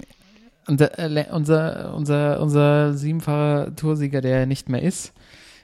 und 0.68 0.80
der, 0.80 1.00
äh, 1.00 1.26
unser, 1.32 1.94
unser, 1.96 2.42
unser 2.42 2.94
siebenfacher 2.94 3.76
Toursieger, 3.76 4.22
der 4.22 4.46
nicht 4.46 4.70
mehr 4.70 4.82
ist, 4.82 5.14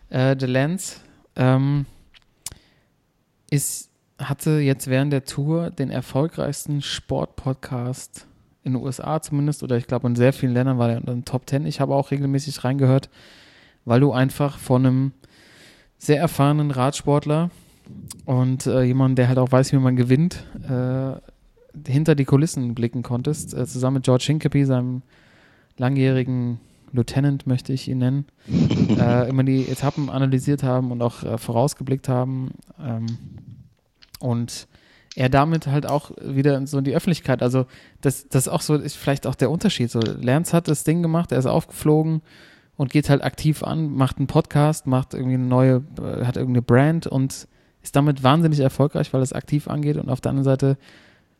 äh, 0.09 0.35
der 0.35 0.47
Lance, 0.47 0.97
ähm, 1.35 1.85
ist, 3.49 3.89
hatte 4.17 4.59
jetzt 4.59 4.87
während 4.87 5.13
der 5.13 5.25
Tour 5.25 5.69
den 5.69 5.91
erfolgreichsten 5.91 6.81
Sportpodcast 6.81 8.27
in 8.63 8.73
den 8.73 8.81
USA 8.81 9.21
zumindest, 9.21 9.63
oder 9.63 9.77
ich 9.77 9.87
glaube 9.87 10.07
in 10.07 10.15
sehr 10.15 10.33
vielen 10.33 10.53
Ländern 10.53 10.77
war 10.77 10.91
er 10.91 10.97
unter 10.97 11.13
den 11.13 11.25
Top 11.25 11.45
Ten. 11.45 11.65
Ich 11.65 11.79
habe 11.79 11.95
auch 11.95 12.11
regelmäßig 12.11 12.63
reingehört, 12.63 13.09
weil 13.85 13.99
du 13.99 14.11
einfach 14.11 14.57
von 14.57 14.85
einem 14.85 15.11
sehr 16.01 16.19
erfahrenen 16.19 16.71
Radsportler 16.71 17.51
und 18.25 18.65
äh, 18.65 18.81
jemand, 18.81 19.19
der 19.19 19.27
halt 19.27 19.37
auch 19.37 19.51
weiß, 19.51 19.71
wie 19.71 19.77
man 19.77 19.95
gewinnt, 19.95 20.43
äh, 20.67 21.11
hinter 21.87 22.15
die 22.15 22.25
Kulissen 22.25 22.73
blicken 22.73 23.03
konntest, 23.03 23.53
äh, 23.53 23.67
zusammen 23.67 23.95
mit 23.97 24.05
George 24.05 24.23
Hincapie, 24.25 24.65
seinem 24.65 25.03
langjährigen 25.77 26.59
Lieutenant, 26.91 27.45
möchte 27.45 27.71
ich 27.71 27.87
ihn 27.87 27.99
nennen, 27.99 28.25
äh, 28.99 29.29
immer 29.29 29.43
die 29.43 29.67
Etappen 29.67 30.09
analysiert 30.09 30.63
haben 30.63 30.91
und 30.91 31.03
auch 31.03 31.21
äh, 31.21 31.37
vorausgeblickt 31.37 32.09
haben. 32.09 32.49
Ähm, 32.83 33.05
und 34.19 34.67
er 35.15 35.29
damit 35.29 35.67
halt 35.67 35.85
auch 35.85 36.09
wieder 36.19 36.65
so 36.65 36.79
in 36.79 36.83
die 36.83 36.95
Öffentlichkeit, 36.95 37.43
also 37.43 37.67
das, 38.01 38.27
das 38.27 38.47
auch 38.47 38.61
so 38.61 38.73
ist 38.73 38.97
vielleicht 38.97 39.27
auch 39.27 39.35
der 39.35 39.51
Unterschied. 39.51 39.91
So, 39.91 39.99
Lance 39.99 40.51
hat 40.51 40.67
das 40.67 40.83
Ding 40.83 41.03
gemacht, 41.03 41.31
er 41.31 41.37
ist 41.37 41.45
aufgeflogen 41.45 42.23
und 42.77 42.91
geht 42.91 43.09
halt 43.09 43.23
aktiv 43.23 43.63
an, 43.63 43.93
macht 43.93 44.17
einen 44.17 44.27
Podcast, 44.27 44.87
macht 44.87 45.13
irgendwie 45.13 45.35
eine 45.35 45.45
neue, 45.45 45.83
äh, 45.99 46.25
hat 46.25 46.37
irgendeine 46.37 46.61
Brand 46.61 47.07
und 47.07 47.47
ist 47.83 47.95
damit 47.95 48.23
wahnsinnig 48.23 48.59
erfolgreich, 48.59 49.13
weil 49.13 49.21
es 49.21 49.33
aktiv 49.33 49.67
angeht 49.67 49.97
und 49.97 50.09
auf 50.09 50.21
der 50.21 50.31
anderen 50.31 50.45
Seite 50.45 50.77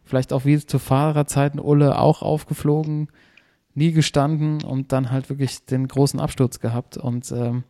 vielleicht 0.04 0.34
auch 0.34 0.46
wie 0.46 0.58
zu 0.60 0.80
Fahrerzeiten 0.80 1.60
Ulle 1.60 1.98
auch 1.98 2.22
aufgeflogen, 2.22 3.10
nie 3.74 3.92
gestanden 3.92 4.64
und 4.64 4.92
dann 4.92 5.12
halt 5.12 5.30
wirklich 5.30 5.66
den 5.66 5.88
großen 5.88 6.20
Absturz 6.20 6.60
gehabt. 6.60 6.98
Und 6.98 7.32
ähm, 7.32 7.64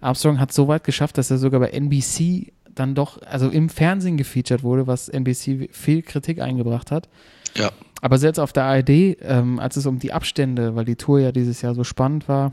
Armstrong 0.00 0.40
hat 0.40 0.52
so 0.52 0.66
weit 0.68 0.84
geschafft, 0.84 1.18
dass 1.18 1.30
er 1.30 1.38
sogar 1.38 1.60
bei 1.60 1.68
NBC 1.68 2.52
dann 2.74 2.94
doch, 2.94 3.22
also 3.22 3.48
im 3.48 3.68
Fernsehen 3.68 4.16
gefeatured 4.16 4.64
wurde, 4.64 4.86
was 4.86 5.08
NBC 5.08 5.68
viel 5.70 6.02
Kritik 6.02 6.40
eingebracht 6.40 6.90
hat. 6.90 7.08
Ja. 7.54 7.70
Aber 8.00 8.18
selbst 8.18 8.40
auf 8.40 8.52
der 8.52 8.64
ARD, 8.64 8.90
ähm, 8.90 9.60
als 9.60 9.76
es 9.76 9.86
um 9.86 9.98
die 9.98 10.12
Abstände, 10.12 10.74
weil 10.74 10.84
die 10.84 10.96
Tour 10.96 11.20
ja 11.20 11.30
dieses 11.30 11.62
Jahr 11.62 11.74
so 11.74 11.84
spannend 11.84 12.28
war, 12.28 12.52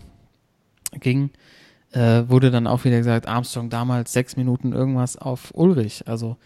ging, 1.00 1.32
äh, 1.92 2.24
wurde 2.28 2.52
dann 2.52 2.68
auch 2.68 2.84
wieder 2.84 2.98
gesagt, 2.98 3.28
Armstrong 3.28 3.70
damals 3.70 4.14
sechs 4.14 4.36
Minuten 4.38 4.74
irgendwas 4.74 5.18
auf 5.18 5.52
Ulrich. 5.54 6.08
Also 6.08 6.38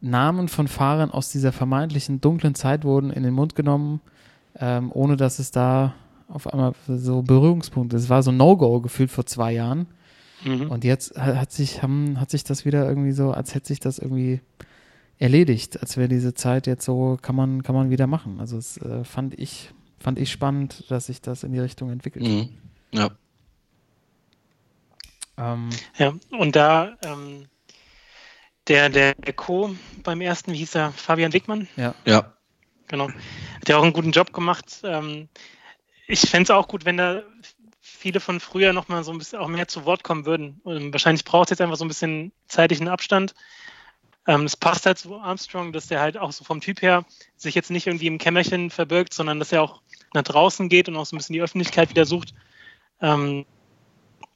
Namen 0.00 0.48
von 0.48 0.68
Fahrern 0.68 1.10
aus 1.10 1.30
dieser 1.30 1.52
vermeintlichen 1.52 2.20
dunklen 2.20 2.54
Zeit 2.54 2.84
wurden 2.84 3.10
in 3.10 3.22
den 3.22 3.34
Mund 3.34 3.54
genommen, 3.54 4.00
ähm, 4.58 4.90
ohne 4.92 5.16
dass 5.16 5.38
es 5.38 5.50
da 5.50 5.94
auf 6.28 6.46
einmal 6.52 6.72
so 6.86 7.22
Berührungspunkte. 7.22 7.96
Es 7.96 8.08
war 8.08 8.22
so 8.22 8.32
No-Go 8.32 8.80
gefühlt 8.80 9.10
vor 9.10 9.26
zwei 9.26 9.52
Jahren. 9.52 9.86
Mhm. 10.44 10.70
Und 10.70 10.84
jetzt 10.84 11.18
hat, 11.18 11.50
sich, 11.50 11.82
haben, 11.82 12.20
hat 12.20 12.30
sich 12.30 12.44
das 12.44 12.64
wieder 12.64 12.86
irgendwie 12.88 13.12
so, 13.12 13.32
als 13.32 13.54
hätte 13.54 13.68
sich 13.68 13.80
das 13.80 13.98
irgendwie 13.98 14.40
erledigt, 15.18 15.80
als 15.80 15.96
wäre 15.96 16.08
diese 16.08 16.34
Zeit 16.34 16.66
jetzt 16.66 16.84
so, 16.84 17.18
kann 17.20 17.34
man, 17.34 17.62
kann 17.62 17.74
man 17.74 17.90
wieder 17.90 18.06
machen. 18.06 18.38
Also 18.38 18.56
es 18.56 18.76
äh, 18.78 19.02
fand 19.04 19.38
ich, 19.38 19.70
fand 19.98 20.18
ich 20.18 20.30
spannend, 20.30 20.84
dass 20.90 21.06
sich 21.06 21.20
das 21.20 21.42
in 21.42 21.52
die 21.52 21.58
Richtung 21.58 21.90
entwickelt. 21.90 22.24
Mhm. 22.24 22.48
Ja. 22.92 23.10
Ähm, 25.36 25.70
ja, 25.96 26.14
und 26.30 26.56
da 26.56 26.96
ähm, 27.02 27.48
der, 28.66 28.88
der, 28.90 29.14
Co. 29.34 29.74
beim 30.02 30.20
ersten, 30.20 30.52
wie 30.52 30.58
hieß 30.58 30.74
er, 30.74 30.92
Fabian 30.92 31.32
Wegmann? 31.32 31.68
Ja. 31.76 31.94
Ja. 32.04 32.34
Genau. 32.88 33.08
Hat 33.08 33.68
ja 33.68 33.78
auch 33.78 33.82
einen 33.82 33.92
guten 33.92 34.12
Job 34.12 34.32
gemacht. 34.32 34.80
Ähm, 34.82 35.28
ich 36.06 36.20
fände 36.20 36.44
es 36.44 36.50
auch 36.50 36.68
gut, 36.68 36.84
wenn 36.84 36.96
da 36.96 37.22
viele 37.80 38.20
von 38.20 38.40
früher 38.40 38.72
noch 38.72 38.88
mal 38.88 39.04
so 39.04 39.12
ein 39.12 39.18
bisschen 39.18 39.38
auch 39.38 39.48
mehr 39.48 39.68
zu 39.68 39.84
Wort 39.84 40.04
kommen 40.04 40.26
würden. 40.26 40.60
Und 40.64 40.92
wahrscheinlich 40.92 41.24
braucht 41.24 41.46
es 41.46 41.50
jetzt 41.50 41.60
einfach 41.60 41.76
so 41.76 41.84
ein 41.84 41.88
bisschen 41.88 42.32
zeitlichen 42.46 42.88
Abstand. 42.88 43.34
Ähm, 44.26 44.44
es 44.44 44.56
passt 44.56 44.86
halt 44.86 44.98
zu 44.98 45.18
Armstrong, 45.18 45.72
dass 45.72 45.86
der 45.86 46.00
halt 46.00 46.18
auch 46.18 46.32
so 46.32 46.44
vom 46.44 46.60
Typ 46.60 46.82
her 46.82 47.04
sich 47.36 47.54
jetzt 47.54 47.70
nicht 47.70 47.86
irgendwie 47.86 48.06
im 48.06 48.18
Kämmerchen 48.18 48.70
verbirgt, 48.70 49.14
sondern 49.14 49.38
dass 49.38 49.52
er 49.52 49.62
auch 49.62 49.80
nach 50.14 50.22
draußen 50.22 50.68
geht 50.68 50.88
und 50.88 50.96
auch 50.96 51.06
so 51.06 51.16
ein 51.16 51.18
bisschen 51.18 51.32
die 51.34 51.42
Öffentlichkeit 51.42 51.90
wieder 51.90 52.04
sucht. 52.04 52.34
Ähm, 53.00 53.44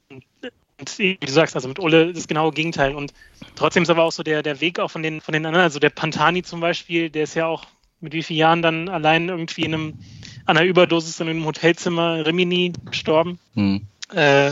und 0.09 0.99
wie 0.99 1.17
du 1.17 1.31
sagst, 1.31 1.55
also 1.55 1.67
mit 1.67 1.79
Ulle 1.79 2.13
das 2.13 2.27
genaue 2.27 2.51
Gegenteil. 2.51 2.95
Und 2.95 3.13
trotzdem 3.55 3.83
ist 3.83 3.89
aber 3.89 4.03
auch 4.03 4.11
so 4.11 4.23
der, 4.23 4.43
der 4.43 4.59
Weg 4.59 4.79
auch 4.79 4.91
von 4.91 5.03
den, 5.03 5.21
von 5.21 5.33
den 5.33 5.45
anderen, 5.45 5.63
also 5.63 5.79
der 5.79 5.89
Pantani 5.89 6.43
zum 6.43 6.59
Beispiel, 6.59 7.09
der 7.09 7.23
ist 7.23 7.35
ja 7.35 7.45
auch 7.45 7.65
mit 8.01 8.13
wie 8.13 8.23
vielen 8.23 8.39
Jahren 8.39 8.61
dann 8.61 8.89
allein 8.89 9.29
irgendwie 9.29 9.63
in 9.63 9.73
einem, 9.73 9.93
an 10.45 10.57
einer 10.57 10.65
Überdosis 10.65 11.19
in 11.19 11.29
einem 11.29 11.45
Hotelzimmer 11.45 12.25
Rimini 12.25 12.73
gestorben. 12.85 13.39
Mhm. 13.53 13.87
Äh, 14.13 14.51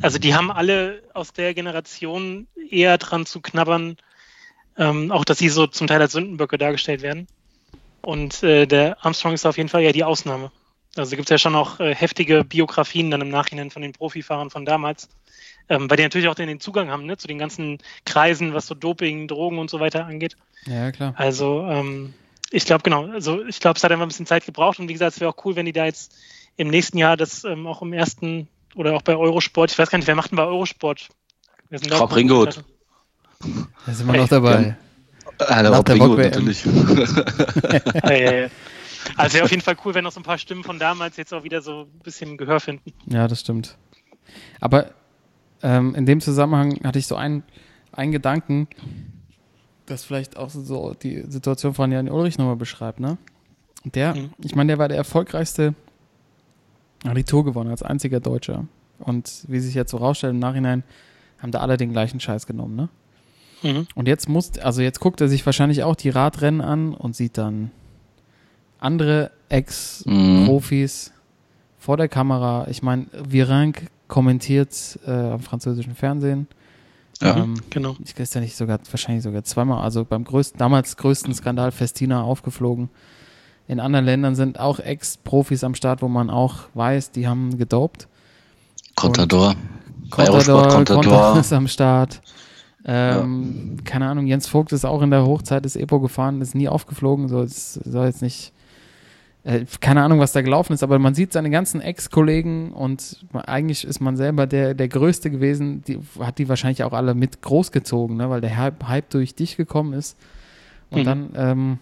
also 0.00 0.18
die 0.18 0.34
haben 0.34 0.52
alle 0.52 1.02
aus 1.12 1.32
der 1.32 1.54
Generation 1.54 2.46
eher 2.70 2.98
dran 2.98 3.26
zu 3.26 3.40
knabbern, 3.40 3.96
ähm, 4.76 5.10
auch 5.10 5.24
dass 5.24 5.38
sie 5.38 5.48
so 5.48 5.66
zum 5.66 5.88
Teil 5.88 6.00
als 6.00 6.12
Sündenböcke 6.12 6.56
dargestellt 6.56 7.02
werden. 7.02 7.26
Und 8.00 8.44
äh, 8.44 8.66
der 8.66 9.04
Armstrong 9.04 9.34
ist 9.34 9.44
auf 9.44 9.56
jeden 9.56 9.68
Fall 9.68 9.82
ja 9.82 9.90
die 9.90 10.04
Ausnahme. 10.04 10.52
Also 10.96 11.16
gibt 11.16 11.28
es 11.28 11.30
ja 11.30 11.38
schon 11.38 11.54
auch 11.54 11.80
äh, 11.80 11.94
heftige 11.94 12.44
Biografien 12.44 13.10
dann 13.10 13.20
im 13.20 13.28
Nachhinein 13.28 13.70
von 13.70 13.82
den 13.82 13.92
Profifahrern 13.92 14.50
von 14.50 14.64
damals, 14.64 15.08
ähm, 15.68 15.88
weil 15.88 15.96
die 15.96 16.02
natürlich 16.02 16.28
auch 16.28 16.34
den 16.34 16.60
Zugang 16.60 16.90
haben 16.90 17.06
ne, 17.06 17.16
zu 17.16 17.28
den 17.28 17.38
ganzen 17.38 17.78
Kreisen, 18.04 18.54
was 18.54 18.66
so 18.66 18.74
Doping, 18.74 19.28
Drogen 19.28 19.58
und 19.58 19.70
so 19.70 19.80
weiter 19.80 20.06
angeht. 20.06 20.36
Ja, 20.66 20.90
klar. 20.90 21.14
Also 21.16 21.66
ähm, 21.68 22.14
ich 22.50 22.64
glaube, 22.64 22.82
genau, 22.82 23.06
also 23.06 23.44
ich 23.44 23.60
glaube, 23.60 23.76
es 23.76 23.84
hat 23.84 23.92
einfach 23.92 24.06
ein 24.06 24.08
bisschen 24.08 24.26
Zeit 24.26 24.46
gebraucht 24.46 24.78
und 24.78 24.88
wie 24.88 24.92
gesagt, 24.94 25.14
es 25.14 25.20
wäre 25.20 25.30
auch 25.30 25.44
cool, 25.44 25.56
wenn 25.56 25.66
die 25.66 25.72
da 25.72 25.84
jetzt 25.84 26.14
im 26.56 26.68
nächsten 26.68 26.98
Jahr 26.98 27.16
das 27.16 27.44
ähm, 27.44 27.66
auch 27.66 27.82
im 27.82 27.92
ersten 27.92 28.48
oder 28.74 28.94
auch 28.94 29.02
bei 29.02 29.16
Eurosport, 29.16 29.70
ich 29.70 29.78
weiß 29.78 29.90
gar 29.90 29.98
nicht, 29.98 30.08
wer 30.08 30.14
macht 30.14 30.30
denn 30.30 30.36
bei 30.36 30.44
Eurosport? 30.44 31.08
Frau 31.88 32.04
Ringold. 32.06 32.64
Da 33.86 33.92
sind 33.92 34.06
wir 34.06 34.14
hey, 34.14 34.20
noch 34.22 34.28
dabei. 34.28 34.76
Ja, 35.48 35.62
Nach 35.62 35.82
der 35.82 35.94
Ringold 35.94 36.18
natürlich. 36.18 36.64
ja, 38.04 38.12
ja, 38.12 38.32
ja. 38.32 38.48
Also 39.16 39.34
wäre 39.34 39.44
auf 39.44 39.50
jeden 39.50 39.62
Fall 39.62 39.76
cool, 39.84 39.94
wenn 39.94 40.04
noch 40.04 40.12
so 40.12 40.20
ein 40.20 40.24
paar 40.24 40.38
Stimmen 40.38 40.64
von 40.64 40.78
damals 40.78 41.16
jetzt 41.16 41.32
auch 41.32 41.44
wieder 41.44 41.62
so 41.62 41.82
ein 41.82 42.00
bisschen 42.02 42.36
Gehör 42.36 42.60
finden. 42.60 42.92
Ja, 43.06 43.28
das 43.28 43.40
stimmt. 43.40 43.76
Aber 44.60 44.90
ähm, 45.62 45.94
in 45.94 46.06
dem 46.06 46.20
Zusammenhang 46.20 46.80
hatte 46.84 46.98
ich 46.98 47.06
so 47.06 47.16
einen, 47.16 47.42
einen 47.92 48.12
Gedanken, 48.12 48.68
das 49.86 50.04
vielleicht 50.04 50.36
auch 50.36 50.50
so 50.50 50.94
die 50.94 51.24
Situation 51.28 51.74
von 51.74 51.90
Jan 51.90 52.08
Ulrich 52.08 52.38
nochmal 52.38 52.56
beschreibt, 52.56 53.00
ne? 53.00 53.18
Der, 53.84 54.14
mhm. 54.14 54.30
ich 54.42 54.54
meine, 54.54 54.72
der 54.72 54.78
war 54.78 54.88
der 54.88 54.98
erfolgreichste, 54.98 55.74
Tour 57.26 57.44
gewonnen 57.44 57.70
als 57.70 57.82
einziger 57.82 58.20
Deutscher. 58.20 58.66
Und 58.98 59.44
wie 59.46 59.60
sich 59.60 59.74
jetzt 59.74 59.92
so 59.92 59.98
rausstellt 59.98 60.34
im 60.34 60.40
Nachhinein, 60.40 60.82
haben 61.38 61.52
da 61.52 61.60
alle 61.60 61.76
den 61.76 61.92
gleichen 61.92 62.18
Scheiß 62.20 62.46
genommen, 62.46 62.76
ne? 62.76 62.88
Mhm. 63.62 63.86
Und 63.94 64.06
jetzt 64.06 64.28
muss, 64.28 64.58
also 64.58 64.82
jetzt 64.82 65.00
guckt 65.00 65.20
er 65.20 65.28
sich 65.28 65.44
wahrscheinlich 65.44 65.82
auch 65.82 65.96
die 65.96 66.10
Radrennen 66.10 66.60
an 66.60 66.94
und 66.94 67.16
sieht 67.16 67.38
dann 67.38 67.70
andere 68.78 69.30
Ex-Profis 69.48 71.10
mhm. 71.10 71.20
vor 71.78 71.96
der 71.96 72.08
Kamera. 72.08 72.66
Ich 72.68 72.82
meine, 72.82 73.06
Virenque 73.12 73.86
kommentiert 74.08 74.98
äh, 75.06 75.10
am 75.10 75.40
französischen 75.40 75.94
Fernsehen. 75.94 76.48
Ja, 77.20 77.36
ähm, 77.36 77.54
genau. 77.70 77.96
Ich 78.04 78.18
weiß 78.18 78.34
ja 78.34 78.40
nicht 78.40 78.56
sogar, 78.56 78.78
wahrscheinlich 78.90 79.24
sogar 79.24 79.42
zweimal, 79.44 79.82
also 79.82 80.04
beim 80.04 80.24
größten, 80.24 80.58
damals 80.58 80.96
größten 80.96 81.34
Skandal 81.34 81.72
Festina 81.72 82.22
aufgeflogen. 82.22 82.90
In 83.66 83.80
anderen 83.80 84.04
Ländern 84.04 84.34
sind 84.34 84.58
auch 84.58 84.78
Ex-Profis 84.78 85.64
am 85.64 85.74
Start, 85.74 86.00
wo 86.00 86.08
man 86.08 86.30
auch 86.30 86.60
weiß, 86.74 87.10
die 87.10 87.28
haben 87.28 87.58
gedopt. 87.58 88.08
Contador. 88.94 89.54
Contador, 90.10 90.68
Contador 90.68 91.38
ist 91.38 91.52
am 91.52 91.68
Start. 91.68 92.22
Ähm, 92.84 93.74
ja. 93.76 93.82
Keine 93.84 94.08
Ahnung, 94.08 94.26
Jens 94.26 94.46
Vogt 94.46 94.72
ist 94.72 94.86
auch 94.86 95.02
in 95.02 95.10
der 95.10 95.26
Hochzeit 95.26 95.64
des 95.64 95.76
Epo 95.76 96.00
gefahren, 96.00 96.40
ist 96.40 96.54
nie 96.54 96.68
aufgeflogen, 96.68 97.28
so, 97.28 97.44
soll 97.46 98.06
jetzt 98.06 98.22
nicht 98.22 98.52
äh, 99.48 99.64
keine 99.80 100.02
Ahnung, 100.02 100.20
was 100.20 100.32
da 100.32 100.42
gelaufen 100.42 100.74
ist, 100.74 100.82
aber 100.82 100.98
man 100.98 101.14
sieht 101.14 101.32
seine 101.32 101.48
ganzen 101.48 101.80
Ex-Kollegen 101.80 102.72
und 102.72 103.24
eigentlich 103.32 103.86
ist 103.86 103.98
man 103.98 104.14
selber 104.18 104.46
der, 104.46 104.74
der 104.74 104.88
Größte 104.88 105.30
gewesen, 105.30 105.82
die 105.84 105.98
hat 106.20 106.38
die 106.38 106.50
wahrscheinlich 106.50 106.84
auch 106.84 106.92
alle 106.92 107.14
mit 107.14 107.40
großgezogen, 107.40 108.18
ne, 108.18 108.28
weil 108.28 108.42
der 108.42 108.58
Hype 108.58 109.08
durch 109.08 109.34
dich 109.34 109.56
gekommen 109.56 109.94
ist. 109.94 110.18
Und 110.90 111.00
mhm. 111.00 111.04
dann 111.04 111.30
ähm, 111.34 111.78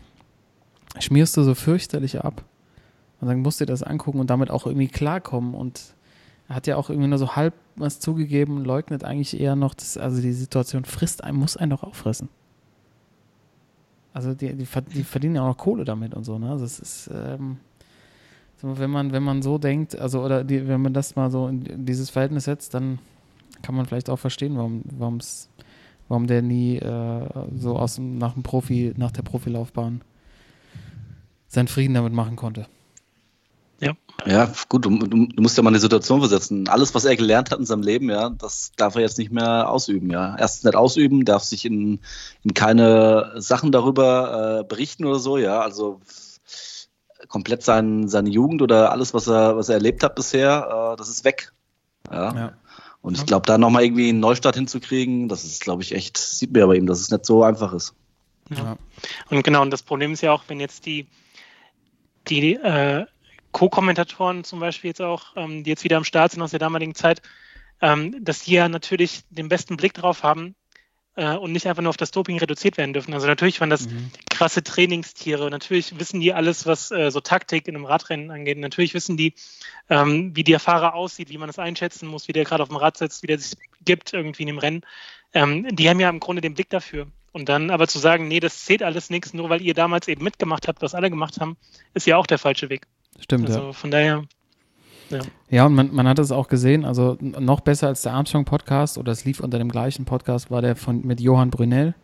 schmierst 1.00 1.36
du 1.36 1.42
so 1.42 1.56
fürchterlich 1.56 2.22
ab. 2.22 2.44
Und 3.20 3.26
dann 3.26 3.40
musst 3.40 3.60
du 3.60 3.64
dir 3.64 3.72
das 3.72 3.82
angucken 3.82 4.20
und 4.20 4.30
damit 4.30 4.50
auch 4.50 4.66
irgendwie 4.66 4.88
klarkommen. 4.88 5.54
Und 5.54 5.94
er 6.48 6.54
hat 6.54 6.68
ja 6.68 6.76
auch 6.76 6.88
irgendwie 6.88 7.08
nur 7.08 7.18
so 7.18 7.34
halb 7.34 7.54
was 7.74 7.98
zugegeben, 7.98 8.64
leugnet 8.64 9.02
eigentlich 9.02 9.40
eher 9.40 9.56
noch, 9.56 9.74
dass, 9.74 9.98
also 9.98 10.22
die 10.22 10.32
Situation 10.32 10.84
frisst 10.84 11.24
einen, 11.24 11.38
muss 11.38 11.56
einen 11.56 11.70
doch 11.70 11.82
auffressen. 11.82 12.28
Also 14.16 14.32
die, 14.32 14.54
die, 14.54 14.66
die, 14.94 15.04
verdienen 15.04 15.34
ja 15.34 15.42
auch 15.42 15.48
noch 15.48 15.58
Kohle 15.58 15.84
damit 15.84 16.14
und 16.14 16.24
so, 16.24 16.38
ne? 16.38 16.50
Also 16.50 16.64
es 16.64 16.78
ist, 16.78 17.10
ähm, 17.12 17.58
wenn 18.62 18.88
man, 18.88 19.12
wenn 19.12 19.22
man 19.22 19.42
so 19.42 19.58
denkt, 19.58 19.98
also 19.98 20.24
oder 20.24 20.42
die, 20.42 20.66
wenn 20.66 20.80
man 20.80 20.94
das 20.94 21.16
mal 21.16 21.30
so 21.30 21.48
in 21.48 21.84
dieses 21.84 22.08
Verhältnis 22.08 22.44
setzt, 22.44 22.72
dann 22.72 22.98
kann 23.60 23.74
man 23.74 23.84
vielleicht 23.84 24.08
auch 24.08 24.18
verstehen, 24.18 24.56
warum, 24.56 24.84
warum's, 24.86 25.50
warum 26.08 26.26
der 26.26 26.40
nie 26.40 26.78
äh, 26.78 27.28
so 27.56 27.76
aus 27.76 27.96
dem, 27.96 28.16
nach 28.16 28.32
dem 28.32 28.42
Profi, 28.42 28.94
nach 28.96 29.12
der 29.12 29.20
Profilaufbahn 29.20 30.00
seinen 31.46 31.68
Frieden 31.68 31.92
damit 31.92 32.14
machen 32.14 32.36
konnte. 32.36 32.68
Ja. 33.80 33.92
Ja, 34.24 34.50
gut, 34.68 34.86
du, 34.86 34.90
du, 34.98 35.28
musst 35.40 35.56
ja 35.56 35.62
mal 35.62 35.70
eine 35.70 35.78
Situation 35.78 36.20
versetzen. 36.20 36.68
Alles, 36.68 36.94
was 36.94 37.04
er 37.04 37.16
gelernt 37.16 37.50
hat 37.50 37.58
in 37.58 37.66
seinem 37.66 37.82
Leben, 37.82 38.08
ja, 38.08 38.30
das 38.30 38.72
darf 38.76 38.94
er 38.94 39.02
jetzt 39.02 39.18
nicht 39.18 39.30
mehr 39.30 39.70
ausüben, 39.70 40.10
ja. 40.10 40.36
Erstens 40.38 40.64
nicht 40.64 40.76
ausüben, 40.76 41.24
darf 41.24 41.42
sich 41.42 41.64
in, 41.66 42.00
in 42.42 42.54
keine 42.54 43.32
Sachen 43.36 43.72
darüber 43.72 44.60
äh, 44.60 44.64
berichten 44.64 45.04
oder 45.04 45.18
so, 45.18 45.36
ja. 45.36 45.60
Also 45.60 46.00
komplett 47.28 47.62
sein, 47.62 48.08
seine 48.08 48.30
Jugend 48.30 48.62
oder 48.62 48.90
alles, 48.92 49.12
was 49.12 49.26
er, 49.26 49.56
was 49.56 49.68
er 49.68 49.76
erlebt 49.76 50.02
hat 50.02 50.14
bisher, 50.14 50.92
äh, 50.92 50.96
das 50.96 51.08
ist 51.08 51.24
weg. 51.24 51.52
Ja. 52.10 52.34
ja. 52.34 52.52
Und 53.02 53.16
ich 53.16 53.26
glaube, 53.26 53.46
da 53.46 53.58
nochmal 53.58 53.84
irgendwie 53.84 54.08
einen 54.08 54.20
Neustart 54.20 54.56
hinzukriegen, 54.56 55.28
das 55.28 55.44
ist, 55.44 55.60
glaube 55.60 55.82
ich, 55.82 55.94
echt, 55.94 56.16
sieht 56.18 56.52
mir 56.52 56.64
aber 56.64 56.74
eben, 56.74 56.86
dass 56.86 57.00
es 57.00 57.10
nicht 57.10 57.26
so 57.26 57.44
einfach 57.44 57.72
ist. 57.72 57.94
Ja. 58.50 58.56
ja. 58.56 58.76
Und 59.30 59.44
genau, 59.44 59.62
und 59.62 59.70
das 59.70 59.82
Problem 59.82 60.12
ist 60.12 60.22
ja 60.22 60.32
auch, 60.32 60.42
wenn 60.48 60.58
jetzt 60.58 60.86
die, 60.86 61.06
die 62.28 62.54
äh, 62.54 63.06
Co-Kommentatoren 63.56 64.44
zum 64.44 64.60
Beispiel 64.60 64.88
jetzt 64.88 65.00
auch, 65.00 65.32
ähm, 65.34 65.64
die 65.64 65.70
jetzt 65.70 65.82
wieder 65.82 65.96
am 65.96 66.04
Start 66.04 66.32
sind 66.32 66.42
aus 66.42 66.50
der 66.50 66.60
damaligen 66.60 66.94
Zeit, 66.94 67.22
ähm, 67.80 68.14
dass 68.22 68.40
die 68.40 68.52
ja 68.52 68.68
natürlich 68.68 69.22
den 69.30 69.48
besten 69.48 69.78
Blick 69.78 69.94
drauf 69.94 70.22
haben, 70.22 70.54
äh, 71.16 71.36
und 71.36 71.52
nicht 71.52 71.66
einfach 71.66 71.82
nur 71.82 71.88
auf 71.88 71.96
das 71.96 72.10
Doping 72.10 72.38
reduziert 72.38 72.76
werden 72.76 72.92
dürfen. 72.92 73.14
Also 73.14 73.26
natürlich 73.26 73.58
waren 73.62 73.70
das 73.70 73.88
mhm. 73.88 74.10
krasse 74.28 74.62
Trainingstiere. 74.62 75.48
Natürlich 75.48 75.98
wissen 75.98 76.20
die 76.20 76.34
alles, 76.34 76.66
was 76.66 76.90
äh, 76.90 77.10
so 77.10 77.20
Taktik 77.20 77.66
in 77.66 77.76
einem 77.76 77.86
Radrennen 77.86 78.30
angeht. 78.30 78.58
Natürlich 78.58 78.92
wissen 78.92 79.16
die, 79.16 79.32
ähm, 79.88 80.36
wie 80.36 80.44
der 80.44 80.60
Fahrer 80.60 80.92
aussieht, 80.92 81.30
wie 81.30 81.38
man 81.38 81.46
das 81.48 81.58
einschätzen 81.58 82.08
muss, 82.08 82.28
wie 82.28 82.34
der 82.34 82.44
gerade 82.44 82.62
auf 82.62 82.68
dem 82.68 82.76
Rad 82.76 82.98
sitzt, 82.98 83.22
wie 83.22 83.28
der 83.28 83.38
sich 83.38 83.56
gibt 83.82 84.12
irgendwie 84.12 84.42
in 84.42 84.48
dem 84.48 84.58
Rennen. 84.58 84.82
Ähm, 85.32 85.66
die 85.74 85.88
haben 85.88 86.00
ja 86.00 86.10
im 86.10 86.20
Grunde 86.20 86.42
den 86.42 86.52
Blick 86.52 86.68
dafür. 86.68 87.06
Und 87.32 87.48
dann 87.48 87.70
aber 87.70 87.88
zu 87.88 87.98
sagen, 87.98 88.28
nee, 88.28 88.40
das 88.40 88.64
zählt 88.64 88.82
alles 88.82 89.08
nichts, 89.08 89.32
nur 89.32 89.48
weil 89.48 89.62
ihr 89.62 89.74
damals 89.74 90.08
eben 90.08 90.24
mitgemacht 90.24 90.68
habt, 90.68 90.82
was 90.82 90.94
alle 90.94 91.10
gemacht 91.10 91.40
haben, 91.40 91.56
ist 91.94 92.06
ja 92.06 92.16
auch 92.18 92.26
der 92.26 92.38
falsche 92.38 92.68
Weg. 92.68 92.86
Stimmt, 93.20 93.46
also 93.46 93.66
ja. 93.66 93.72
von 93.72 93.90
daher 93.90 94.24
ja. 95.10 95.20
ja, 95.50 95.66
und 95.66 95.74
man, 95.74 95.94
man 95.94 96.08
hat 96.08 96.18
es 96.18 96.32
auch 96.32 96.48
gesehen, 96.48 96.84
also 96.84 97.16
noch 97.20 97.60
besser 97.60 97.88
als 97.88 98.02
der 98.02 98.12
Armstrong-Podcast 98.14 98.98
oder 98.98 99.12
es 99.12 99.24
lief 99.24 99.40
unter 99.40 99.58
dem 99.58 99.70
gleichen 99.70 100.04
Podcast, 100.04 100.50
war 100.50 100.62
der 100.62 100.76
von 100.76 101.06
mit 101.06 101.20
Johann 101.20 101.50
Brunel, 101.50 101.94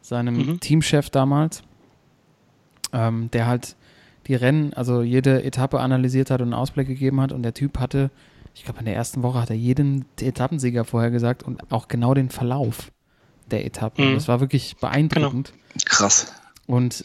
seinem 0.00 0.36
mhm. 0.36 0.60
Teamchef 0.60 1.10
damals, 1.10 1.62
ähm, 2.92 3.30
der 3.30 3.46
halt 3.46 3.76
die 4.26 4.34
Rennen, 4.34 4.72
also 4.74 5.02
jede 5.02 5.42
Etappe 5.42 5.80
analysiert 5.80 6.30
hat 6.30 6.40
und 6.40 6.48
einen 6.48 6.60
Ausblick 6.60 6.88
gegeben 6.88 7.20
hat 7.20 7.32
und 7.32 7.42
der 7.42 7.54
Typ 7.54 7.78
hatte, 7.78 8.10
ich 8.54 8.64
glaube 8.64 8.80
in 8.80 8.86
der 8.86 8.94
ersten 8.94 9.22
Woche 9.22 9.40
hat 9.40 9.50
er 9.50 9.56
jeden 9.56 10.04
Etappensieger 10.20 10.84
vorher 10.84 11.10
gesagt 11.10 11.42
und 11.42 11.72
auch 11.72 11.88
genau 11.88 12.14
den 12.14 12.28
Verlauf 12.28 12.92
der 13.50 13.64
Etappen. 13.64 14.10
Mhm. 14.10 14.14
Das 14.14 14.28
war 14.28 14.40
wirklich 14.40 14.76
beeindruckend. 14.76 15.52
Genau. 15.52 15.84
Krass. 15.84 16.32
Und 16.66 17.04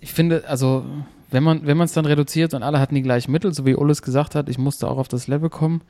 ich 0.00 0.12
finde, 0.12 0.44
also 0.48 0.84
wenn 1.32 1.42
man 1.42 1.66
wenn 1.66 1.80
es 1.80 1.92
dann 1.92 2.06
reduziert 2.06 2.54
und 2.54 2.62
alle 2.62 2.78
hatten 2.78 2.94
die 2.94 3.02
gleichen 3.02 3.32
Mittel, 3.32 3.52
so 3.52 3.66
wie 3.66 3.74
Ullis 3.74 4.02
gesagt 4.02 4.34
hat, 4.34 4.48
ich 4.48 4.58
musste 4.58 4.88
auch 4.88 4.98
auf 4.98 5.08
das 5.08 5.26
Level 5.26 5.50
kommen, 5.50 5.82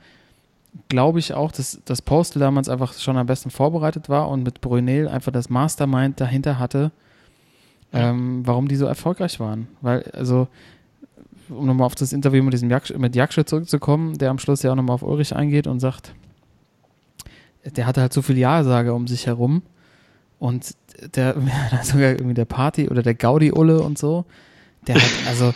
glaube 0.89 1.19
ich 1.19 1.33
auch, 1.33 1.51
dass 1.51 1.79
das 1.85 2.01
Postel 2.01 2.39
damals 2.39 2.69
einfach 2.69 2.93
schon 2.93 3.17
am 3.17 3.27
besten 3.27 3.51
vorbereitet 3.51 4.09
war 4.09 4.29
und 4.29 4.43
mit 4.43 4.61
Brunel 4.61 5.07
einfach 5.07 5.31
das 5.31 5.49
Mastermind 5.49 6.19
dahinter 6.19 6.59
hatte, 6.59 6.91
ähm, 7.91 8.41
warum 8.45 8.67
die 8.67 8.75
so 8.75 8.85
erfolgreich 8.85 9.39
waren. 9.39 9.67
Weil, 9.81 10.03
also, 10.13 10.47
um 11.49 11.67
nochmal 11.67 11.85
auf 11.85 11.95
das 11.95 12.13
Interview 12.13 12.41
mit 12.43 12.53
diesem 12.53 12.69
Jak 12.69 12.97
mit 12.97 13.15
Jaksche 13.15 13.45
zurückzukommen, 13.45 14.17
der 14.17 14.31
am 14.31 14.39
Schluss 14.39 14.63
ja 14.63 14.71
auch 14.71 14.75
nochmal 14.75 14.95
auf 14.95 15.03
Ulrich 15.03 15.35
eingeht 15.35 15.67
und 15.67 15.79
sagt, 15.79 16.15
der 17.65 17.85
hatte 17.85 18.01
halt 18.01 18.13
so 18.13 18.21
viel 18.21 18.37
Ja-Sage 18.37 18.93
um 18.93 19.07
sich 19.07 19.27
herum 19.27 19.61
und 20.39 20.75
der 21.15 21.35
sogar 21.83 22.11
irgendwie 22.11 22.33
der 22.33 22.45
Party 22.45 22.89
oder 22.89 23.03
der 23.03 23.13
Gaudi-Ulle 23.13 23.81
und 23.81 23.97
so, 23.97 24.25
der 24.87 24.95
hat, 24.95 25.11
also, 25.27 25.53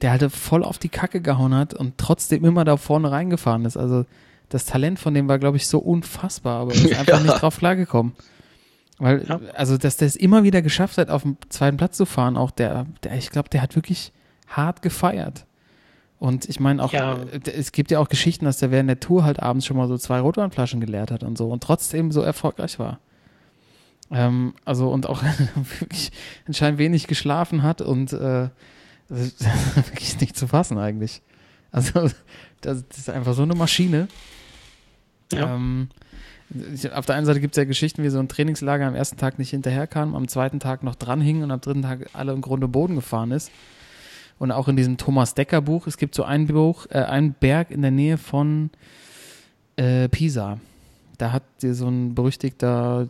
der 0.00 0.12
halt 0.12 0.32
voll 0.32 0.64
auf 0.64 0.78
die 0.78 0.88
Kacke 0.88 1.20
gehauen 1.20 1.54
hat 1.54 1.74
und 1.74 1.98
trotzdem 1.98 2.44
immer 2.44 2.64
da 2.64 2.76
vorne 2.76 3.10
reingefahren 3.10 3.64
ist. 3.64 3.76
Also, 3.76 4.04
das 4.48 4.64
Talent 4.64 4.98
von 4.98 5.14
dem 5.14 5.28
war, 5.28 5.38
glaube 5.38 5.56
ich, 5.56 5.66
so 5.66 5.78
unfassbar, 5.78 6.60
aber 6.60 6.74
er 6.74 6.84
ist 6.84 6.94
einfach 6.98 7.18
ja. 7.18 7.20
nicht 7.20 7.42
drauf 7.42 7.58
klargekommen. 7.58 8.12
Weil, 8.98 9.26
ja. 9.26 9.40
also, 9.54 9.78
dass 9.78 9.96
der 9.96 10.08
es 10.08 10.16
immer 10.16 10.42
wieder 10.42 10.62
geschafft 10.62 10.98
hat, 10.98 11.08
auf 11.10 11.22
dem 11.22 11.36
zweiten 11.48 11.76
Platz 11.76 11.96
zu 11.96 12.04
fahren, 12.06 12.36
auch 12.36 12.50
der, 12.50 12.86
der 13.02 13.16
ich 13.16 13.30
glaube, 13.30 13.48
der 13.48 13.62
hat 13.62 13.76
wirklich 13.76 14.12
hart 14.46 14.82
gefeiert. 14.82 15.46
Und 16.18 16.46
ich 16.50 16.60
meine 16.60 16.84
auch, 16.84 16.92
ja. 16.92 17.18
Es 17.50 17.72
gibt 17.72 17.90
ja 17.90 17.98
auch 17.98 18.10
Geschichten, 18.10 18.44
dass 18.44 18.58
der 18.58 18.70
während 18.70 18.90
der 18.90 19.00
Tour 19.00 19.24
halt 19.24 19.40
abends 19.40 19.64
schon 19.64 19.78
mal 19.78 19.88
so 19.88 19.96
zwei 19.96 20.20
Rotweinflaschen 20.20 20.78
geleert 20.78 21.10
hat 21.10 21.24
und 21.24 21.38
so 21.38 21.48
und 21.48 21.62
trotzdem 21.62 22.12
so 22.12 22.20
erfolgreich 22.20 22.78
war. 22.78 23.00
Ähm, 24.10 24.54
also 24.64 24.90
und 24.90 25.06
auch 25.06 25.22
wirklich 25.78 26.10
anscheinend 26.46 26.78
wenig 26.78 27.06
geschlafen 27.06 27.62
hat 27.62 27.80
und 27.80 28.12
äh, 28.12 28.48
wirklich 29.08 30.20
nicht 30.20 30.36
zu 30.36 30.46
fassen 30.46 30.78
eigentlich. 30.78 31.22
Also 31.72 31.92
das, 32.60 32.86
das 32.88 32.98
ist 32.98 33.10
einfach 33.10 33.34
so 33.34 33.42
eine 33.42 33.54
Maschine. 33.54 34.08
Ja. 35.32 35.54
Ähm, 35.54 35.88
auf 36.92 37.06
der 37.06 37.14
einen 37.14 37.26
Seite 37.26 37.40
gibt 37.40 37.54
es 37.54 37.58
ja 37.58 37.64
Geschichten, 37.64 38.02
wie 38.02 38.08
so 38.08 38.18
ein 38.18 38.28
Trainingslager 38.28 38.86
am 38.86 38.96
ersten 38.96 39.16
Tag 39.16 39.38
nicht 39.38 39.50
hinterherkam, 39.50 40.16
am 40.16 40.26
zweiten 40.26 40.58
Tag 40.58 40.82
noch 40.82 40.96
dranhing 40.96 41.44
und 41.44 41.50
am 41.52 41.60
dritten 41.60 41.82
Tag 41.82 42.10
alle 42.12 42.32
im 42.32 42.40
Grunde 42.40 42.66
Boden 42.66 42.96
gefahren 42.96 43.30
ist. 43.30 43.52
Und 44.40 44.50
auch 44.50 44.66
in 44.66 44.76
diesem 44.76 44.96
Thomas 44.96 45.34
Decker 45.34 45.60
Buch, 45.60 45.86
es 45.86 45.96
gibt 45.96 46.14
so 46.14 46.24
ein 46.24 46.46
Buch, 46.46 46.86
äh, 46.90 46.98
einen 46.98 47.34
Berg 47.34 47.70
in 47.70 47.82
der 47.82 47.90
Nähe 47.92 48.18
von 48.18 48.70
äh, 49.76 50.08
Pisa. 50.08 50.58
Da 51.18 51.30
hat 51.32 51.44
so 51.60 51.86
ein 51.86 52.14
berüchtigter 52.14 53.06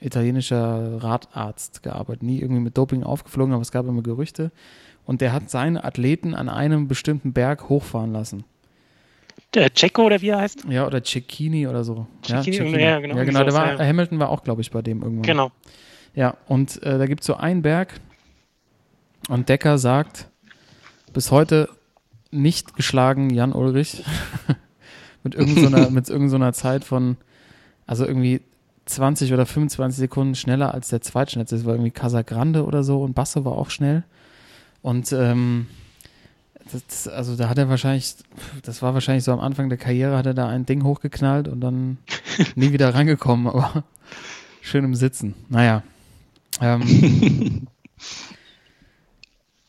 italienischer 0.00 1.02
Radarzt 1.02 1.82
gearbeitet. 1.82 2.22
Nie 2.22 2.40
irgendwie 2.40 2.62
mit 2.62 2.76
Doping 2.76 3.02
aufgeflogen, 3.02 3.52
aber 3.52 3.62
es 3.62 3.72
gab 3.72 3.86
immer 3.86 4.02
Gerüchte. 4.02 4.50
Und 5.06 5.20
der 5.20 5.32
hat 5.32 5.50
seine 5.50 5.84
Athleten 5.84 6.34
an 6.34 6.48
einem 6.48 6.88
bestimmten 6.88 7.32
Berg 7.32 7.68
hochfahren 7.68 8.12
lassen. 8.12 8.44
Der 9.54 9.74
Cecco 9.74 10.04
oder 10.04 10.20
wie 10.20 10.28
er 10.28 10.38
heißt? 10.38 10.64
Ja, 10.68 10.86
oder 10.86 11.02
Cecchini 11.02 11.66
oder 11.66 11.82
so. 11.82 12.06
Cecchini, 12.22 12.56
ja, 12.56 12.62
Cecchini. 12.62 12.82
ja 12.82 13.00
genau. 13.00 13.16
Ja, 13.16 13.24
genau. 13.24 13.44
Der 13.44 13.52
war, 13.52 13.78
Hamilton 13.78 14.18
war 14.20 14.28
auch, 14.28 14.44
glaube 14.44 14.60
ich, 14.60 14.70
bei 14.70 14.82
dem 14.82 15.02
irgendwann. 15.02 15.22
Genau. 15.22 15.50
Ja, 16.14 16.36
und 16.46 16.82
äh, 16.82 16.98
da 16.98 17.06
gibt 17.06 17.20
es 17.20 17.26
so 17.26 17.34
einen 17.34 17.62
Berg 17.62 18.00
und 19.28 19.48
Decker 19.48 19.78
sagt, 19.78 20.28
bis 21.12 21.30
heute 21.30 21.68
nicht 22.30 22.76
geschlagen 22.76 23.30
Jan 23.30 23.52
Ulrich 23.52 24.04
mit 25.24 25.34
irgendeiner 25.34 25.84
so 25.84 25.90
mit 25.90 26.08
irgendeiner 26.08 26.52
so 26.52 26.60
Zeit 26.60 26.84
von, 26.84 27.16
also 27.86 28.06
irgendwie 28.06 28.40
20 28.90 29.32
oder 29.32 29.46
25 29.46 29.98
Sekunden 29.98 30.34
schneller 30.34 30.74
als 30.74 30.88
der 30.88 31.00
zweitschnellste. 31.00 31.56
Das 31.56 31.64
war 31.64 31.74
irgendwie 31.74 31.90
Casagrande 31.90 32.64
oder 32.64 32.82
so 32.82 33.02
und 33.02 33.14
Basso 33.14 33.44
war 33.44 33.52
auch 33.52 33.70
schnell. 33.70 34.04
Und 34.82 35.12
ähm, 35.12 35.66
das, 36.72 37.08
also 37.08 37.36
da 37.36 37.48
hat 37.48 37.58
er 37.58 37.68
wahrscheinlich, 37.68 38.14
das 38.62 38.82
war 38.82 38.94
wahrscheinlich 38.94 39.24
so 39.24 39.32
am 39.32 39.40
Anfang 39.40 39.68
der 39.68 39.78
Karriere, 39.78 40.16
hat 40.16 40.26
er 40.26 40.34
da 40.34 40.48
ein 40.48 40.66
Ding 40.66 40.84
hochgeknallt 40.84 41.48
und 41.48 41.60
dann 41.60 41.98
nie 42.54 42.72
wieder 42.72 42.94
rangekommen, 42.94 43.46
aber 43.46 43.84
schön 44.60 44.84
im 44.84 44.94
Sitzen. 44.94 45.34
Naja. 45.48 45.82
Ähm, 46.60 47.66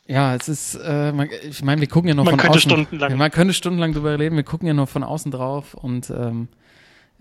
ja, 0.06 0.34
es 0.34 0.48
ist, 0.48 0.74
äh, 0.74 1.12
man, 1.12 1.28
ich 1.48 1.62
meine, 1.62 1.80
wir 1.80 1.88
gucken 1.88 2.08
ja 2.08 2.14
noch 2.14 2.24
man 2.24 2.38
von 2.38 2.48
außen. 2.48 2.60
Stundenlang. 2.60 3.16
Man 3.16 3.30
könnte 3.30 3.54
stundenlang 3.54 3.92
drüber 3.92 4.18
reden, 4.18 4.36
wir 4.36 4.44
gucken 4.44 4.68
ja 4.68 4.74
noch 4.74 4.88
von 4.88 5.02
außen 5.02 5.30
drauf 5.32 5.74
und 5.74 6.10
ähm, 6.10 6.48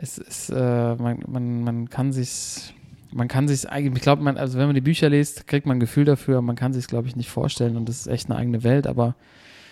es 0.01 0.17
ist, 0.17 0.49
äh, 0.49 0.95
man, 0.95 1.23
man, 1.27 1.63
man 1.63 1.89
kann 1.89 2.11
sich, 2.11 2.73
man 3.11 3.27
kann 3.27 3.47
sich 3.47 3.69
eigentlich, 3.69 3.97
ich 3.97 4.01
glaube, 4.01 4.23
man, 4.23 4.35
also 4.35 4.57
wenn 4.57 4.65
man 4.65 4.73
die 4.73 4.81
Bücher 4.81 5.09
liest, 5.09 5.45
kriegt 5.45 5.67
man 5.67 5.77
ein 5.77 5.79
Gefühl 5.79 6.05
dafür, 6.05 6.41
man 6.41 6.55
kann 6.55 6.73
sich 6.73 6.87
glaube 6.87 7.07
ich, 7.07 7.15
nicht 7.15 7.29
vorstellen 7.29 7.77
und 7.77 7.87
das 7.87 7.99
ist 7.99 8.07
echt 8.07 8.29
eine 8.29 8.39
eigene 8.39 8.63
Welt, 8.63 8.87
aber 8.87 9.15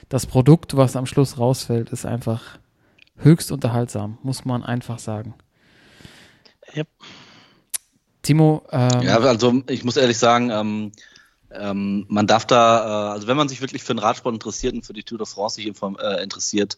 das 0.07 0.27
Produkt, 0.27 0.77
was 0.77 0.95
am 0.95 1.07
Schluss 1.07 1.39
rausfällt, 1.39 1.89
ist 1.89 2.05
einfach 2.05 2.59
höchst 3.17 3.51
unterhaltsam, 3.51 4.19
muss 4.21 4.45
man 4.45 4.63
einfach 4.63 4.99
sagen. 4.99 5.33
Yep. 6.75 6.87
Timo. 8.21 8.63
Ähm, 8.71 9.01
ja, 9.01 9.17
also 9.17 9.63
ich 9.67 9.83
muss 9.83 9.97
ehrlich 9.97 10.19
sagen, 10.19 10.51
ähm, 10.51 10.91
ähm, 11.51 12.05
man 12.07 12.27
darf 12.27 12.45
da, 12.45 13.09
äh, 13.09 13.13
also 13.13 13.27
wenn 13.27 13.37
man 13.37 13.49
sich 13.49 13.61
wirklich 13.61 13.83
für 13.83 13.95
den 13.95 13.99
Radsport 13.99 14.35
interessiert 14.35 14.75
und 14.75 14.85
für 14.85 14.93
die 14.93 15.03
Tour 15.03 15.17
de 15.17 15.25
France 15.25 15.55
sich 15.55 15.65
äh, 15.65 16.23
interessiert, 16.23 16.77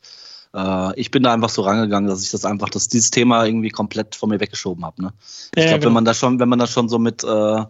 äh, 0.54 1.00
ich 1.00 1.12
bin 1.12 1.24
da 1.24 1.34
einfach 1.34 1.50
so 1.50 1.62
rangegangen, 1.62 2.10
dass 2.10 2.24
ich 2.24 2.32
das 2.32 2.46
einfach, 2.46 2.70
dass 2.70 2.88
dieses 2.88 3.12
Thema 3.12 3.46
irgendwie 3.46 3.70
komplett 3.70 4.16
von 4.16 4.30
mir 4.30 4.40
weggeschoben 4.40 4.86
habe. 4.86 5.02
Ne? 5.02 5.14
Ich 5.56 5.64
ja, 5.64 5.70
glaube, 5.70 5.80
genau. 5.80 5.86
wenn 5.88 5.94
man 5.94 6.06
da 6.06 6.14
schon, 6.14 6.40
wenn 6.40 6.50
man 6.50 6.60
da 6.60 6.68
schon 6.68 6.90
so 6.90 7.00
mit, 7.00 7.24
äh, 7.24 7.64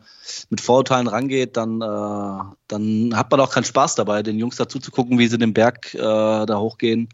mit 0.49 0.61
Vorurteilen 0.61 1.07
rangeht, 1.07 1.57
dann, 1.57 1.82
äh, 1.82 2.43
dann 2.67 3.15
hat 3.15 3.29
man 3.29 3.39
auch 3.39 3.51
keinen 3.51 3.65
Spaß 3.65 3.95
dabei, 3.95 4.23
den 4.23 4.39
Jungs 4.39 4.55
dazu 4.55 4.79
zu 4.79 4.91
gucken, 4.91 5.19
wie 5.19 5.27
sie 5.27 5.38
den 5.38 5.53
Berg 5.53 5.93
äh, 5.93 5.99
da 5.99 6.57
hochgehen 6.57 7.09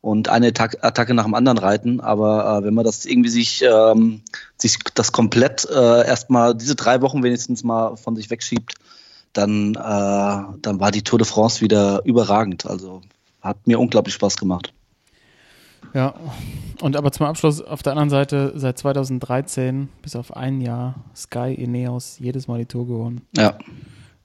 und 0.00 0.28
eine 0.28 0.48
Attac 0.48 0.84
Attacke 0.84 1.14
nach 1.14 1.24
dem 1.24 1.34
anderen 1.34 1.58
reiten. 1.58 2.00
Aber 2.00 2.58
äh, 2.58 2.64
wenn 2.64 2.74
man 2.74 2.84
das 2.84 3.06
irgendwie 3.06 3.30
sich, 3.30 3.62
ähm, 3.62 4.22
sich 4.56 4.78
das 4.94 5.12
komplett 5.12 5.66
erstmal 5.66 6.54
diese 6.54 6.74
drei 6.74 7.00
Wochen 7.02 7.22
wenigstens 7.22 7.62
mal 7.64 7.96
von 7.96 8.16
sich 8.16 8.30
wegschiebt, 8.30 8.74
dann, 9.32 9.74
äh, 9.74 10.58
dann 10.62 10.80
war 10.80 10.90
die 10.90 11.02
Tour 11.02 11.18
de 11.18 11.26
France 11.26 11.60
wieder 11.60 12.02
überragend. 12.04 12.66
Also 12.66 13.02
hat 13.42 13.66
mir 13.66 13.78
unglaublich 13.78 14.14
Spaß 14.14 14.36
gemacht. 14.36 14.72
Ja, 15.94 16.14
und 16.80 16.96
aber 16.96 17.10
zum 17.12 17.26
Abschluss 17.26 17.62
auf 17.62 17.82
der 17.82 17.92
anderen 17.92 18.10
Seite 18.10 18.52
seit 18.54 18.78
2013 18.78 19.88
bis 20.02 20.14
auf 20.14 20.36
ein 20.36 20.60
Jahr 20.60 20.96
Sky 21.14 21.54
Ineos 21.54 22.18
jedes 22.18 22.48
Mal 22.48 22.58
die 22.58 22.66
Tour 22.66 22.86
gewonnen. 22.86 23.22
Ja. 23.36 23.56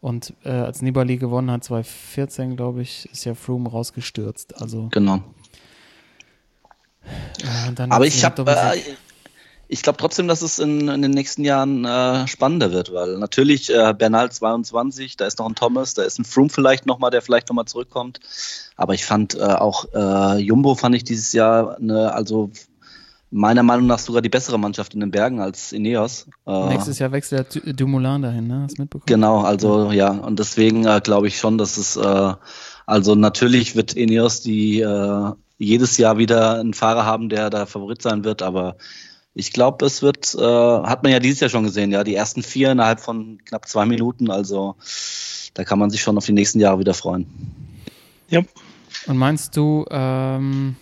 Und 0.02 0.34
äh, 0.44 0.50
als 0.50 0.82
Nibali 0.82 1.18
gewonnen 1.18 1.52
hat, 1.52 1.64
2014, 1.64 2.56
glaube 2.56 2.82
ich, 2.82 3.08
ist 3.12 3.24
ja 3.24 3.36
Froome 3.36 3.70
rausgestürzt. 3.70 4.60
Also 4.60 4.90
genau. 4.92 5.22
Ja, 7.42 7.86
aber 7.90 8.06
ich 8.06 8.24
habe, 8.24 8.42
äh, 8.42 8.80
ich 9.72 9.84
glaube 9.84 9.98
trotzdem, 9.98 10.28
dass 10.28 10.42
es 10.42 10.60
in, 10.60 10.90
in, 10.90 11.02
den 11.02 11.12
nächsten 11.12 11.46
Jahren 11.46 11.86
äh, 11.86 12.28
spannender 12.28 12.74
wird, 12.74 12.94
weil 12.94 13.18
natürlich 13.18 13.74
äh, 13.74 13.94
Bernal 13.98 14.30
22, 14.30 15.16
da 15.16 15.26
ist 15.26 15.40
noch 15.40 15.48
ein 15.48 15.56
Thomas, 15.56 15.94
da 15.94 16.04
ist 16.04 16.20
ein 16.20 16.26
Froome 16.26 16.50
vielleicht 16.50 16.86
nochmal, 16.86 17.10
der 17.10 17.22
vielleicht 17.22 17.48
nochmal 17.48 17.66
zurückkommt. 17.66 18.20
Aber 18.76 18.94
ich 18.94 19.06
fand 19.06 19.34
äh, 19.36 19.44
auch 19.44 19.86
äh, 19.94 20.40
Jumbo 20.40 20.76
fand 20.76 20.96
ich 20.96 21.06
dieses 21.06 21.32
Jahr 21.32 21.78
eine, 21.78 22.14
also 22.14 22.52
meiner 23.30 23.64
Meinung 23.64 23.88
nach 23.88 24.00
sogar 24.00 24.22
die 24.22 24.28
bessere 24.28 24.60
Mannschaft 24.60 24.94
in 24.94 25.00
den 25.00 25.10
Bergen 25.10 25.40
als 25.40 25.72
Ineos. 25.72 26.28
Äh, 26.46 26.68
Nächstes 26.68 27.00
Jahr 27.00 27.14
wechselt 27.14 27.56
der 27.66 27.72
Dumoulin 27.72 28.24
dahin, 28.24 28.48
ne? 28.48 28.64
Hast 28.64 28.78
mitbekommen? 28.78 29.06
Genau, 29.06 29.40
also 29.40 29.94
ja, 29.94 30.10
und 30.10 30.38
deswegen 30.38 30.86
äh, 30.86 31.00
glaube 31.02 31.30
ich 31.30 31.38
schon, 31.38 31.58
dass 31.58 31.78
es, 31.78 31.98
also 32.86 33.16
natürlich 33.16 33.78
wird 33.78 33.94
Ineos 33.94 34.42
die 34.42 34.86
jedes 35.58 35.98
Jahr 35.98 36.18
wieder 36.18 36.60
einen 36.60 36.74
Fahrer 36.74 37.06
haben, 37.06 37.30
der 37.30 37.50
da 37.50 37.66
Favorit 37.68 38.02
sein 38.02 38.26
wird, 38.26 38.42
aber 38.42 38.76
ich 39.34 39.54
glaube, 39.54 39.86
es 39.86 40.02
wird, 40.02 40.36
äh, 40.36 40.42
hat 40.42 41.04
man 41.04 41.12
ja 41.12 41.20
dieses 41.20 41.40
Jahr 41.40 41.50
schon 41.50 41.64
gesehen, 41.64 41.92
ja, 41.92 42.04
die 42.04 42.16
ersten 42.16 42.44
vier 42.44 42.72
innerhalb 42.72 43.00
von 43.00 43.40
knapp 43.46 43.68
zwei 43.68 43.86
Minuten, 43.86 44.30
also 44.30 44.76
da 45.54 45.64
kann 45.64 45.80
man 45.80 45.90
sich 45.90 46.02
schon 46.02 46.18
auf 46.18 46.26
die 46.26 46.34
nächsten 46.34 46.60
Jahre 46.60 46.80
wieder 46.80 46.94
freuen. 46.94 47.28
Ja. 48.30 48.42
Und 49.08 49.18
meinst 49.18 49.56
du, 49.58 49.86
ähm, 49.90 50.76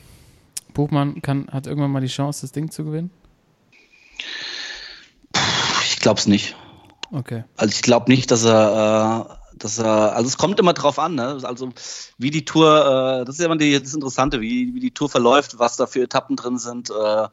Buchmann 0.73 1.21
kann, 1.21 1.47
hat 1.51 1.67
irgendwann 1.67 1.91
mal 1.91 2.01
die 2.01 2.07
Chance, 2.07 2.41
das 2.41 2.51
Ding 2.51 2.71
zu 2.71 2.83
gewinnen? 2.85 3.11
Ich 5.83 5.99
glaube 5.99 6.19
es 6.19 6.27
nicht. 6.27 6.55
Okay. 7.11 7.43
Also 7.57 7.71
ich 7.73 7.81
glaube 7.81 8.11
nicht, 8.11 8.31
dass 8.31 8.45
er, 8.45 9.38
äh, 9.59 9.63
dass 9.63 9.77
er, 9.77 10.15
also 10.15 10.27
es 10.27 10.37
kommt 10.37 10.59
immer 10.59 10.73
drauf 10.73 10.99
an, 10.99 11.15
ne? 11.15 11.39
Also 11.43 11.69
wie 12.17 12.31
die 12.31 12.45
Tour, 12.45 13.21
äh, 13.21 13.25
das 13.25 13.35
ist 13.35 13.39
ja 13.39 13.45
immer 13.45 13.57
die, 13.57 13.79
das 13.79 13.93
Interessante, 13.93 14.41
wie, 14.41 14.73
wie 14.73 14.79
die 14.79 14.91
Tour 14.91 15.09
verläuft, 15.09 15.59
was 15.59 15.75
da 15.75 15.87
für 15.87 16.01
Etappen 16.01 16.35
drin 16.35 16.57
sind. 16.57 16.89
Äh, 16.89 17.23
äh, 17.23 17.29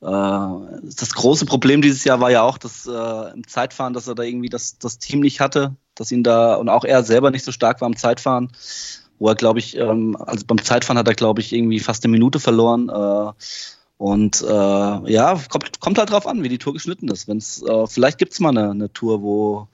das 0.00 1.14
große 1.14 1.46
Problem 1.46 1.82
dieses 1.82 2.04
Jahr 2.04 2.20
war 2.20 2.30
ja 2.30 2.42
auch, 2.42 2.58
dass 2.58 2.86
äh, 2.86 3.32
im 3.34 3.46
Zeitfahren, 3.46 3.92
dass 3.92 4.08
er 4.08 4.14
da 4.14 4.22
irgendwie 4.22 4.48
das, 4.48 4.78
das 4.78 4.98
Team 4.98 5.20
nicht 5.20 5.40
hatte, 5.40 5.76
dass 5.94 6.12
ihn 6.12 6.22
da 6.22 6.54
und 6.54 6.68
auch 6.68 6.84
er 6.84 7.02
selber 7.04 7.30
nicht 7.30 7.44
so 7.44 7.52
stark 7.52 7.80
war 7.80 7.88
im 7.88 7.96
Zeitfahren 7.96 8.50
wo 9.18 9.28
er, 9.28 9.34
glaube 9.34 9.58
ich, 9.60 9.74
ähm, 9.78 10.14
also 10.20 10.44
beim 10.46 10.62
Zeitfahren 10.62 10.98
hat 10.98 11.08
er, 11.08 11.14
glaube 11.14 11.40
ich, 11.40 11.52
irgendwie 11.52 11.80
fast 11.80 12.04
eine 12.04 12.12
Minute 12.12 12.38
verloren. 12.38 12.90
Und 13.98 14.42
äh, 14.42 14.46
ja, 15.12 15.40
kommt, 15.48 15.80
kommt 15.80 15.98
halt 15.98 16.10
drauf 16.10 16.26
an, 16.26 16.42
wie 16.42 16.50
die 16.50 16.58
Tour 16.58 16.74
geschnitten 16.74 17.08
ist. 17.08 17.28
Wenn's, 17.28 17.62
äh, 17.62 17.86
vielleicht 17.86 18.18
gibt's 18.18 18.40
mal 18.40 18.50
eine, 18.50 18.70
eine 18.70 18.92
Tour, 18.92 19.22
wo, 19.22 19.68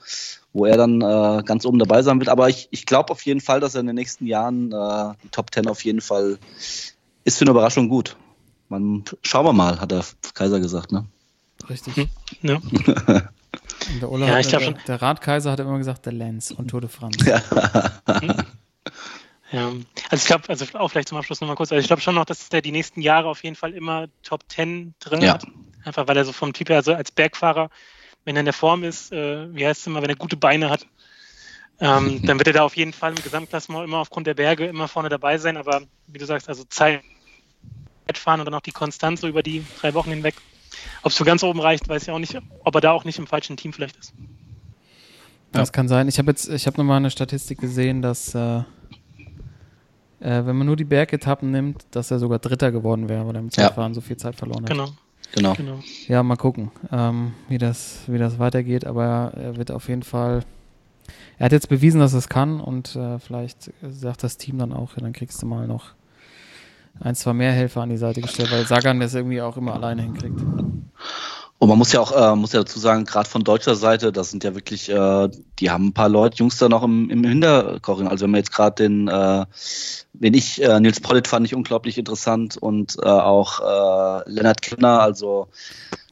wo 0.53 0.65
er 0.65 0.77
dann 0.77 1.01
äh, 1.01 1.43
ganz 1.45 1.67
oben 1.67 1.81
dabei 1.81 2.03
sein 2.03 2.21
wird. 2.21 2.29
Aber 2.29 2.49
ich, 2.49 2.69
ich 2.71 2.87
glaube 2.87 3.11
auf 3.11 3.23
jeden 3.23 3.41
Fall, 3.41 3.59
dass 3.59 3.75
er 3.75 3.81
in 3.81 3.89
den 3.89 3.97
nächsten 3.97 4.27
Jahren 4.27 4.71
äh, 4.71 5.15
die 5.25 5.29
Top 5.31 5.51
Ten 5.51 5.67
auf 5.67 5.85
jeden 5.85 6.01
Fall 6.01 6.39
ist 7.25 7.39
für 7.39 7.43
eine 7.43 7.51
Überraschung 7.51 7.89
gut. 7.89 8.17
Man, 8.69 9.05
schauen 9.23 9.45
wir 9.45 9.53
mal, 9.53 9.81
hat 9.81 9.91
der 9.91 10.05
Kaiser 10.35 10.61
gesagt, 10.61 10.93
ne? 10.93 11.05
Richtig. 11.69 11.97
Hm, 11.97 12.09
Ja. 12.43 12.57
Und 12.57 12.87
der, 14.01 14.11
Ola 14.11 14.27
Ja, 14.27 14.41
der, 14.41 14.61
schon. 14.61 14.77
der 14.87 15.03
Ratkaiser 15.03 15.51
hat 15.51 15.59
immer 15.61 15.79
gesagt, 15.79 16.07
der 16.07 16.13
Lenz 16.13 16.53
und 16.53 16.69
Tour 16.69 16.81
de 16.81 16.89
France. 16.89 17.19
Ja. 17.29 17.43
Ja, 19.53 19.71
also 20.11 20.23
ich 20.23 20.25
glaube, 20.25 20.49
also 20.49 20.65
auch 20.79 20.89
vielleicht 20.89 21.09
zum 21.09 21.19
Abschluss 21.19 21.41
nochmal 21.41 21.57
kurz, 21.57 21.71
also 21.73 21.81
ich 21.81 21.87
glaube 21.87 22.01
schon 22.01 22.15
noch, 22.15 22.25
dass 22.25 22.49
der 22.49 22.63
die 22.63 22.73
nächsten 22.73 23.03
Jahre 23.03 23.29
auf 23.29 23.45
jeden 23.45 23.57
Fall 23.57 23.75
immer 23.75 24.07
Top 24.23 24.45
10 24.49 24.95
drin 24.99 25.23
Ja. 25.23 25.35
hat. 25.35 25.47
Einfach 25.85 26.09
weil 26.09 26.17
er 26.17 26.25
so 26.25 26.33
vom 26.33 26.53
Typ 26.53 26.69
her, 26.71 26.77
also 26.77 26.95
als 26.95 27.11
Bergfahrer, 27.11 27.69
wenn 28.25 28.37
er 28.37 28.41
in 28.41 28.47
der 28.47 28.55
Form 28.55 28.85
ist, 28.85 29.13
äh, 29.13 29.55
wie 29.55 29.67
heißt 29.67 29.81
es 29.81 29.87
immer, 29.87 30.01
wenn 30.01 30.11
er 30.11 30.17
gute 30.17 30.37
Beine 30.37 30.71
hat, 30.71 30.87
ähm, 31.81 32.23
dann 32.27 32.39
wird 32.39 32.47
er 32.47 32.53
da 32.55 32.63
auf 32.63 32.77
jeden 32.77 32.93
Fall 32.93 33.13
im 33.13 33.21
Gesamtklassement 33.21 33.85
immer 33.85 33.99
aufgrund 33.99 34.27
der 34.27 34.35
Berge 34.35 34.67
immer 34.67 34.89
vorne 34.89 35.09
dabei 35.09 35.39
sein. 35.39 35.57
Aber 35.57 35.83
wie 36.07 36.19
du 36.19 36.25
sagst, 36.25 36.49
also 36.49 36.65
Zeit 36.65 37.03
fahren 38.15 38.41
und 38.41 38.47
dann 38.47 38.55
auch 38.55 38.61
die 38.61 38.73
Konstanz 38.73 39.21
so 39.23 39.29
über 39.29 39.43
die 39.43 39.65
drei 39.81 39.95
Wochen 39.95 40.11
hinweg. 40.11 40.35
Ob 41.03 41.11
es 41.13 41.17
so 41.17 41.25
ganz 41.25 41.43
oben 41.43 41.61
reicht, 41.61 41.89
weiß 41.89 42.03
ich 42.03 42.11
auch 42.11 42.19
nicht, 42.19 42.39
ob 42.65 42.75
er 42.75 42.81
da 42.81 42.93
auch 42.93 43.05
nicht 43.05 43.19
im 43.19 43.27
falschen 43.27 43.57
Team 43.57 43.73
vielleicht 43.73 43.97
ist. 43.97 44.13
Das 45.53 45.73
kann 45.73 45.89
sein. 45.89 46.09
Ich 46.09 46.19
habe 46.19 46.31
jetzt, 46.31 46.49
ich 46.49 46.67
habe 46.67 46.79
nochmal 46.79 46.97
eine 46.97 47.11
Statistik 47.11 47.59
gesehen, 47.59 48.01
dass 48.01 48.35
äh, 48.35 48.63
äh, 50.23 50.47
wenn 50.47 50.57
man 50.57 50.67
nur 50.67 50.77
die 50.77 50.85
Bergetappen 50.85 51.51
nimmt, 51.51 51.85
dass 51.91 52.11
er 52.11 52.19
sogar 52.19 52.39
Dritter 52.39 52.71
geworden 52.73 53.09
wäre, 53.09 53.27
weil 53.27 53.35
er 53.37 53.41
im 53.41 53.47
Ja. 53.47 53.51
Zeitfahren 53.53 53.95
so 53.95 54.01
viel 54.01 54.17
Zeit 54.17 54.37
verloren 54.37 54.63
hat. 54.65 54.71
Genau, 54.71 54.89
Genau. 55.35 55.55
genau. 55.55 55.79
Ja, 56.09 56.23
mal 56.23 56.37
gucken, 56.37 56.71
ähm, 56.91 57.33
wie, 57.49 57.59
das, 57.59 58.01
wie 58.07 58.19
das 58.19 58.39
weitergeht, 58.39 58.85
aber 58.87 59.33
er 59.35 59.57
wird 59.57 59.71
auf 59.71 59.89
jeden 59.89 60.03
Fall. 60.03 60.45
Er 61.39 61.47
hat 61.47 61.53
jetzt 61.53 61.69
bewiesen, 61.69 62.01
dass 62.01 62.13
er 62.13 62.19
es 62.21 62.29
kann 62.29 62.61
und 62.61 62.95
äh, 62.97 63.19
vielleicht 63.19 63.73
sagt 63.83 64.23
das 64.23 64.37
Team 64.37 64.59
dann 64.59 64.73
auch, 64.73 64.95
ja, 64.97 65.03
dann 65.03 65.13
kriegst 65.13 65.43
du 65.43 65.47
mal 65.47 65.67
noch 65.67 65.93
ein, 67.01 67.15
zwei 67.15 67.33
mehr 67.33 67.53
Helfer 67.53 67.81
an 67.83 67.89
die 67.89 67.97
Seite 67.97 68.21
gestellt, 68.21 68.53
weil 68.53 68.67
Sagan 68.67 69.01
das 69.01 69.15
irgendwie 69.15 69.41
auch 69.41 69.57
immer 69.57 69.73
alleine 69.75 70.03
hinkriegt. 70.03 70.39
Und 71.63 71.69
man 71.69 71.79
muss 71.79 71.93
ja 71.93 72.01
auch, 72.01 72.11
äh, 72.11 72.35
muss 72.35 72.53
ja 72.55 72.59
dazu 72.59 72.81
sagen, 72.81 73.05
gerade 73.05 73.31
von 73.31 73.45
deutscher 73.45 73.77
Seite, 73.77 74.11
das 74.11 74.33
sind 74.33 74.43
ja 74.43 74.57
wirklich, 74.57 74.89
äh, 74.89 75.29
die 75.61 75.71
haben 75.71 75.87
ein 75.87 75.93
paar 75.93 76.09
Leute, 76.09 76.39
Jungs 76.39 76.59
da 76.59 76.69
noch 76.69 76.83
im, 76.83 77.09
im 77.09 77.23
Hinterkochen. 77.23 78.09
Also 78.09 78.25
wenn 78.25 78.33
man 78.33 78.39
jetzt 78.39 78.51
gerade 78.51 78.83
den, 78.83 79.07
äh, 79.07 79.47
wenn 80.13 80.35
ich, 80.35 80.61
äh, 80.61 80.81
Nils 80.81 80.99
Pollitt 80.99 81.29
fand 81.29 81.47
ich 81.47 81.55
unglaublich 81.55 81.99
interessant 81.99 82.57
und 82.57 82.97
äh, 83.01 83.07
auch 83.07 83.61
äh, 83.61 84.29
Lennart 84.29 84.61
Kemner, 84.61 85.03
also 85.03 85.47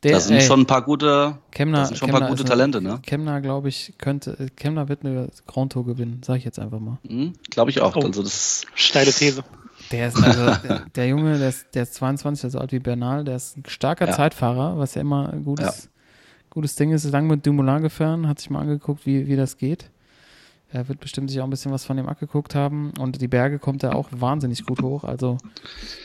Der, 0.05 0.13
da 0.13 0.21
sind 0.21 0.37
ey, 0.37 0.43
schon 0.43 0.61
ein 0.61 0.67
paar 0.67 0.83
gute, 0.83 1.37
Kemner, 1.51 1.79
das 1.79 1.89
sind 1.89 1.99
schon 1.99 2.11
ein 2.11 2.13
paar 2.13 2.21
Kemner 2.21 2.37
gute 2.37 2.45
Talente, 2.45 2.81
ne? 2.81 3.01
Kemner, 3.05 3.41
glaube 3.41 3.71
ich, 3.71 3.95
könnte, 3.99 4.51
Kemner 4.55 4.89
wird 4.89 5.05
eine 5.05 5.31
Grand 5.49 5.73
Tour 5.73 5.85
gewinnen, 5.85 6.23
sage 6.25 6.39
ich 6.39 6.45
jetzt 6.45 6.61
einfach 6.61 6.79
mal. 6.79 6.99
Hm, 7.09 7.33
Glaube 7.51 7.71
ich 7.73 7.81
auch. 7.81 7.97
Oh. 7.97 8.03
Also 8.03 8.23
das, 8.23 8.63
Steile 8.77 9.13
These. 9.13 9.43
Der 9.91 10.09
ist 10.09 10.23
also, 10.23 10.45
der, 10.69 10.81
der 10.95 11.07
Junge, 11.09 11.39
der 11.39 11.49
ist, 11.49 11.67
der 11.75 11.83
ist 11.85 11.95
22, 11.95 12.41
der 12.43 12.49
ist 12.49 12.53
so 12.53 12.59
alt 12.59 12.73
wie 12.73 12.79
Bernal, 12.79 13.25
der 13.25 13.37
ist 13.37 13.57
ein 13.57 13.65
starker 13.67 14.07
Ja. 14.09 14.13
Zeitfahrer, 14.15 14.79
was 14.79 14.95
ja 14.95 15.01
immer 15.01 15.33
ein 15.33 15.45
gutes, 15.45 15.85
Ja. 15.85 15.91
gutes 16.51 16.77
Ding 16.77 16.93
ist. 16.93 17.05
Ist 17.05 17.13
lang 17.13 17.27
mit 17.27 17.45
Dumoulin 17.47 17.83
gefahren, 17.83 18.29
hat 18.29 18.39
sich 18.39 18.51
mal 18.51 18.61
angeguckt, 18.61 19.05
wie, 19.07 19.27
wie 19.27 19.37
das 19.37 19.57
geht. 19.57 19.91
Er 20.73 20.87
wird 20.89 21.01
bestimmt 21.01 21.29
sich 21.31 21.41
auch 21.41 21.45
ein 21.45 21.51
bisschen 21.51 21.73
was 21.73 21.85
von 21.85 21.97
dem 21.97 22.09
abgeguckt 22.09 22.55
haben 22.55 22.93
und 23.01 23.21
die 23.21 23.27
Berge 23.27 23.59
kommt 23.59 23.83
er 23.83 23.97
auch 23.97 24.07
wahnsinnig 24.13 24.65
gut 24.65 24.81
hoch. 24.83 25.03
Also 25.03 25.39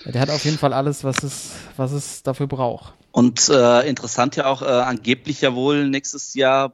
der 0.05 0.19
hat 0.19 0.31
auf 0.31 0.43
jeden 0.43 0.57
Fall 0.57 0.73
alles, 0.73 1.03
was 1.03 1.21
es, 1.21 1.51
was 1.77 1.91
es 1.91 2.23
dafür 2.23 2.47
braucht. 2.47 2.95
und 3.11 3.47
äh, 3.49 3.88
interessant 3.88 4.36
ja 4.38 4.47
auch, 4.47 4.63
äh, 4.63 4.65
angeblich 4.65 5.41
ja 5.41 5.53
wohl 5.53 5.88
nächstes 5.88 6.33
Jahr 6.33 6.73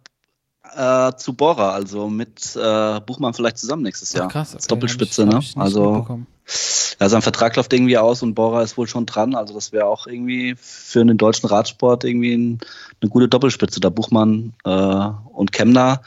äh, 0.73 1.11
zu 1.17 1.33
Bora, 1.33 1.71
also 1.71 2.07
mit 2.09 2.55
äh, 2.55 3.01
Buchmann 3.01 3.33
vielleicht 3.33 3.57
zusammen 3.57 3.81
nächstes 3.83 4.13
Jahr. 4.13 4.27
Ach, 4.27 4.31
krass. 4.31 4.55
Als 4.55 4.63
okay, 4.65 4.69
Doppelspitze, 4.75 5.23
hab 5.27 5.41
ich- 5.41 5.55
ne? 5.57 5.61
hab 5.61 5.67
ich 5.67 5.75
nicht 5.75 5.77
Also. 5.77 6.19
Ja, 6.99 7.09
sein 7.09 7.21
Vertrag 7.21 7.55
läuft 7.55 7.73
irgendwie 7.73 7.97
aus 7.97 8.21
und 8.21 8.35
Bora 8.35 8.61
ist 8.61 8.77
wohl 8.77 8.87
schon 8.87 9.05
dran. 9.05 9.35
Also 9.35 9.53
das 9.53 9.71
wäre 9.71 9.85
auch 9.85 10.07
irgendwie 10.07 10.55
für 10.57 11.03
den 11.03 11.17
deutschen 11.17 11.47
Radsport 11.47 12.03
irgendwie 12.03 12.33
ein, 12.33 12.59
eine 13.01 13.09
gute 13.09 13.27
Doppelspitze. 13.27 13.79
Da 13.79 13.89
Buchmann 13.89 14.53
äh, 14.65 15.09
und 15.33 15.51
Kemner. 15.51 16.01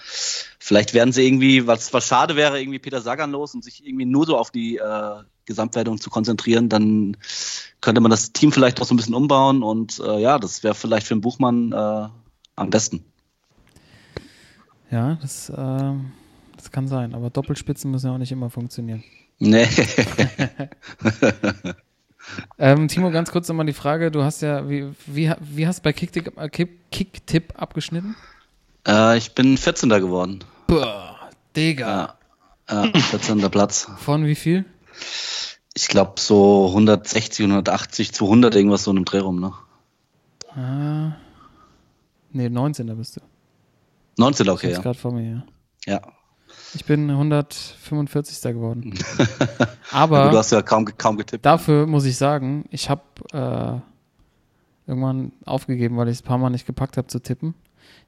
Vielleicht 0.58 0.94
werden 0.94 1.12
sie 1.12 1.26
irgendwie, 1.26 1.66
was, 1.66 1.92
was 1.92 2.06
schade 2.06 2.36
wäre, 2.36 2.60
irgendwie 2.60 2.78
Peter 2.78 3.00
Sagan 3.00 3.32
los 3.32 3.54
und 3.54 3.64
sich 3.64 3.86
irgendwie 3.86 4.06
nur 4.06 4.26
so 4.26 4.38
auf 4.38 4.50
die 4.50 4.76
äh, 4.76 5.16
Gesamtwertung 5.46 6.00
zu 6.00 6.10
konzentrieren. 6.10 6.68
Dann 6.68 7.16
könnte 7.80 8.00
man 8.00 8.10
das 8.10 8.32
Team 8.32 8.52
vielleicht 8.52 8.80
auch 8.80 8.86
so 8.86 8.94
ein 8.94 8.96
bisschen 8.96 9.14
umbauen 9.14 9.62
und 9.62 10.00
äh, 10.00 10.20
ja, 10.20 10.38
das 10.38 10.62
wäre 10.62 10.74
vielleicht 10.74 11.06
für 11.06 11.14
den 11.14 11.20
Buchmann 11.20 11.72
äh, 11.72 12.08
am 12.56 12.70
besten. 12.70 13.04
Ja, 14.90 15.16
das, 15.20 15.52
ähm, 15.54 16.12
das 16.56 16.70
kann 16.70 16.88
sein. 16.88 17.14
Aber 17.14 17.30
Doppelspitzen 17.30 17.90
müssen 17.90 18.06
ja 18.06 18.14
auch 18.14 18.18
nicht 18.18 18.32
immer 18.32 18.48
funktionieren. 18.48 19.02
Nee. 19.38 19.68
Ähm, 22.58 22.88
Timo, 22.88 23.10
ganz 23.10 23.30
kurz 23.30 23.48
nochmal 23.48 23.66
die 23.66 23.74
Frage. 23.74 24.10
Du 24.10 24.22
hast 24.24 24.40
ja, 24.40 24.68
wie, 24.68 24.90
wie, 25.06 25.30
wie 25.40 25.66
hast 25.66 25.80
du 25.80 25.82
bei 25.82 25.92
Kicktipp, 25.92 26.32
äh, 26.38 26.48
Kick- 26.48 26.90
Kicktipp 26.90 27.52
abgeschnitten? 27.56 28.16
äh, 28.88 29.18
ich 29.18 29.34
bin 29.34 29.58
14. 29.58 29.90
geworden. 29.90 30.42
Boah, 30.66 31.18
Digga. 31.54 32.16
Ja, 32.70 32.84
ja 32.86 33.00
14. 33.00 33.50
Platz. 33.50 33.88
Von 33.98 34.24
wie 34.24 34.34
viel? 34.34 34.64
Ich 35.74 35.88
glaube 35.88 36.14
so 36.18 36.68
160, 36.68 37.44
180, 37.44 38.14
200 38.14 38.54
irgendwas 38.54 38.84
so 38.84 38.90
in 38.90 38.96
einem 38.96 39.04
Dreh 39.04 39.18
rum, 39.18 39.40
ne? 39.40 39.52
Ah, 40.56 41.16
nee, 42.30 42.48
19. 42.48 42.96
bist 42.96 43.16
du. 43.16 43.20
19 44.16 44.46
Ich 44.46 44.52
okay, 44.52 44.72
ja. 44.72 44.80
gerade 44.80 44.98
vor 44.98 45.12
mir, 45.12 45.44
ja. 45.86 45.92
ja. 45.94 46.00
Ich 46.74 46.84
bin 46.84 47.10
145. 47.10 48.42
geworden. 48.52 48.94
Aber 49.92 50.30
du 50.30 50.38
hast 50.38 50.50
ja 50.50 50.62
kaum, 50.62 50.84
kaum 50.98 51.16
getippt. 51.16 51.44
dafür 51.46 51.86
muss 51.86 52.04
ich 52.04 52.16
sagen, 52.16 52.64
ich 52.70 52.90
habe 52.90 53.02
äh, 53.32 54.88
irgendwann 54.90 55.32
aufgegeben, 55.44 55.96
weil 55.96 56.08
ich 56.08 56.18
es 56.18 56.22
ein 56.22 56.26
paar 56.26 56.38
Mal 56.38 56.50
nicht 56.50 56.66
gepackt 56.66 56.96
habe 56.96 57.06
zu 57.06 57.20
tippen. 57.20 57.54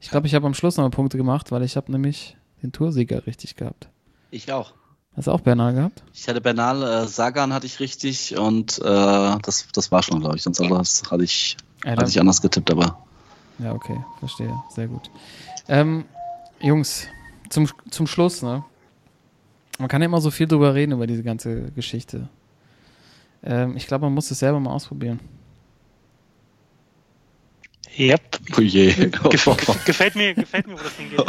Ich 0.00 0.10
glaube, 0.10 0.26
ich 0.26 0.34
habe 0.34 0.46
am 0.46 0.54
Schluss 0.54 0.76
noch 0.76 0.90
Punkte 0.90 1.16
gemacht, 1.16 1.52
weil 1.52 1.62
ich 1.62 1.76
habe 1.76 1.90
nämlich 1.92 2.36
den 2.62 2.72
Toursieger 2.72 3.26
richtig 3.26 3.56
gehabt. 3.56 3.88
Ich 4.30 4.52
auch. 4.52 4.72
Hast 5.16 5.28
du 5.28 5.32
auch 5.32 5.40
Bernal 5.40 5.72
gehabt? 5.72 6.02
Ich 6.12 6.28
hatte 6.28 6.42
Bernal, 6.42 6.82
äh, 6.82 7.06
Sagan 7.06 7.52
hatte 7.54 7.64
ich 7.66 7.80
richtig 7.80 8.36
und 8.36 8.78
äh, 8.78 8.82
das, 8.84 9.66
das 9.72 9.90
war 9.90 10.02
schon, 10.02 10.20
glaube 10.20 10.36
ich. 10.36 10.42
Sonst 10.42 10.60
alles 10.60 11.02
hatte 11.10 11.24
ich, 11.24 11.56
Ja, 11.84 11.92
hatte 11.92 12.10
ich 12.10 12.20
anders 12.20 12.42
getippt, 12.42 12.70
aber 12.70 12.98
Ja, 13.58 13.72
okay, 13.72 13.98
verstehe. 14.18 14.52
Sehr 14.74 14.88
gut. 14.88 15.10
Ähm, 15.68 16.04
Jungs, 16.60 17.06
zum, 17.48 17.68
zum 17.90 18.06
Schluss, 18.06 18.42
ne? 18.42 18.64
Man 19.78 19.88
kann 19.88 20.00
ja 20.00 20.06
immer 20.06 20.20
so 20.20 20.30
viel 20.30 20.46
drüber 20.46 20.74
reden, 20.74 20.92
über 20.92 21.06
diese 21.06 21.22
ganze 21.22 21.70
Geschichte. 21.72 22.28
Ähm, 23.42 23.76
ich 23.76 23.86
glaube, 23.86 24.06
man 24.06 24.14
muss 24.14 24.30
es 24.30 24.38
selber 24.38 24.58
mal 24.58 24.70
ausprobieren. 24.70 25.20
Yep. 27.98 28.38
oh 28.58 28.60
je. 28.60 28.92
Gef 28.92 29.44
gef 29.44 29.84
gefällt, 29.86 30.16
mir, 30.16 30.34
gefällt 30.34 30.66
mir, 30.66 30.74
wo 30.74 30.82
das 30.82 30.92
hingeht. 30.96 31.20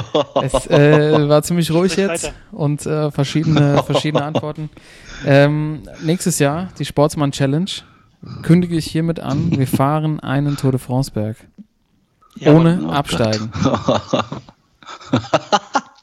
Es 0.43 0.67
äh, 0.67 1.29
war 1.29 1.41
ziemlich 1.43 1.71
ruhig 1.71 1.93
Sprich 1.93 2.07
jetzt 2.07 2.25
weiter. 2.25 2.35
und 2.51 2.85
äh, 2.85 3.09
verschiedene, 3.11 3.83
verschiedene 3.85 4.23
Antworten. 4.23 4.69
Ähm, 5.25 5.83
nächstes 6.03 6.39
Jahr 6.39 6.69
die 6.77 6.83
Sportsmann 6.85 7.31
Challenge. 7.31 7.71
kündige 8.43 8.75
ich 8.75 8.85
hiermit 8.85 9.21
an, 9.21 9.57
wir 9.57 9.67
fahren 9.67 10.19
einen 10.19 10.57
Tour 10.57 10.71
de 10.71 10.79
France 10.79 11.11
Berg. 11.11 11.37
Ja, 12.35 12.53
ohne 12.53 12.81
oh 12.85 12.89
Absteigen. 12.89 13.49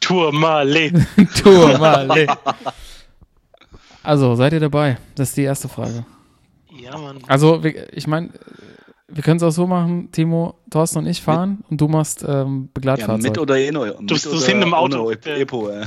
Tour 0.04 0.32
Malé. 0.32 0.92
Tour 1.42 1.78
mal. 1.78 2.26
Also, 4.02 4.34
seid 4.34 4.52
ihr 4.52 4.60
dabei? 4.60 4.98
Das 5.14 5.30
ist 5.30 5.36
die 5.36 5.42
erste 5.42 5.68
Frage. 5.68 6.04
Ja, 6.78 6.96
Mann. 6.98 7.18
Also, 7.26 7.62
ich 7.92 8.06
meine, 8.06 8.30
wir 9.08 9.22
können 9.22 9.36
es 9.38 9.42
auch 9.42 9.50
so 9.50 9.66
machen, 9.66 10.10
Timo, 10.12 10.54
Thorsten 10.70 10.98
und 10.98 11.06
ich 11.06 11.22
fahren 11.22 11.64
und 11.70 11.80
du 11.80 11.88
machst 11.88 12.24
ähm, 12.26 12.64
Ja, 12.64 12.68
Begleitfahrzeug. 12.74 13.22
mit 13.22 13.38
oder 13.38 13.56
eh 13.58 13.70
mit 13.72 13.94
Du 14.00 14.14
bist 14.14 14.46
hinten 14.46 14.62
im 14.64 14.74
Auto. 14.74 15.10
Epo. 15.10 15.70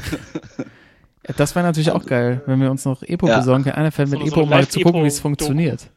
Ja, 1.28 1.34
das 1.36 1.56
wäre 1.56 1.66
natürlich 1.66 1.92
auch 1.92 2.06
geil, 2.06 2.42
wenn 2.46 2.62
wir 2.62 2.72
uns 2.72 2.86
noch 2.86 3.04
Epo 3.04 3.28
Ja. 3.28 3.40
besorgen 3.40 3.64
können. 3.66 3.76
Einer 3.76 3.92
fährt 3.92 4.08
mit 4.08 4.20
So- 4.20 4.26
so 4.28 4.32
Epo, 4.32 4.42
um 4.44 4.48
eine 4.54 4.62
mal 4.62 4.68
zu 4.70 4.80
gucken, 4.80 5.04
wie 5.04 5.08
es 5.08 5.20
funktioniert. 5.20 5.90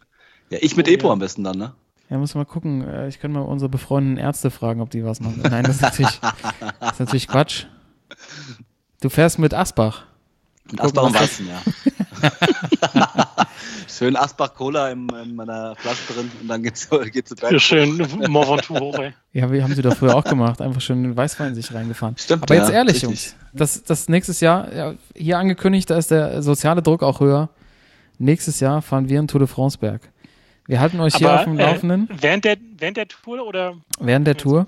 Ja, 0.48 0.58
ich 0.60 0.76
mit 0.76 0.88
Oh, 0.88 0.90
Epo 0.92 1.06
ja. 1.06 1.12
am 1.12 1.18
besten 1.20 1.44
dann, 1.44 1.56
ne? 1.56 1.72
Ja, 2.08 2.18
muss 2.18 2.34
mal 2.34 2.44
gucken. 2.44 2.82
Äh, 2.82 3.06
Ich 3.06 3.20
könnte 3.20 3.38
mal 3.38 3.44
unsere 3.44 3.68
befreundeten 3.68 4.18
Ärzte 4.18 4.50
fragen, 4.50 4.80
ob 4.80 4.90
die 4.90 5.04
was 5.04 5.20
machen. 5.20 5.40
Nein, 5.48 5.62
das 5.62 5.76
ist 5.76 5.82
natürlich, 5.82 6.18
das 6.80 6.92
ist 6.94 6.98
natürlich 6.98 7.28
Quatsch. 7.28 7.66
Du 9.00 9.08
fährst 9.08 9.38
mit 9.38 9.54
Asbach. 9.54 10.04
Mit 10.70 10.80
Asbach 10.80 11.04
und 11.04 11.14
was 11.14 11.22
Weizen, 11.22 11.48
ja. 11.48 11.60
Schön 13.88 14.16
Asbach 14.16 14.54
Cola 14.54 14.90
in, 14.90 15.08
in 15.08 15.34
meiner 15.34 15.74
Flasche 15.76 16.12
drin 16.12 16.30
und 16.40 16.48
dann 16.48 16.62
geht's, 16.62 16.88
geht's 17.12 17.30
zu 17.30 17.34
Ja, 17.42 17.48
Berg. 17.50 17.60
schön. 17.60 17.96
Mont 18.28 18.48
Ventoux, 18.48 18.92
ey. 18.98 19.12
Ja, 19.32 19.50
wie 19.52 19.62
haben 19.62 19.74
sie 19.74 19.82
doch 19.82 19.96
früher 19.96 20.14
auch 20.14 20.24
gemacht. 20.24 20.60
Einfach 20.60 20.80
schön 20.80 21.02
den 21.02 21.16
Weißwein 21.16 21.54
sich 21.54 21.72
reingefahren. 21.74 22.16
Stimmt, 22.18 22.44
Aber 22.44 22.54
jetzt 22.54 22.68
ja, 22.68 22.76
ehrlich, 22.76 22.94
richtig. 22.96 23.08
Jungs. 23.08 23.36
Das, 23.52 23.82
das 23.82 24.08
nächstes 24.08 24.40
Jahr, 24.40 24.72
ja, 24.72 24.94
hier 25.14 25.38
angekündigt, 25.38 25.90
da 25.90 25.96
ist 25.98 26.10
der 26.10 26.42
soziale 26.42 26.82
Druck 26.82 27.02
auch 27.02 27.20
höher. 27.20 27.50
Nächstes 28.18 28.60
Jahr 28.60 28.80
fahren 28.82 29.08
wir 29.08 29.18
einen 29.18 29.28
Tour 29.28 29.40
de 29.40 29.48
France 29.48 29.78
Berg. 29.78 30.02
Wir 30.66 30.78
halten 30.80 31.00
euch 31.00 31.16
hier 31.16 31.28
Aber, 31.30 31.38
auf 31.40 31.44
dem 31.44 31.58
äh, 31.58 31.62
Laufenden 31.64 32.08
während, 32.20 32.44
der, 32.44 32.56
während 32.78 32.96
der 32.96 33.08
Tour 33.08 33.44
oder? 33.46 33.74
während 33.98 34.26
der 34.26 34.36
Tour. 34.36 34.66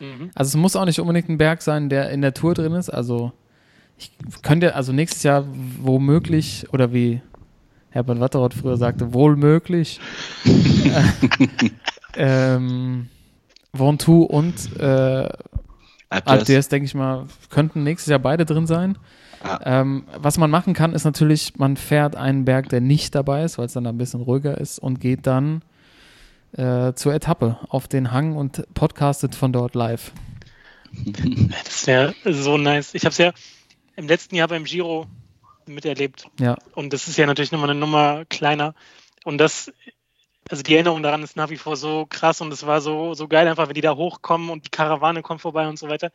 Mhm. 0.00 0.30
Also 0.34 0.48
es 0.48 0.56
muss 0.56 0.76
auch 0.76 0.84
nicht 0.84 1.00
unbedingt 1.00 1.28
ein 1.28 1.38
Berg 1.38 1.62
sein, 1.62 1.88
der 1.88 2.10
in 2.10 2.22
der 2.22 2.34
Tour 2.34 2.54
drin 2.54 2.72
ist. 2.72 2.90
Also 2.90 3.32
ich 3.98 4.10
könnte 4.42 4.74
also 4.74 4.92
nächstes 4.92 5.22
Jahr 5.22 5.44
womöglich 5.80 6.66
oder 6.72 6.92
wie 6.92 7.20
Herbert 7.90 8.18
Watteroth 8.18 8.54
früher 8.54 8.76
sagte, 8.76 9.14
wohl 9.14 9.36
möglich 9.36 10.00
äh, 10.44 11.70
ähm, 12.16 13.08
Ventoux 13.72 14.24
und 14.24 14.76
äh, 14.78 15.28
Alp 16.10 16.28
Alp 16.28 16.48
Jazz. 16.48 16.48
d'Huez, 16.48 16.70
denke 16.70 16.86
ich 16.86 16.94
mal, 16.94 17.26
könnten 17.50 17.82
nächstes 17.82 18.10
Jahr 18.10 18.18
beide 18.18 18.44
drin 18.44 18.66
sein. 18.66 18.98
Ja. 19.44 19.60
Ähm, 19.64 20.04
was 20.18 20.38
man 20.38 20.50
machen 20.50 20.74
kann, 20.74 20.92
ist 20.92 21.04
natürlich, 21.04 21.56
man 21.58 21.76
fährt 21.76 22.16
einen 22.16 22.44
Berg, 22.44 22.68
der 22.68 22.80
nicht 22.80 23.14
dabei 23.14 23.44
ist, 23.44 23.58
weil 23.58 23.66
es 23.66 23.74
dann 23.74 23.86
ein 23.86 23.98
bisschen 23.98 24.22
ruhiger 24.22 24.58
ist 24.58 24.78
und 24.78 25.00
geht 25.00 25.26
dann 25.26 25.62
äh, 26.56 26.94
zur 26.94 27.14
Etappe 27.14 27.58
auf 27.68 27.88
den 27.88 28.12
Hang 28.12 28.36
und 28.36 28.64
podcastet 28.74 29.34
von 29.34 29.52
dort 29.52 29.74
live. 29.74 30.12
Das 31.64 31.86
wäre 31.86 32.14
so 32.24 32.56
nice. 32.56 32.94
Ich 32.94 33.04
habe 33.04 33.10
es 33.10 33.18
ja 33.18 33.32
im 33.96 34.06
letzten 34.06 34.36
Jahr 34.36 34.48
beim 34.48 34.64
Giro 34.64 35.06
miterlebt. 35.66 36.28
Ja, 36.38 36.56
Und 36.74 36.92
das 36.92 37.08
ist 37.08 37.16
ja 37.16 37.26
natürlich 37.26 37.52
nochmal 37.52 37.70
eine 37.70 37.78
Nummer 37.78 38.24
kleiner. 38.26 38.74
Und 39.24 39.38
das, 39.38 39.72
also 40.48 40.62
die 40.62 40.74
Erinnerung 40.74 41.02
daran 41.02 41.22
ist 41.22 41.36
nach 41.36 41.50
wie 41.50 41.56
vor 41.56 41.76
so 41.76 42.06
krass 42.08 42.40
und 42.40 42.52
es 42.52 42.66
war 42.66 42.80
so, 42.80 43.14
so 43.14 43.28
geil, 43.28 43.48
einfach 43.48 43.66
wenn 43.66 43.74
die 43.74 43.80
da 43.80 43.96
hochkommen 43.96 44.50
und 44.50 44.66
die 44.66 44.70
Karawane 44.70 45.22
kommt 45.22 45.40
vorbei 45.40 45.66
und 45.68 45.78
so 45.78 45.88
weiter. 45.88 46.10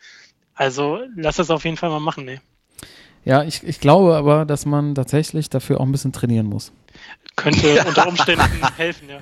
Also 0.54 1.02
lass 1.16 1.38
das 1.38 1.52
auf 1.52 1.66
jeden 1.66 1.78
Fall 1.78 1.90
mal 1.90 2.00
machen, 2.00 2.26
ne? 2.26 2.42
Ja 3.30 3.44
ich, 3.44 3.64
ich 3.64 3.80
glaube 3.80 4.16
aber, 4.16 4.44
dass 4.44 4.66
man 4.66 4.96
tatsächlich 4.96 5.50
dafür 5.50 5.80
auch 5.80 5.86
ein 5.86 5.92
bisschen 5.92 6.12
trainieren 6.12 6.48
muss. 6.48 6.72
Könnte 7.36 7.86
unter 7.88 8.08
Umständen 8.08 8.44
helfen, 8.78 9.08
ja. 9.08 9.20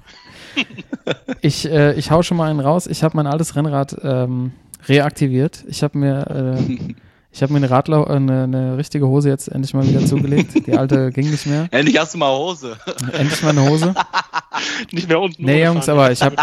Ich, 1.41 1.69
äh, 1.69 1.93
ich 1.93 2.09
hau 2.09 2.23
schon 2.23 2.37
mal 2.37 2.49
einen 2.49 2.61
raus. 2.61 2.87
Ich 2.87 3.03
habe 3.03 3.17
mein 3.17 3.27
altes 3.27 3.55
Rennrad 3.55 3.97
ähm, 4.01 4.53
reaktiviert. 4.87 5.65
Ich 5.67 5.83
habe 5.83 5.97
mir, 5.97 6.57
äh, 6.57 6.77
ich 7.31 7.43
habe 7.43 7.51
mir 7.51 7.57
eine, 7.57 7.69
Radlau 7.69 8.05
äh, 8.05 8.13
eine, 8.15 8.43
eine 8.43 8.77
richtige 8.77 9.07
Hose 9.07 9.29
jetzt 9.29 9.49
endlich 9.49 9.73
mal 9.73 9.85
wieder 9.85 10.03
zugelegt. 10.05 10.65
Die 10.65 10.77
alte 10.77 11.11
ging 11.13 11.29
nicht 11.29 11.45
mehr. 11.45 11.67
Endlich 11.71 11.99
hast 11.99 12.13
du 12.13 12.17
mal 12.17 12.35
Hose. 12.35 12.77
Endlich 13.11 13.43
mal 13.43 13.49
eine 13.49 13.69
Hose. 13.69 13.93
Nicht 14.91 15.09
mehr 15.09 15.19
unten. 15.19 15.43
Nee, 15.43 15.65
Jungs, 15.65 15.89
aber 15.89 16.11
ich 16.11 16.21
habe 16.21 16.37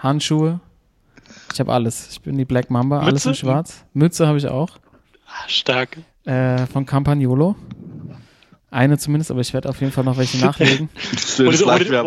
Handschuhe. 0.00 0.60
Ich 1.52 1.60
habe 1.60 1.72
alles. 1.72 2.08
Ich 2.10 2.20
bin 2.22 2.36
die 2.36 2.46
Black 2.46 2.70
Mamba, 2.70 3.00
alles 3.00 3.26
in 3.26 3.30
Mütze? 3.30 3.40
schwarz. 3.40 3.84
Mütze 3.92 4.26
habe 4.26 4.38
ich 4.38 4.48
auch. 4.48 4.70
Ah, 5.28 5.46
Stark. 5.46 5.98
Äh, 6.24 6.66
von 6.66 6.86
Campagnolo. 6.86 7.54
Eine 8.70 8.98
zumindest, 8.98 9.30
aber 9.30 9.40
ich 9.40 9.54
werde 9.54 9.68
auf 9.68 9.80
jeden 9.80 9.92
Fall 9.92 10.02
noch 10.02 10.16
welche 10.16 10.38
nachlegen. 10.38 10.88
Hol 11.38 11.52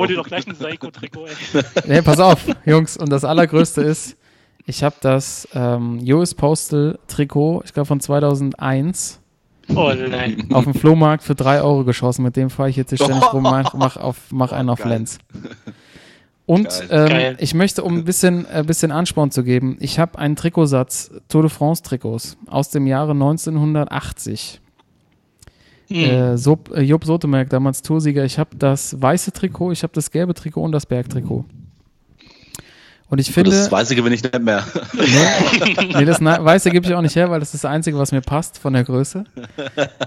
dir, 0.07 0.15
doch 0.15 0.27
gleich 0.27 0.45
ein 0.47 0.55
Seiko-Trikot, 0.55 1.25
ey. 1.27 1.63
Nee, 1.87 2.01
pass 2.01 2.19
auf, 2.19 2.45
Jungs. 2.65 2.97
Und 2.97 3.09
das 3.09 3.23
Allergrößte 3.23 3.81
ist, 3.81 4.17
ich 4.65 4.83
habe 4.83 4.95
das 4.99 5.47
ähm, 5.53 5.99
US 6.03 6.35
Postal 6.35 6.99
Trikot, 7.07 7.61
ich 7.63 7.73
glaube 7.73 7.85
von 7.87 8.01
2001, 8.01 9.21
Oh 9.69 9.93
nein. 9.93 10.47
auf 10.51 10.65
dem 10.65 10.73
Flohmarkt 10.73 11.23
für 11.23 11.35
3 11.35 11.61
Euro 11.61 11.85
geschossen. 11.85 12.23
Mit 12.23 12.35
dem 12.35 12.49
fahre 12.49 12.69
ich 12.69 12.75
jetzt 12.75 12.89
hier 12.89 12.97
ständig 13.03 13.31
rum, 13.31 13.43
mach, 13.43 13.73
mach, 13.73 13.95
auf, 13.95 14.17
mach 14.31 14.51
einen 14.51 14.69
auf 14.69 14.79
Geil. 14.79 14.89
Lenz. 14.89 15.19
Und 16.47 16.69
Geil. 16.69 16.87
ähm, 16.91 17.09
Geil. 17.09 17.35
ich 17.39 17.53
möchte, 17.53 17.83
um 17.83 17.97
ein 17.97 18.05
bisschen, 18.05 18.47
ein 18.47 18.65
bisschen 18.65 18.93
Ansporn 18.93 19.31
zu 19.31 19.43
geben, 19.43 19.75
ich 19.81 19.99
habe 19.99 20.17
einen 20.17 20.37
Trikotsatz 20.37 21.11
Tour 21.27 21.41
de 21.41 21.51
France 21.51 21.83
Trikots 21.83 22.37
aus 22.47 22.69
dem 22.69 22.87
Jahre 22.87 23.11
1980. 23.11 24.61
Hm. 25.89 25.95
Äh, 25.97 26.33
äh, 26.33 26.81
Job 26.83 27.03
Sotemerk, 27.05 27.49
damals 27.49 27.81
Toursieger. 27.81 28.23
Ich 28.23 28.39
habe 28.39 28.55
das 28.57 28.99
weiße 29.01 29.33
Trikot, 29.33 29.73
ich 29.73 29.83
habe 29.83 29.91
das 29.93 30.09
gelbe 30.09 30.33
Trikot 30.33 30.63
und 30.63 30.71
das 30.71 30.85
Bergtrikot. 30.85 31.43
Und 33.09 33.19
ich 33.19 33.31
finde, 33.31 33.51
das 33.51 33.71
Weiße 33.71 33.95
gewinne 33.95 34.15
ich 34.15 34.23
nicht 34.23 34.41
mehr. 34.41 34.63
nee, 35.97 36.05
das 36.05 36.19
Na- 36.21 36.43
weiße 36.43 36.71
gebe 36.71 36.85
ich 36.85 36.93
auch 36.93 37.01
nicht 37.01 37.15
her, 37.15 37.29
weil 37.29 37.39
das 37.41 37.53
ist 37.53 37.63
das 37.63 37.69
Einzige, 37.71 37.97
was 37.97 38.11
mir 38.13 38.21
passt 38.21 38.57
von 38.57 38.71
der 38.73 38.83
Größe. 38.85 39.25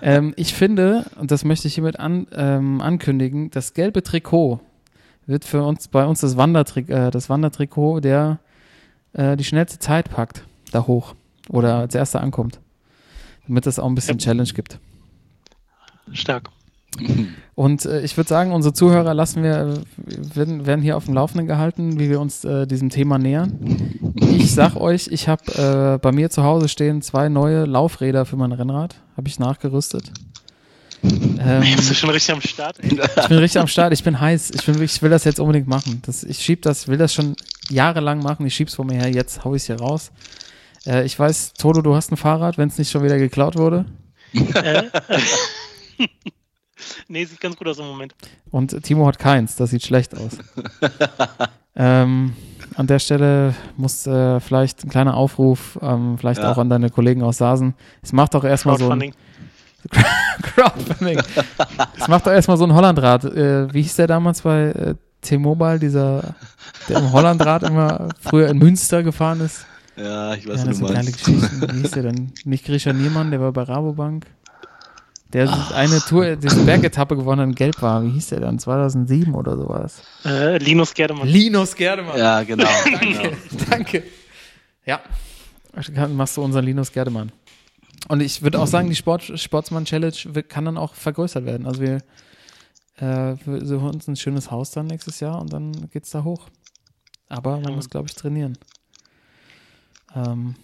Ähm, 0.02 0.32
ich 0.36 0.54
finde, 0.54 1.04
und 1.18 1.30
das 1.30 1.44
möchte 1.44 1.68
ich 1.68 1.74
hiermit 1.74 1.98
an, 1.98 2.26
ähm, 2.34 2.80
ankündigen, 2.80 3.50
das 3.50 3.72
gelbe 3.74 4.02
Trikot 4.02 4.60
wird 5.30 5.44
für 5.44 5.62
uns 5.62 5.88
bei 5.88 6.04
uns 6.04 6.20
das, 6.20 6.36
Wandertrik 6.36 6.90
äh, 6.90 7.10
das 7.10 7.30
Wandertrikot, 7.30 8.00
der 8.00 8.40
äh, 9.12 9.36
die 9.36 9.44
schnellste 9.44 9.78
Zeit 9.78 10.10
packt, 10.10 10.44
da 10.72 10.86
hoch 10.86 11.14
oder 11.48 11.76
als 11.76 11.94
erster 11.94 12.20
ankommt. 12.20 12.60
Damit 13.46 13.66
es 13.66 13.78
auch 13.78 13.86
ein 13.86 13.94
bisschen 13.94 14.18
Challenge 14.18 14.50
gibt. 14.52 14.78
Stark. 16.12 16.50
Und 17.54 17.84
äh, 17.84 18.00
ich 18.02 18.16
würde 18.16 18.28
sagen, 18.28 18.52
unsere 18.52 18.72
Zuhörer 18.74 19.14
lassen 19.14 19.42
wir, 19.42 19.56
äh, 19.56 20.36
werden, 20.36 20.66
werden 20.66 20.82
hier 20.82 20.96
auf 20.96 21.04
dem 21.04 21.14
Laufenden 21.14 21.46
gehalten, 21.46 21.98
wie 21.98 22.08
wir 22.08 22.20
uns 22.20 22.44
äh, 22.44 22.66
diesem 22.66 22.90
Thema 22.90 23.18
nähern. 23.18 23.58
Ich 24.20 24.54
sag 24.54 24.76
euch, 24.76 25.08
ich 25.08 25.28
habe 25.28 25.94
äh, 25.94 25.98
bei 25.98 26.12
mir 26.12 26.30
zu 26.30 26.42
Hause 26.42 26.68
stehen 26.68 27.02
zwei 27.02 27.28
neue 27.28 27.64
Laufräder 27.64 28.24
für 28.24 28.36
mein 28.36 28.52
Rennrad. 28.52 28.96
Habe 29.16 29.28
ich 29.28 29.38
nachgerüstet. 29.38 30.12
Ähm, 31.02 31.62
Bist 31.76 31.90
du 31.90 31.94
schon 31.94 32.10
richtig 32.10 32.34
am 32.34 32.40
Start, 32.42 32.78
ich 32.82 33.28
bin 33.28 33.38
richtig 33.38 33.60
am 33.60 33.66
Start, 33.68 33.92
ich 33.92 34.04
bin 34.04 34.20
heiß. 34.20 34.50
Ich, 34.50 34.66
bin, 34.66 34.82
ich 34.82 35.00
will 35.02 35.10
das 35.10 35.24
jetzt 35.24 35.40
unbedingt 35.40 35.66
machen. 35.66 36.02
Das, 36.04 36.22
ich 36.24 36.38
schieb 36.38 36.62
das, 36.62 36.88
will 36.88 36.98
das 36.98 37.14
schon 37.14 37.34
jahrelang 37.70 38.22
machen. 38.22 38.44
Ich 38.46 38.54
schieb's 38.54 38.74
vor 38.74 38.84
mir 38.84 38.94
her, 38.98 39.10
jetzt 39.10 39.44
hau 39.44 39.54
ich 39.54 39.62
es 39.62 39.66
hier 39.66 39.76
raus. 39.80 40.12
Äh, 40.86 41.04
ich 41.04 41.18
weiß, 41.18 41.54
Toto, 41.54 41.80
du 41.82 41.94
hast 41.94 42.12
ein 42.12 42.16
Fahrrad, 42.16 42.58
wenn 42.58 42.68
es 42.68 42.76
nicht 42.78 42.90
schon 42.90 43.02
wieder 43.02 43.16
geklaut 43.18 43.56
wurde. 43.56 43.86
Äh, 44.34 44.82
nee, 47.08 47.24
sieht 47.24 47.40
ganz 47.40 47.56
gut 47.56 47.68
aus 47.68 47.78
im 47.78 47.86
Moment. 47.86 48.14
Und 48.50 48.82
Timo 48.82 49.06
hat 49.06 49.18
keins, 49.18 49.56
das 49.56 49.70
sieht 49.70 49.82
schlecht 49.82 50.16
aus. 50.16 50.32
ähm, 51.76 52.34
an 52.76 52.86
der 52.86 52.98
Stelle 52.98 53.54
muss 53.76 54.06
äh, 54.06 54.38
vielleicht 54.40 54.84
ein 54.84 54.90
kleiner 54.90 55.16
Aufruf, 55.16 55.78
ähm, 55.82 56.16
vielleicht 56.18 56.42
Ja. 56.42 56.52
auch 56.52 56.58
an 56.58 56.68
deine 56.70 56.90
Kollegen 56.90 57.22
aus 57.22 57.38
Sasen. 57.38 57.74
Es 58.02 58.12
macht 58.12 58.34
doch 58.34 58.44
erstmal 58.44 58.78
so 58.78 58.90
ein 58.90 59.12
Crowdfunding. 60.42 61.20
Es 61.98 62.08
macht 62.08 62.26
doch 62.26 62.32
erstmal 62.32 62.56
so 62.56 62.64
ein 62.64 62.74
Hollandrad. 62.74 63.24
Äh, 63.24 63.72
wie 63.72 63.82
hieß 63.82 63.96
der 63.96 64.06
damals 64.06 64.42
bei 64.42 64.66
äh, 64.68 64.94
T-Mobile, 65.22 65.78
dieser, 65.78 66.34
der 66.88 66.98
im 66.98 67.12
Hollandrad 67.12 67.62
immer 67.62 68.08
früher 68.20 68.48
in 68.48 68.58
Münster 68.58 69.02
gefahren 69.02 69.40
ist? 69.40 69.66
Ja, 69.96 70.34
ich 70.34 70.44
Ja, 70.44 70.54
weiß, 70.54 70.64
das 70.64 70.78
du 70.78 70.86
geile 70.86 70.94
meinst. 71.04 71.18
Geschichten. 71.24 71.66
Wie 71.72 71.80
hieß 71.82 71.90
der 71.92 72.02
denn? 72.04 72.32
Nicht 72.44 72.64
Grisha 72.64 72.92
Niemann, 72.92 73.30
der 73.30 73.40
war 73.40 73.52
bei 73.52 73.62
Rabobank. 73.62 74.26
Der 75.32 75.48
eine 75.74 76.00
Tour, 76.00 76.34
diese 76.36 76.64
Bergetappe 76.64 77.16
gewonnen 77.16 77.40
hat 77.42 77.48
in 77.50 77.54
Gelb 77.54 77.80
war. 77.82 78.02
Wie 78.02 78.10
hieß 78.10 78.30
der 78.30 78.40
dann? 78.40 78.58
2007 78.58 79.32
oder 79.34 79.56
sowas. 79.56 80.02
Äh, 80.24 80.58
Linus 80.58 80.92
Gerdemann. 80.92 81.28
Linus 81.28 81.76
Gerdemann. 81.76 82.18
Ja, 82.18 82.42
genau. 82.42 82.66
Danke, 83.00 83.32
danke. 83.70 84.02
Ja, 84.84 85.00
machst 86.08 86.36
du 86.36 86.42
unseren 86.42 86.64
Linus 86.64 86.90
Gerdemann. 86.90 87.30
Und 88.08 88.20
ich 88.20 88.42
würde 88.42 88.58
auch 88.60 88.66
sagen, 88.66 88.88
die 88.88 88.96
Sport, 88.96 89.38
Sportsmann 89.38 89.84
Challenge 89.84 90.42
kann 90.48 90.64
dann 90.64 90.76
auch 90.78 90.94
vergrößert 90.94 91.44
werden. 91.44 91.66
Also 91.66 91.80
wir, 91.80 91.98
äh, 92.96 93.36
suchen 93.64 93.88
uns 93.90 94.08
ein 94.08 94.16
schönes 94.16 94.50
Haus 94.50 94.70
dann 94.72 94.86
nächstes 94.86 95.20
Jahr 95.20 95.40
und 95.40 95.52
dann 95.52 95.72
geht's 95.90 96.10
da 96.10 96.24
hoch. 96.24 96.48
Aber 97.28 97.52
man 97.60 97.70
Ja. 97.70 97.76
muss, 97.76 97.88
glaube 97.90 98.08
ich, 98.08 98.14
trainieren. 98.14 98.58
Ähm, 100.14 100.54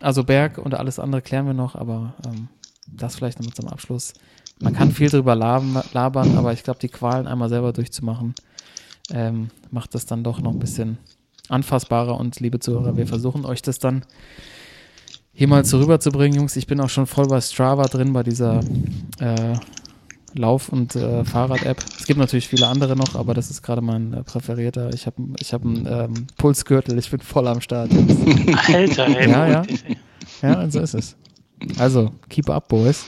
also 0.00 0.24
Berg 0.24 0.58
und 0.58 0.74
alles 0.74 0.98
andere 0.98 1.22
klären 1.22 1.46
wir 1.46 1.54
noch, 1.54 1.74
aber 1.74 2.14
ähm, 2.26 2.48
das 2.86 3.16
vielleicht 3.16 3.40
noch 3.40 3.52
zum 3.52 3.68
Abschluss. 3.68 4.14
Man 4.60 4.72
kann 4.72 4.90
viel 4.92 5.10
drüber 5.10 5.34
labern, 5.34 5.82
labern 5.92 6.36
aber 6.38 6.52
ich 6.52 6.62
glaube, 6.62 6.78
die 6.78 6.88
Qualen 6.88 7.26
einmal 7.26 7.48
selber 7.48 7.72
durchzumachen, 7.72 8.34
ähm, 9.10 9.50
macht 9.70 9.94
das 9.94 10.06
dann 10.06 10.24
doch 10.24 10.40
noch 10.40 10.52
ein 10.52 10.58
bisschen 10.58 10.98
anfassbarer. 11.48 12.18
Und 12.18 12.40
liebe 12.40 12.60
Zuhörer, 12.60 12.96
wir 12.96 13.06
versuchen 13.06 13.44
euch 13.44 13.62
das 13.62 13.78
dann 13.78 14.04
hier 15.34 15.48
mal 15.48 15.64
so 15.64 15.78
rüberzubringen, 15.78 16.38
Jungs. 16.38 16.56
Ich 16.56 16.66
bin 16.66 16.80
auch 16.80 16.88
schon 16.88 17.06
voll 17.06 17.26
bei 17.26 17.40
Strava 17.40 17.84
drin, 17.84 18.12
bei 18.12 18.22
dieser 18.22 18.60
äh, 19.18 19.56
Lauf- 20.34 20.68
und 20.70 20.96
äh, 20.96 21.24
Fahrrad-App. 21.24 21.84
Es 21.98 22.06
gibt 22.06 22.18
natürlich 22.18 22.48
viele 22.48 22.68
andere 22.68 22.96
noch, 22.96 23.14
aber 23.14 23.34
das 23.34 23.50
ist 23.50 23.62
gerade 23.62 23.80
mein 23.80 24.12
äh, 24.12 24.22
präferierter. 24.22 24.92
Ich 24.94 25.06
habe 25.06 25.16
ich 25.40 25.52
hab 25.52 25.64
einen 25.64 25.86
ähm, 25.86 26.26
Pulsgürtel, 26.36 26.98
ich 26.98 27.10
bin 27.10 27.20
voll 27.20 27.46
am 27.48 27.60
Start. 27.60 27.90
Alter, 28.72 29.08
ey, 29.08 29.30
Ja, 29.30 29.48
ja. 29.48 29.62
Ja, 30.42 30.70
so 30.70 30.80
ist 30.80 30.94
es. 30.94 31.16
Also, 31.78 32.12
keep 32.28 32.48
up, 32.50 32.68
Boys. 32.68 33.04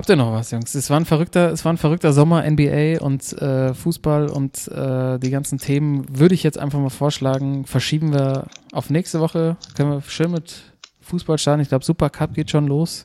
Habt 0.00 0.08
ihr 0.08 0.16
noch 0.16 0.32
was, 0.32 0.50
Jungs? 0.50 0.74
Es 0.74 0.88
war 0.88 0.98
ein 0.98 1.04
verrückter, 1.04 1.52
es 1.52 1.62
war 1.66 1.74
ein 1.74 1.76
verrückter 1.76 2.14
Sommer, 2.14 2.50
NBA 2.50 3.02
und 3.02 3.34
äh, 3.34 3.74
Fußball 3.74 4.30
und 4.30 4.66
äh, 4.68 5.18
die 5.18 5.28
ganzen 5.28 5.58
Themen 5.58 6.06
würde 6.18 6.34
ich 6.34 6.42
jetzt 6.42 6.58
einfach 6.58 6.78
mal 6.78 6.88
vorschlagen, 6.88 7.66
verschieben 7.66 8.14
wir 8.14 8.46
auf 8.72 8.88
nächste 8.88 9.20
Woche. 9.20 9.58
Können 9.76 9.90
wir 9.90 10.00
schön 10.08 10.30
mit 10.30 10.62
Fußball 11.02 11.36
starten. 11.36 11.60
Ich 11.60 11.68
glaube, 11.68 11.84
Supercup 11.84 12.32
geht 12.32 12.50
schon 12.50 12.66
los. 12.66 13.04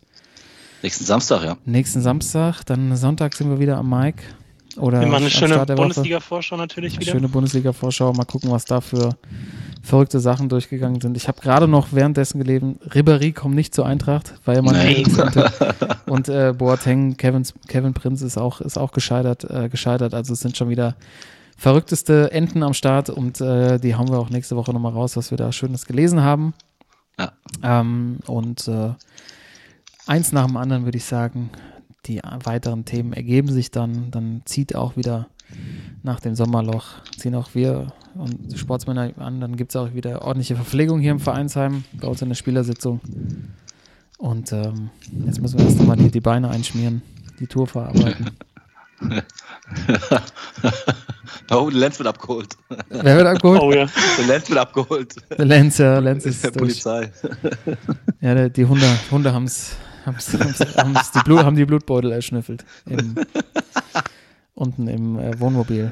Nächsten 0.83 1.03
Samstag, 1.03 1.43
ja. 1.43 1.57
Nächsten 1.65 1.99
Samstag, 1.99 2.63
dann 2.63 2.95
Sonntag 2.95 3.35
sind 3.35 3.49
wir 3.49 3.59
wieder 3.59 3.75
am 3.75 3.89
Mike. 3.89 4.23
Oder 4.77 5.05
machen 5.05 5.15
eine 5.15 5.29
schöne. 5.29 5.65
Bundesliga-Vorschau 5.65 6.57
natürlich 6.57 6.99
wieder. 6.99 7.11
Schöne 7.11 7.29
Bundesliga-Vorschau. 7.29 8.13
Mal 8.13 8.25
gucken, 8.25 8.51
was 8.51 8.65
da 8.65 8.81
für 8.81 9.15
verrückte 9.81 10.19
Sachen 10.19 10.49
durchgegangen 10.49 10.99
sind. 10.99 11.15
Ich 11.15 11.27
habe 11.27 11.39
gerade 11.41 11.67
noch 11.67 11.89
währenddessen 11.91 12.39
gelesen, 12.39 12.79
Ribéry 12.89 13.33
kommt 13.33 13.55
nicht 13.55 13.73
zur 13.73 13.85
Eintracht, 13.85 14.33
weil 14.43 14.57
er 14.57 14.61
mal 14.63 15.03
konnte. 15.15 15.51
Und 16.07 16.27
äh, 16.27 16.53
Boateng, 16.57 17.17
Kevin, 17.17 17.43
Kevin 17.67 17.93
Prinz 17.93 18.21
ist 18.21 18.37
auch, 18.37 18.61
ist 18.61 18.77
auch 18.77 18.91
gescheitert, 18.91 19.43
äh, 19.49 19.69
gescheitert. 19.69 20.13
Also 20.13 20.33
es 20.33 20.39
sind 20.39 20.57
schon 20.57 20.69
wieder 20.69 20.95
verrückteste 21.57 22.31
Enten 22.31 22.63
am 22.63 22.73
Start 22.73 23.09
und 23.09 23.39
äh, 23.39 23.79
die 23.79 23.95
hauen 23.95 24.09
wir 24.09 24.19
auch 24.19 24.29
nächste 24.29 24.55
Woche 24.55 24.73
nochmal 24.73 24.91
raus, 24.91 25.15
was 25.15 25.31
wir 25.31 25.37
da 25.37 25.51
Schönes 25.51 25.85
gelesen 25.85 26.21
haben. 26.21 26.53
Ja. 27.17 27.31
Ähm, 27.63 28.19
und 28.27 28.67
äh, 28.67 28.93
eins 30.05 30.31
nach 30.31 30.47
dem 30.47 30.57
anderen 30.57 30.83
würde 30.85 30.97
ich 30.97 31.05
sagen, 31.05 31.49
die 32.05 32.21
weiteren 32.43 32.85
Themen 32.85 33.13
ergeben 33.13 33.51
sich 33.51 33.71
dann. 33.71 34.11
Dann 34.11 34.41
zieht 34.45 34.75
auch 34.75 34.97
wieder 34.97 35.27
nach 36.03 36.19
dem 36.19 36.35
Sommerloch, 36.35 36.85
ziehen 37.17 37.35
auch 37.35 37.49
wir 37.53 37.93
und 38.15 38.51
die 38.51 38.57
Sportsmänner 38.57 39.11
an. 39.17 39.41
Dann 39.41 39.55
gibt 39.55 39.71
es 39.71 39.75
auch 39.75 39.93
wieder 39.93 40.21
ordentliche 40.21 40.55
Verpflegung 40.55 40.99
hier 40.99 41.11
im 41.11 41.19
Vereinsheim, 41.19 41.83
bei 41.93 42.07
uns 42.07 42.21
in 42.21 42.29
der 42.29 42.35
Spielersitzung. 42.35 42.99
Und 44.17 44.51
ähm, 44.51 44.89
jetzt 45.25 45.41
müssen 45.41 45.59
wir 45.59 45.65
erst 45.65 45.79
nochmal 45.79 45.97
die, 45.97 46.09
die 46.09 46.21
Beine 46.21 46.49
einschmieren, 46.49 47.01
die 47.39 47.47
Tour 47.47 47.67
verarbeiten. 47.67 48.31
oh, 51.51 51.69
der 51.69 51.79
Lenz 51.79 51.99
wird 51.99 52.07
abgeholt. 52.07 52.55
Wer 52.89 53.17
wird 53.17 53.27
abgeholt? 53.27 53.61
Oh 53.61 53.71
ja. 53.71 53.85
Der 54.17 54.25
Lenz 54.25 54.49
wird 54.49 54.59
abgeholt. 54.59 55.15
Der 55.37 55.45
Lenz, 55.45 55.77
ja, 55.77 55.99
Lenz 55.99 56.25
ist 56.25 56.43
der 56.43 56.51
durch. 56.51 56.83
Polizei. 56.83 57.11
Ja, 58.21 58.49
die 58.49 58.65
Hunde, 58.65 58.87
Hunde 59.11 59.33
haben's, 59.33 59.75
haben's, 60.05 60.33
haben's, 60.33 60.59
haben's 60.77 61.11
die 61.11 61.19
Blut, 61.19 61.43
haben 61.43 61.55
die 61.55 61.65
Blutbeutel 61.65 62.11
erschnüffelt. 62.11 62.65
Im, 62.85 63.15
unten 64.53 64.87
im 64.87 65.19
äh, 65.19 65.39
Wohnmobil. 65.39 65.91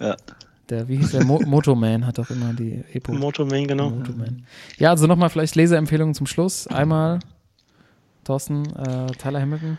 Ja. 0.00 0.16
Der, 0.68 0.88
wie 0.88 0.96
hieß 0.96 1.12
der? 1.12 1.24
Mo 1.24 1.40
Motoman 1.46 2.06
hat 2.06 2.18
doch 2.18 2.28
immer 2.30 2.52
die 2.52 2.82
Epo. 2.92 3.12
Motorman, 3.12 3.68
genau. 3.68 3.90
Motoman. 3.90 4.46
Ja, 4.78 4.90
also 4.90 5.06
nochmal 5.06 5.30
vielleicht 5.30 5.54
Leseempfehlungen 5.54 6.14
zum 6.14 6.26
Schluss. 6.26 6.66
Einmal, 6.66 7.20
Thorsten, 8.24 8.66
äh, 8.74 9.06
Tyler 9.12 9.40
Hamilton. 9.40 9.78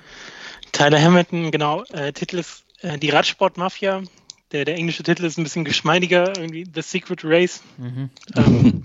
Tyler 0.72 1.02
Hamilton, 1.02 1.52
genau. 1.52 1.84
Äh, 1.92 2.14
Titel 2.14 2.38
ist 2.38 2.64
äh, 2.82 2.98
Die 2.98 3.10
Radsport-Mafia. 3.10 4.04
Der, 4.54 4.64
der 4.64 4.76
englische 4.76 5.04
Titel 5.04 5.26
ist 5.26 5.38
ein 5.38 5.44
bisschen 5.44 5.66
geschmeidiger, 5.66 6.38
irgendwie 6.38 6.66
The 6.74 6.82
Secret 6.82 7.20
Race. 7.26 7.62
Mhm. 7.78 8.10
Ähm, 8.36 8.84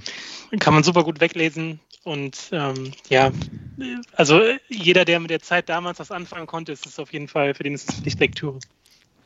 kann 0.59 0.75
man 0.75 0.83
super 0.83 1.05
gut 1.05 1.21
weglesen. 1.21 1.79
Und 2.05 2.51
ähm, 2.51 2.93
ja, 3.09 3.31
also 4.17 4.41
äh, 4.41 4.59
jeder, 4.69 5.05
der 5.05 5.21
mit 5.21 5.31
der 5.31 5.41
Zeit 5.41 5.69
damals 5.69 6.01
was 6.01 6.11
anfangen 6.11 6.47
konnte, 6.47 6.73
ist 6.73 6.87
es 6.87 6.99
auf 6.99 7.13
jeden 7.13 7.29
Fall, 7.29 7.55
für 7.55 7.63
den 7.63 7.75
ist 7.75 7.89
es 7.91 8.01
Pflichtlektüre. 8.01 8.59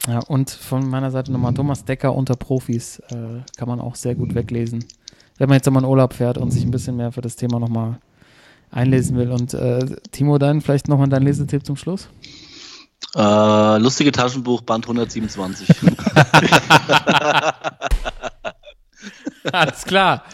Ja, 0.07 0.20
und 0.20 0.51
von 0.51 0.89
meiner 0.89 1.11
Seite 1.11 1.33
nochmal 1.33 1.55
Thomas 1.55 1.85
Decker 1.85 2.14
unter 2.14 2.37
Profis. 2.37 3.01
Äh, 3.11 3.41
kann 3.57 3.68
man 3.68 3.81
auch 3.81 3.95
sehr 3.95 4.14
gut 4.14 4.35
weglesen. 4.35 4.85
Wenn 5.39 5.49
man 5.49 5.57
jetzt 5.57 5.66
nochmal 5.66 5.83
in 5.83 5.89
Urlaub 5.89 6.14
fährt 6.14 6.39
und 6.39 6.51
sich 6.51 6.64
ein 6.64 6.70
bisschen 6.70 6.97
mehr 6.97 7.12
für 7.12 7.22
das 7.22 7.37
Thema 7.37 7.59
nochmal 7.59 7.99
einlesen 8.70 9.16
will. 9.16 9.33
Und 9.33 9.55
äh, 9.55 9.85
Timo, 10.12 10.39
dann 10.39 10.61
vielleicht 10.61 10.89
nochmal 10.89 11.09
dein 11.09 11.22
Lesetipp 11.22 11.64
zum 11.66 11.77
Schluss? 11.77 12.09
Äh, 13.14 13.79
lustige 13.79 14.12
Taschenbuch, 14.12 14.61
Band 14.62 14.85
127. 14.85 15.68
Alles 19.53 19.85
klar. 19.85 20.24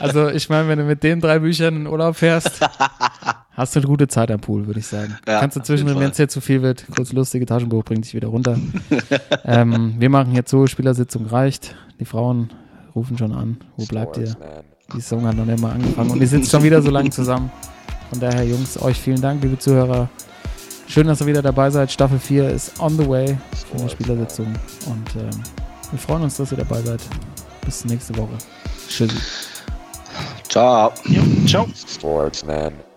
Also 0.00 0.28
ich 0.28 0.48
meine, 0.48 0.68
wenn 0.68 0.78
du 0.78 0.84
mit 0.84 1.02
den 1.02 1.20
drei 1.20 1.38
Büchern 1.38 1.76
in 1.76 1.86
Urlaub 1.86 2.16
fährst, 2.16 2.60
hast 3.52 3.74
du 3.74 3.80
eine 3.80 3.86
gute 3.86 4.08
Zeit 4.08 4.30
am 4.30 4.40
Pool, 4.40 4.66
würde 4.66 4.80
ich 4.80 4.86
sagen. 4.86 5.16
Ja, 5.26 5.40
Kannst 5.40 5.56
du 5.56 5.60
zwischendrin, 5.60 5.98
wenn 6.00 6.10
es 6.10 6.16
dir 6.16 6.28
zu 6.28 6.40
viel 6.40 6.62
wird, 6.62 6.86
kurz 6.94 7.12
lustige 7.12 7.46
Taschenbuch 7.46 7.84
bringt 7.84 8.04
dich 8.04 8.14
wieder 8.14 8.28
runter. 8.28 8.58
ähm, 9.44 9.96
wir 9.98 10.10
machen 10.10 10.34
jetzt 10.34 10.50
so, 10.50 10.66
Spielersitzung 10.66 11.26
reicht. 11.26 11.76
Die 11.98 12.04
Frauen 12.04 12.50
rufen 12.94 13.18
schon 13.18 13.32
an. 13.32 13.58
Wo 13.76 13.84
bleibt 13.86 14.16
ihr? 14.16 14.36
Die 14.94 15.00
Song 15.00 15.24
hat 15.26 15.36
noch 15.36 15.44
nicht 15.44 15.60
mal 15.60 15.72
angefangen 15.72 16.10
und 16.10 16.20
ihr 16.20 16.26
sitzt 16.26 16.50
schon 16.50 16.62
wieder 16.62 16.82
so 16.82 16.90
lange 16.90 17.10
zusammen. 17.10 17.50
Von 18.10 18.18
daher, 18.18 18.44
Jungs, 18.44 18.80
euch 18.82 18.98
vielen 18.98 19.20
Dank, 19.20 19.42
liebe 19.42 19.58
Zuhörer. 19.58 20.08
Schön, 20.88 21.06
dass 21.06 21.20
ihr 21.20 21.26
wieder 21.28 21.42
dabei 21.42 21.70
seid. 21.70 21.92
Staffel 21.92 22.18
4 22.18 22.50
ist 22.50 22.80
on 22.80 22.96
the 22.96 23.08
way 23.08 23.38
für 23.70 23.76
die 23.76 23.88
Spielersitzung. 23.88 24.46
Und 24.86 25.16
ähm, 25.16 25.30
wir 25.92 25.98
freuen 26.00 26.22
uns, 26.22 26.36
dass 26.36 26.50
ihr 26.50 26.58
dabei 26.58 26.82
seid. 26.82 27.00
Bis 27.64 27.84
nächste 27.84 28.16
Woche. 28.16 28.36
Tschüssi. 28.88 29.16
Ciao. 30.50 30.92
Jo, 31.06 31.22
ciao. 31.46 31.66
Sportsman. 31.74 32.89